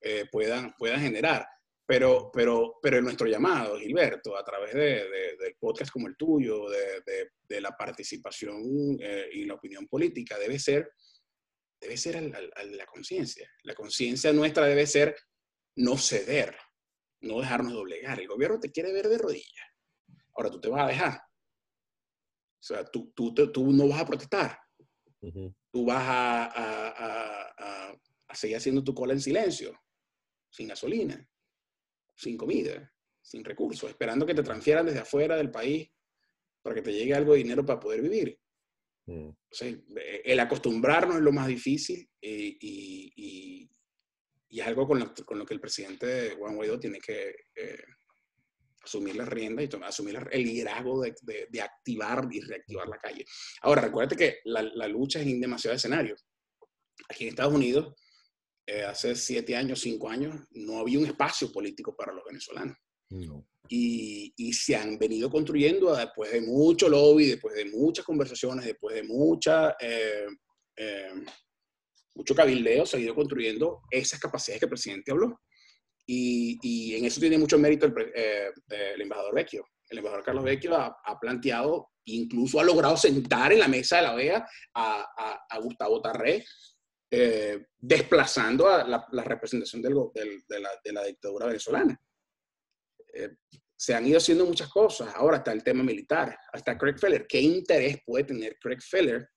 eh, 0.00 0.24
puedan, 0.30 0.72
puedan 0.76 1.00
generar. 1.00 1.46
Pero, 1.86 2.30
pero, 2.32 2.78
pero 2.80 3.00
nuestro 3.02 3.26
llamado, 3.26 3.78
Gilberto, 3.78 4.36
a 4.36 4.44
través 4.44 4.72
de, 4.72 5.08
de, 5.08 5.56
podcast 5.58 5.90
como 5.92 6.08
el 6.08 6.16
tuyo, 6.16 6.68
de, 6.70 7.28
de 7.52 7.60
la 7.60 7.76
participación 7.76 8.96
eh, 9.00 9.28
y 9.32 9.44
la 9.44 9.54
opinión 9.54 9.86
política, 9.86 10.38
debe 10.38 10.58
ser, 10.58 10.90
debe 11.82 11.96
ser 11.96 12.22
la 12.22 12.86
conciencia. 12.86 13.48
La 13.64 13.74
conciencia 13.74 14.32
nuestra 14.32 14.66
debe 14.66 14.86
ser 14.86 15.16
no 15.76 15.96
ceder, 15.98 16.56
no 17.20 17.40
dejarnos 17.40 17.72
doblegar. 17.72 18.20
El 18.20 18.28
gobierno 18.28 18.60
te 18.60 18.70
quiere 18.70 18.92
ver 18.92 19.08
de 19.08 19.18
rodillas. 19.18 19.66
Ahora 20.34 20.50
tú 20.50 20.60
te 20.60 20.68
vas 20.68 20.82
a 20.82 20.88
dejar. 20.88 21.14
O 21.18 22.64
sea, 22.64 22.84
tú, 22.84 23.12
tú, 23.14 23.34
tú 23.34 23.72
no 23.72 23.88
vas 23.88 24.00
a 24.00 24.06
protestar. 24.06 24.58
Tú 25.20 25.84
vas 25.84 26.02
a, 26.02 26.44
a, 26.46 27.48
a, 27.88 27.96
a 28.28 28.34
seguir 28.34 28.56
haciendo 28.56 28.82
tu 28.82 28.94
cola 28.94 29.12
en 29.12 29.20
silencio, 29.20 29.78
sin 30.50 30.68
gasolina 30.68 31.28
sin 32.22 32.36
comida, 32.36 32.92
sin 33.20 33.44
recursos, 33.44 33.90
esperando 33.90 34.26
que 34.26 34.34
te 34.34 34.42
transfieran 34.42 34.86
desde 34.86 35.00
afuera 35.00 35.36
del 35.36 35.50
país 35.50 35.90
para 36.62 36.74
que 36.76 36.82
te 36.82 36.92
llegue 36.92 37.14
algo 37.14 37.32
de 37.32 37.38
dinero 37.38 37.64
para 37.64 37.80
poder 37.80 38.00
vivir. 38.00 38.38
Mm. 39.06 39.30
el 40.24 40.40
acostumbrarnos 40.40 41.16
es 41.16 41.22
lo 41.22 41.32
más 41.32 41.48
difícil 41.48 42.08
eh, 42.20 42.56
y, 42.60 43.68
y, 44.48 44.60
es 44.60 44.66
algo 44.66 44.86
con 44.86 45.00
lo, 45.00 45.12
con 45.24 45.38
lo, 45.38 45.44
que 45.44 45.54
el 45.54 45.60
presidente 45.60 46.36
Juan 46.38 46.54
Guaidó 46.54 46.78
tiene 46.78 47.00
que 47.00 47.34
eh, 47.56 47.82
asumir 48.84 49.16
la 49.16 49.24
rienda 49.24 49.62
y 49.62 49.68
asumir 49.82 50.18
el 50.30 50.42
liderazgo 50.42 51.02
de, 51.02 51.14
de, 51.50 51.60
activar 51.60 52.28
y 52.30 52.40
reactivar 52.40 52.86
la 52.86 52.98
calle. 52.98 53.24
Ahora, 53.62 53.82
recuérdate 53.82 54.16
que 54.16 54.38
la, 54.44 54.62
la 54.62 54.88
lucha 54.88 55.20
es 55.20 55.26
en 55.26 55.40
demasiados 55.40 55.78
escenarios. 55.78 56.26
Aquí 57.08 57.24
en 57.24 57.30
Estados 57.30 57.54
Unidos, 57.54 57.94
eh, 58.66 58.84
hace 58.84 59.14
siete 59.16 59.56
años, 59.56 59.80
cinco 59.80 60.08
años, 60.08 60.36
no 60.50 60.78
había 60.78 60.98
un 60.98 61.06
espacio 61.06 61.50
político 61.50 61.96
para 61.96 62.12
los 62.12 62.24
venezolanos. 62.24 62.76
Y, 63.74 64.34
y, 64.36 64.52
se 64.52 64.76
han 64.76 64.98
venido 64.98 65.30
construyendo 65.30 65.96
después 65.96 66.30
de 66.30 66.42
mucho 66.42 66.90
lobby, 66.90 67.26
después 67.26 67.54
de 67.54 67.64
muchas 67.64 68.04
conversaciones, 68.04 68.66
después 68.66 68.94
de 68.94 69.02
mucha, 69.02 69.76
eh, 69.80 70.26
eh, 70.76 71.24
mucho 72.14 72.34
cabildeo, 72.34 72.84
se 72.84 72.98
ha 72.98 73.00
ido 73.00 73.14
construyendo 73.14 73.80
esas 73.90 74.20
capacidades 74.20 74.60
que 74.60 74.66
el 74.66 74.70
presidente 74.70 75.12
habló. 75.12 75.40
Y, 76.06 76.58
y 76.60 76.96
en 76.96 77.06
eso 77.06 77.18
tiene 77.18 77.38
mucho 77.38 77.58
mérito 77.58 77.86
el, 77.86 77.94
el, 78.68 79.00
embajador 79.00 79.34
Vecchio. 79.34 79.64
El 79.88 79.98
embajador 79.98 80.24
Carlos 80.24 80.44
Vecchio 80.44 80.76
ha, 80.76 80.98
ha, 81.02 81.18
planteado, 81.18 81.92
incluso 82.04 82.60
ha 82.60 82.64
logrado 82.64 82.98
sentar 82.98 83.52
en 83.52 83.60
la 83.60 83.68
mesa 83.68 83.96
de 83.96 84.02
la 84.02 84.14
OEA 84.14 84.48
a, 84.74 85.06
a, 85.16 85.46
a 85.48 85.58
Gustavo 85.60 86.02
Tarré, 86.02 86.44
eh, 87.14 87.66
desplazando 87.78 88.68
a 88.68 88.84
la, 88.84 89.24
representación 89.24 89.82
del, 89.82 89.94
de, 90.14 90.60
la, 90.60 90.70
de, 90.82 90.92
la, 90.92 91.04
dictadura 91.04 91.46
venezolana. 91.46 92.00
Eh, 93.12 93.30
se 93.76 93.94
han 93.94 94.06
ido 94.06 94.18
haciendo 94.18 94.46
muchas 94.46 94.68
cosas. 94.68 95.12
Ahora 95.14 95.38
está 95.38 95.52
el 95.52 95.62
tema 95.62 95.82
militar. 95.82 96.36
Hasta 96.52 96.78
Craig 96.78 96.98
Feller. 96.98 97.26
¿Qué 97.26 97.40
interés 97.40 97.98
puede 98.04 98.24
tener 98.24 98.56
Craig 98.60 98.80
Feller 98.80 99.28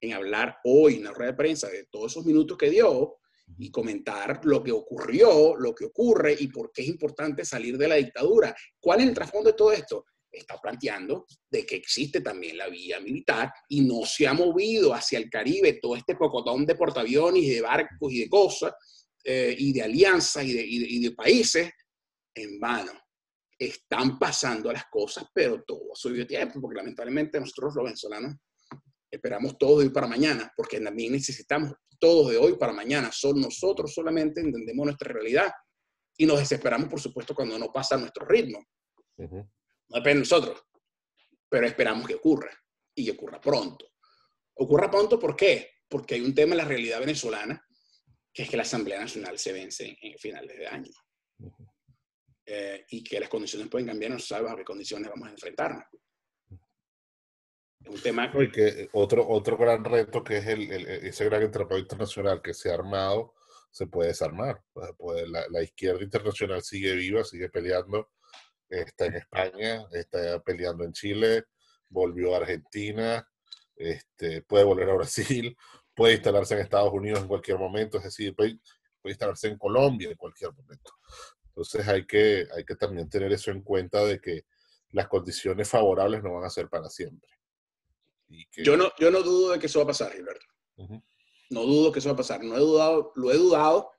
en 0.00 0.12
hablar 0.12 0.58
hoy 0.64 0.96
en 0.96 1.04
la 1.04 1.12
rueda 1.12 1.30
de 1.32 1.36
prensa 1.36 1.68
de 1.68 1.86
todos 1.90 2.12
esos 2.12 2.26
minutos 2.26 2.58
que 2.58 2.70
dio 2.70 3.16
y 3.58 3.70
comentar 3.70 4.44
lo 4.44 4.62
que 4.62 4.72
ocurrió, 4.72 5.56
lo 5.56 5.74
que 5.74 5.86
ocurre 5.86 6.36
y 6.38 6.48
por 6.48 6.72
qué 6.72 6.82
es 6.82 6.88
importante 6.88 7.44
salir 7.44 7.78
de 7.78 7.88
la 7.88 7.94
dictadura? 7.94 8.54
¿Cuál 8.78 9.00
es 9.00 9.08
el 9.08 9.14
trasfondo 9.14 9.50
de 9.50 9.56
todo 9.56 9.72
esto? 9.72 10.04
está 10.38 10.60
planteando 10.60 11.26
de 11.50 11.64
que 11.64 11.76
existe 11.76 12.20
también 12.20 12.58
la 12.58 12.68
vía 12.68 13.00
militar 13.00 13.52
y 13.68 13.80
no 13.80 14.04
se 14.04 14.26
ha 14.26 14.34
movido 14.34 14.94
hacia 14.94 15.18
el 15.18 15.30
Caribe 15.30 15.78
todo 15.80 15.96
este 15.96 16.16
pocotón 16.16 16.66
de 16.66 16.74
portaaviones 16.74 17.42
y 17.42 17.50
de 17.50 17.60
barcos 17.60 18.12
y 18.12 18.20
de 18.20 18.28
cosas 18.28 18.72
eh, 19.24 19.54
y 19.58 19.72
de 19.72 19.82
alianzas 19.82 20.44
y 20.44 20.52
de, 20.52 20.64
y, 20.66 21.00
de, 21.00 21.10
países 21.12 21.70
en 22.34 22.60
vano. 22.60 22.92
Están 23.58 24.18
pasando 24.18 24.72
las 24.72 24.86
cosas, 24.86 25.24
pero 25.32 25.62
todo 25.64 25.92
a 25.92 25.96
su 25.96 26.26
tiempo, 26.26 26.60
porque 26.60 26.76
lamentablemente 26.76 27.40
nosotros 27.40 27.74
los 27.74 27.84
venezolanos 27.84 28.34
esperamos 29.10 29.56
todo 29.56 29.78
de 29.78 29.86
hoy 29.86 29.92
para 29.92 30.06
mañana, 30.06 30.52
porque 30.56 30.80
también 30.80 31.12
necesitamos 31.12 31.72
todo 31.98 32.28
de 32.28 32.36
hoy 32.36 32.56
para 32.56 32.72
mañana. 32.72 33.10
Son 33.12 33.40
nosotros 33.40 33.92
solamente 33.92 34.40
entendemos 34.40 34.84
nuestra 34.84 35.12
realidad 35.12 35.50
y 36.16 36.26
nos 36.26 36.38
desesperamos, 36.38 36.88
por 36.88 37.00
supuesto, 37.00 37.34
cuando 37.34 37.58
no 37.58 37.72
pasa 37.72 37.96
nuestro 37.96 38.26
ritmo. 38.26 38.64
No 39.18 39.48
depende 39.88 40.14
de 40.14 40.20
nosotros, 40.20 40.62
pero 41.48 41.66
esperamos 41.66 42.06
que 42.06 42.14
ocurra 42.14 42.50
y 42.94 43.04
que 43.04 43.12
ocurra 43.12 43.40
pronto. 43.40 43.86
Ocurra 44.54 44.90
pronto, 44.90 45.18
¿por 45.18 45.36
qué? 45.36 45.70
Porque 45.88 46.14
hay 46.16 46.22
un 46.22 46.34
tema 46.34 46.52
en 46.52 46.58
la 46.58 46.64
realidad 46.64 47.00
venezolana, 47.00 47.62
que 48.32 48.42
es 48.42 48.50
que 48.50 48.56
la 48.56 48.64
Asamblea 48.64 49.00
Nacional 49.00 49.38
se 49.38 49.52
vence 49.52 49.96
en 50.00 50.18
finales 50.18 50.56
de 50.56 50.66
año. 50.66 50.92
Eh, 52.46 52.86
y 52.90 53.02
que 53.02 53.18
las 53.18 53.28
condiciones 53.28 53.68
pueden 53.68 53.88
cambiar, 53.88 54.12
no 54.12 54.18
se 54.18 54.28
sabe 54.28 54.44
bajo 54.44 54.56
qué 54.56 54.64
condiciones 54.64 55.10
vamos 55.10 55.28
a 55.28 55.32
enfrentarnos. 55.32 55.84
Es 57.80 57.90
un 57.90 58.00
tema... 58.00 58.32
Y 58.34 58.50
que 58.50 58.88
otro, 58.92 59.28
otro 59.28 59.56
gran 59.56 59.84
reto 59.84 60.22
que 60.22 60.38
es 60.38 60.46
el, 60.46 60.70
ese 60.70 61.24
gran 61.24 61.42
entramado 61.42 61.78
internacional 61.78 62.40
que 62.40 62.54
se 62.54 62.70
ha 62.70 62.74
armado, 62.74 63.34
se 63.70 63.86
puede 63.86 64.08
desarmar. 64.08 64.62
la, 65.28 65.46
la, 65.50 65.62
izquierda 65.62 66.02
internacional 66.02 66.62
sigue 66.62 66.94
viva, 66.94 67.24
sigue 67.24 67.48
peleando 67.50 68.10
está 68.68 69.06
en 69.06 69.14
España, 69.14 69.86
está 69.92 70.40
peleando 70.40 70.84
en 70.84 70.92
Chile, 70.92 71.44
volvió 71.88 72.34
a 72.34 72.38
Argentina, 72.38 73.26
este, 73.76 74.42
puede 74.42 74.64
volver 74.64 74.90
a 74.90 74.94
Brasil, 74.94 75.56
puede 75.94 76.14
instalarse 76.14 76.54
en 76.54 76.60
Estados 76.60 76.92
Unidos 76.92 77.20
en 77.20 77.28
cualquier 77.28 77.58
momento, 77.58 77.98
es 77.98 78.04
decir, 78.04 78.34
puede, 78.34 78.58
instalarse 79.04 79.48
en 79.48 79.58
Colombia 79.58 80.10
en 80.10 80.16
cualquier 80.16 80.52
momento. 80.52 80.92
Entonces 81.56 81.88
hay 81.88 82.06
que, 82.06 82.46
hay 82.54 82.64
que 82.64 82.76
también 82.76 83.08
tener 83.08 83.32
eso 83.32 83.50
en 83.50 83.62
cuenta 83.62 84.04
de 84.04 84.20
que 84.20 84.44
las 84.90 85.08
condiciones 85.08 85.68
favorables 85.68 86.22
no 86.22 86.34
van 86.34 86.44
a 86.44 86.50
ser 86.50 86.68
para 86.68 86.88
siempre. 86.90 87.30
yo, 88.56 88.76
no, 88.76 88.92
yo 88.98 89.10
no 89.10 89.22
dudo 89.22 89.52
de 89.52 89.58
que 89.58 89.66
eso 89.66 89.78
va 89.78 89.84
a 89.84 89.88
pasar, 89.88 90.12
Gilberto. 90.12 90.46
No 91.48 91.62
dudo 91.62 91.92
que 91.92 92.00
eso 92.00 92.08
va 92.10 92.14
a 92.14 92.18
pasar. 92.18 92.44
No 92.44 92.56
he 92.56 92.60
dudado, 92.60 93.12
lo 93.14 93.32
he 93.32 93.36
dudado 93.36 93.90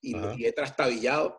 y, 0.00 0.16
y 0.36 0.46
he 0.46 0.52
trastabillado 0.52 1.38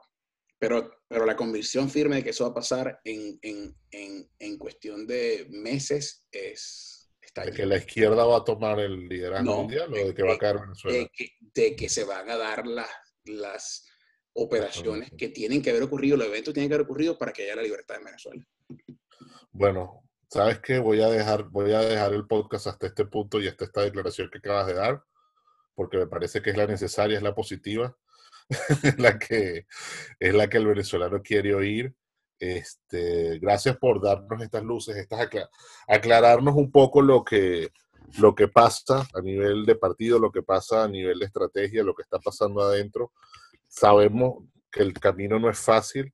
pero, 0.60 0.92
pero 1.08 1.26
la 1.26 1.36
convicción 1.36 1.90
firme 1.90 2.18
de 2.18 2.24
que 2.24 2.30
eso 2.32 2.46
va 2.46 2.52
a 2.52 2.56
pasar 2.56 3.00
en, 3.04 3.38
en, 3.42 3.76
en, 3.92 4.30
en 4.40 4.58
cuestión 4.58 5.06
de 5.06 5.48
meses 5.50 6.26
es... 6.32 7.12
Está 7.22 7.46
¿De 7.46 7.52
que 7.52 7.66
la 7.66 7.78
izquierda 7.78 8.26
va 8.26 8.38
a 8.38 8.44
tomar 8.44 8.80
el 8.80 9.08
liderazgo 9.08 9.58
mundial 9.58 9.94
o 9.94 9.96
de 9.96 10.14
que 10.14 10.24
va 10.24 10.34
a 10.34 10.38
caer 10.38 10.60
Venezuela? 10.60 10.98
De 10.98 11.12
que, 11.14 11.30
de 11.40 11.76
que 11.76 11.90
se 11.90 12.04
van 12.04 12.30
a 12.30 12.38
dar 12.38 12.66
las, 12.66 12.90
las 13.26 13.86
operaciones 14.38 15.12
que 15.18 15.30
tienen 15.30 15.62
que 15.62 15.72
haber 15.72 15.84
ocurrido, 15.84 16.18
los 16.18 16.28
eventos 16.28 16.54
tienen 16.54 16.70
que 16.70 16.76
haber 16.76 16.86
ocurrido 16.86 17.18
para 17.18 17.34
que 17.34 17.44
haya 17.44 17.56
la 17.56 17.64
libertad 17.64 17.98
en 17.98 18.06
Venezuela. 18.06 18.48
Bueno, 19.52 20.04
¿sabes 20.30 20.60
qué? 20.60 20.80
Voy 20.80 21.02
a 21.02 21.08
dejar, 21.08 21.44
voy 21.46 21.74
a 21.74 21.80
dejar 21.80 22.14
el 22.14 22.28
podcast 22.28 22.68
hasta 22.68 22.88
este 22.88 23.06
punto 23.06 23.42
y 23.42 23.48
hasta 23.48 23.66
esta 23.66 23.82
declaración 23.82 24.30
que 24.32 24.38
acabas 24.38 24.68
de 24.68 24.76
dar, 24.76 25.04
porque 25.74 25.98
me 25.98 26.08
parece 26.08 26.42
que 26.42 26.52
es 26.52 26.58
la 26.58 26.68
necesaria, 26.68 27.18
es 27.18 27.24
la 27.24 27.36
positiva 27.36 27.96
la 28.98 29.18
que, 29.20 29.66
es 30.20 30.34
la 30.34 30.48
que 30.48 30.58
el 30.58 30.68
venezolano 30.68 31.22
quiere 31.22 31.54
oír. 31.54 31.94
Este, 32.40 33.40
gracias 33.40 33.78
por 33.78 34.00
darnos 34.00 34.42
estas 34.44 34.64
luces, 34.64 34.96
estas 34.96 35.28
aclararnos 35.88 36.56
un 36.56 36.72
poco 36.72 37.02
lo 37.02 37.24
que, 37.24 37.72
lo 38.20 38.36
que 38.36 38.48
pasa 38.48 39.08
a 39.14 39.22
nivel 39.22 39.66
de 39.66 39.76
partido, 39.76 40.20
lo 40.20 40.32
que 40.32 40.44
pasa 40.44 40.84
a 40.84 40.88
nivel 40.88 41.20
de 41.20 41.26
estrategia, 41.26 41.84
lo 41.84 41.96
que 41.96 42.04
está 42.04 42.20
pasando 42.20 42.62
adentro. 42.62 43.12
Sabemos 43.80 44.44
que 44.72 44.82
el 44.82 44.92
camino 44.94 45.38
no 45.38 45.52
es 45.52 45.60
fácil, 45.60 46.12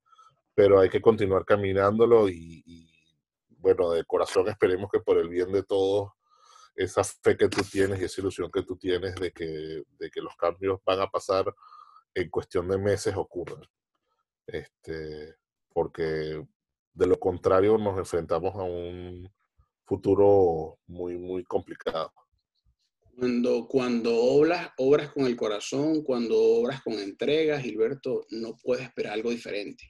pero 0.53 0.81
hay 0.81 0.89
que 0.89 1.01
continuar 1.01 1.45
caminándolo 1.45 2.27
y, 2.27 2.91
bueno, 3.47 3.91
de 3.91 4.03
corazón 4.03 4.49
esperemos 4.49 4.89
que 4.91 4.99
por 4.99 5.17
el 5.17 5.29
bien 5.29 5.49
de 5.53 5.63
todos 5.63 6.11
esa 6.75 7.05
fe 7.05 7.37
que 7.37 7.47
tú 7.47 7.61
tienes 7.63 8.01
y 8.01 8.03
esa 8.03 8.19
ilusión 8.19 8.51
que 8.51 8.63
tú 8.63 8.75
tienes 8.75 9.15
de 9.15 9.31
que, 9.31 9.81
de 9.97 10.11
que 10.11 10.19
los 10.19 10.35
cambios 10.35 10.81
van 10.85 10.99
a 10.99 11.07
pasar 11.07 11.45
en 12.13 12.29
cuestión 12.29 12.67
de 12.67 12.77
meses 12.77 13.15
ocurran. 13.15 13.63
Este, 14.45 15.37
porque 15.69 16.45
de 16.93 17.07
lo 17.07 17.17
contrario 17.17 17.77
nos 17.77 17.97
enfrentamos 17.97 18.55
a 18.55 18.63
un 18.63 19.31
futuro 19.85 20.79
muy, 20.87 21.17
muy 21.17 21.45
complicado. 21.45 22.11
Cuando, 23.15 23.67
cuando 23.67 24.15
obras, 24.15 24.71
obras 24.77 25.11
con 25.11 25.25
el 25.25 25.35
corazón, 25.35 26.03
cuando 26.03 26.39
obras 26.39 26.81
con 26.81 26.93
entrega, 26.93 27.61
Gilberto, 27.61 28.25
no 28.29 28.57
puedes 28.57 28.85
esperar 28.85 29.13
algo 29.13 29.29
diferente. 29.29 29.83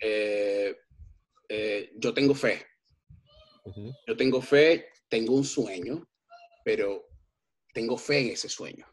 Eh, 0.00 0.74
eh, 1.48 1.92
yo 1.96 2.12
tengo 2.12 2.34
fe. 2.34 2.66
Yo 4.06 4.16
tengo 4.16 4.42
fe, 4.42 4.86
tengo 5.08 5.34
un 5.34 5.44
sueño, 5.44 6.06
pero 6.64 7.06
tengo 7.72 7.96
fe 7.96 8.20
en 8.20 8.28
ese 8.30 8.48
sueño. 8.48 8.86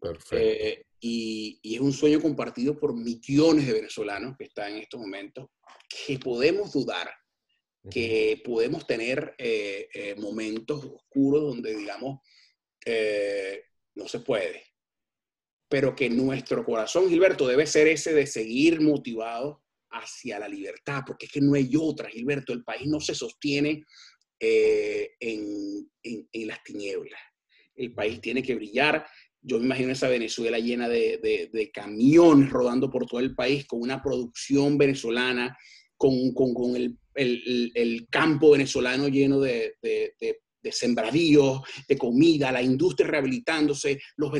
Perfecto. 0.00 0.36
Eh, 0.36 0.86
y, 1.00 1.60
y, 1.62 1.74
es 1.76 1.80
un 1.80 1.92
sueño 1.92 2.20
compartido 2.20 2.78
por 2.78 2.94
millones 2.94 3.66
de 3.66 3.74
venezolanos 3.74 4.36
que 4.36 4.44
están 4.44 4.72
en 4.72 4.78
estos 4.78 5.00
momentos, 5.00 5.48
que 5.88 6.18
podemos 6.18 6.72
dudar, 6.72 7.08
que 7.90 8.40
podemos 8.44 8.86
tener 8.86 9.34
eh, 9.38 9.88
eh, 9.94 10.14
momentos 10.16 10.84
oscuros 10.84 11.42
donde 11.42 11.76
digamos, 11.76 12.20
no 13.94 14.08
se 14.08 14.20
puede, 14.20 14.62
pero 15.68 15.94
que 15.94 16.08
nuestro 16.08 16.64
corazón, 16.64 17.08
Gilberto, 17.08 17.46
debe 17.46 17.66
ser 17.66 17.88
ese 17.88 18.14
de 18.14 18.26
seguir 18.26 18.80
motivado 18.80 19.62
hacia 19.90 20.38
la 20.38 20.48
libertad, 20.48 21.02
porque 21.06 21.26
es 21.26 21.32
que 21.32 21.40
no 21.40 21.54
hay 21.54 21.70
otra, 21.76 22.08
Gilberto, 22.08 22.52
el 22.52 22.64
país 22.64 22.86
no 22.86 23.00
se 23.00 23.14
sostiene 23.14 23.84
en, 24.38 25.90
en, 26.02 26.28
en 26.32 26.46
las 26.46 26.62
tinieblas. 26.62 27.20
El 27.74 27.92
país 27.92 28.20
tiene 28.20 28.42
que 28.42 28.54
brillar. 28.54 29.06
Yo 29.42 29.58
me 29.58 29.66
imagino 29.66 29.92
esa 29.92 30.08
Venezuela 30.08 30.58
llena 30.58 30.88
de, 30.88 31.70
camiones 31.72 32.50
rodando 32.50 32.90
por 32.90 33.06
todo 33.06 33.20
el 33.20 33.34
país 33.34 33.66
con 33.66 33.80
una 33.80 34.02
producción 34.02 34.76
venezolana, 34.76 35.56
con, 35.96 36.14
el, 37.14 38.08
campo 38.10 38.50
venezolano 38.50 39.08
lleno 39.08 39.38
de, 39.38 39.76
sembradíos, 40.72 41.60
de 41.88 41.96
comida, 41.96 42.52
la 42.52 42.62
industria 42.62 43.08
rehabilitándose, 43.08 44.00
los, 44.16 44.32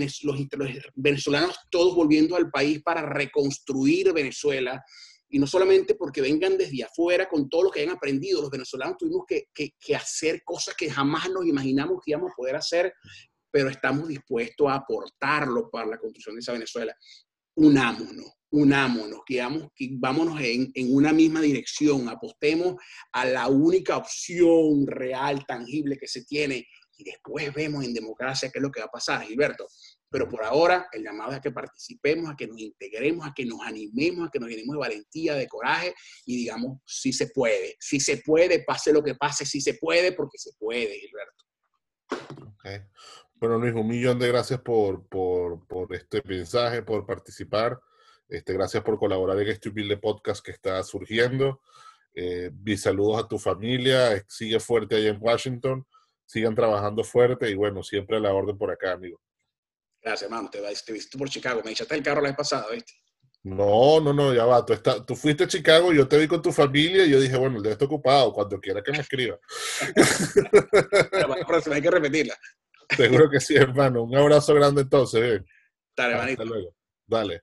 venezolanos 0.95 1.57
todos 1.71 1.95
volviendo 1.95 2.37
al 2.37 2.51
país 2.51 2.83
para 2.83 3.03
reconstruir 3.03 4.13
Venezuela. 4.13 4.83
Y 5.29 5.39
no 5.39 5.47
solamente 5.47 5.97
porque 5.97 6.21
vengan 6.21 6.57
desde 6.57 6.85
afuera 6.85 7.29
con 7.29 7.49
todo 7.49 7.65
lo 7.65 7.71
que 7.71 7.81
hayan 7.81 7.97
aprendido, 7.97 8.41
los 8.41 8.51
venezolanos 8.51 8.97
tuvimos 8.97 9.25
que, 9.27 9.49
que 9.53 9.97
hacer 9.97 10.43
cosas 10.45 10.75
que 10.77 10.89
jamás 10.89 11.29
nos 11.31 11.47
imaginamos 11.47 11.99
que 12.05 12.13
íbamos 12.13 12.31
a 12.31 12.37
poder 12.37 12.57
hacer 12.57 12.93
pero 13.57 13.71
estamos 13.71 14.09
dispuestos 14.09 14.69
a 14.69 14.75
aportarlo 14.75 15.71
para 15.71 15.87
la 15.87 15.99
construcción 15.99 16.35
de 16.35 16.41
esa 16.41 16.53
Venezuela. 16.53 16.95
Unámonos, 17.55 18.31
unámonos, 18.51 19.21
que, 19.27 19.43
vámonos 19.93 20.41
en, 20.41 20.71
en, 20.75 20.95
una 20.95 21.13
misma 21.13 21.41
dirección, 21.41 22.09
apostemos 22.09 22.77
a 23.13 23.25
la 23.25 23.49
única 23.49 23.97
opción 23.97 24.87
real, 24.87 25.45
tangible 25.47 25.97
que 25.99 26.07
se 26.07 26.25
tiene 26.25 26.67
y 26.99 27.05
después 27.05 27.53
vemos 27.53 27.85
en 27.85 27.93
democracia 27.93 28.51
qué 28.51 28.59
es 28.59 28.63
lo 28.63 28.71
que 28.71 28.81
va 28.81 28.87
a 28.87 28.91
pasar, 28.91 29.23
Gilberto. 29.23 29.67
Pero 30.09 30.29
por 30.29 30.45
ahora 30.45 30.89
el 30.93 31.03
llamado 31.03 31.33
es 31.33 31.39
a 31.39 31.41
que 31.41 31.51
participemos, 31.51 32.31
a 32.31 32.37
que 32.37 32.47
nos 32.47 32.59
integremos, 32.59 33.27
a 33.27 33.35
que 33.35 33.45
nos 33.45 33.61
animemos, 33.61 34.29
a 34.29 34.31
que 34.31 34.39
nos 34.39 34.49
llenemos 34.49 34.75
de 34.75 34.81
valentía, 34.81 35.35
de 35.35 35.49
coraje 35.49 35.95
y 36.25 36.37
digamos, 36.37 36.79
sí 36.87 37.13
se 37.13 37.29
puede, 37.29 37.77
sí 37.81 38.01
se 38.01 38.19
puede, 38.19 38.65
pase 38.65 38.93
lo 38.93 39.03
que 39.03 39.15
pase, 39.15 39.45
sí 39.45 39.61
se 39.61 39.75
puede, 39.75 40.13
porque 40.13 40.39
se 40.39 40.53
puede, 40.59 40.99
Gilberto. 40.99 41.45
Bueno, 43.35 43.59
Luis, 43.59 43.75
un 43.75 43.87
millón 43.87 44.19
de 44.19 44.29
gracias 44.29 44.61
por, 44.61 45.07
por, 45.09 45.67
por 45.67 45.95
este 45.95 46.23
mensaje, 46.25 46.83
por 46.83 47.05
participar. 47.05 47.79
Este, 48.29 48.53
gracias 48.53 48.83
por 48.83 48.99
colaborar 48.99 49.39
en 49.41 49.49
este 49.49 49.69
humilde 49.69 49.97
podcast 49.97 50.45
que 50.45 50.51
está 50.51 50.83
surgiendo. 50.83 51.61
Eh, 52.15 52.51
mis 52.63 52.83
saludos 52.83 53.23
a 53.25 53.29
tu 53.29 53.39
familia. 53.39 54.25
Sigue 54.29 54.59
fuerte 54.59 54.97
allá 54.97 55.11
en 55.11 55.19
Washington. 55.21 55.87
Sigan 56.25 56.55
trabajando 56.55 57.05
fuerte 57.05 57.49
y 57.49 57.55
bueno, 57.55 57.83
siempre 57.83 58.17
a 58.17 58.21
la 58.21 58.33
orden 58.33 58.59
por 58.59 58.71
acá, 58.71 58.93
amigo. 58.93 59.21
Gracias, 60.03 60.23
hermano. 60.23 60.51
Te, 60.51 60.61
te 60.61 60.93
viste 60.93 61.19
por 61.19 61.29
Chicago. 61.29 61.63
Me 61.65 61.71
echaste 61.71 61.95
el 61.95 62.03
carro 62.03 62.21
la 62.21 62.29
vez 62.29 62.37
pasada, 62.37 62.67
¿viste? 62.73 62.93
No, 63.45 64.01
no, 64.01 64.13
no, 64.13 64.35
ya 64.35 64.45
va. 64.45 64.65
Tú, 64.67 64.73
está, 64.73 65.05
tú 65.05 65.15
fuiste 65.15 65.45
a 65.45 65.47
Chicago, 65.47 65.93
yo 65.93 66.09
te 66.09 66.19
vi 66.19 66.27
con 66.27 66.43
tu 66.43 66.51
familia 66.51 67.05
y 67.05 67.11
yo 67.11 67.21
dije, 67.21 67.37
bueno, 67.37 67.59
el 67.59 67.63
debe 67.63 67.75
estar 67.75 67.87
ocupado, 67.87 68.33
cuando 68.33 68.61
quiera 68.61 68.83
que 68.83 68.91
me 68.91 68.99
escriba. 68.99 69.39
Pero, 71.13 71.73
hay 71.73 71.83
que 71.83 71.91
repetirla. 71.91 72.37
Seguro 72.97 73.31
que 73.31 73.39
sí, 73.39 73.55
hermano. 73.55 74.03
Un 74.03 74.17
abrazo 74.17 74.53
grande 74.53 74.83
entonces. 74.83 75.43
Dale, 75.97 76.33
Hasta 76.33 76.45
luego. 76.45 76.75
Dale. 77.07 77.43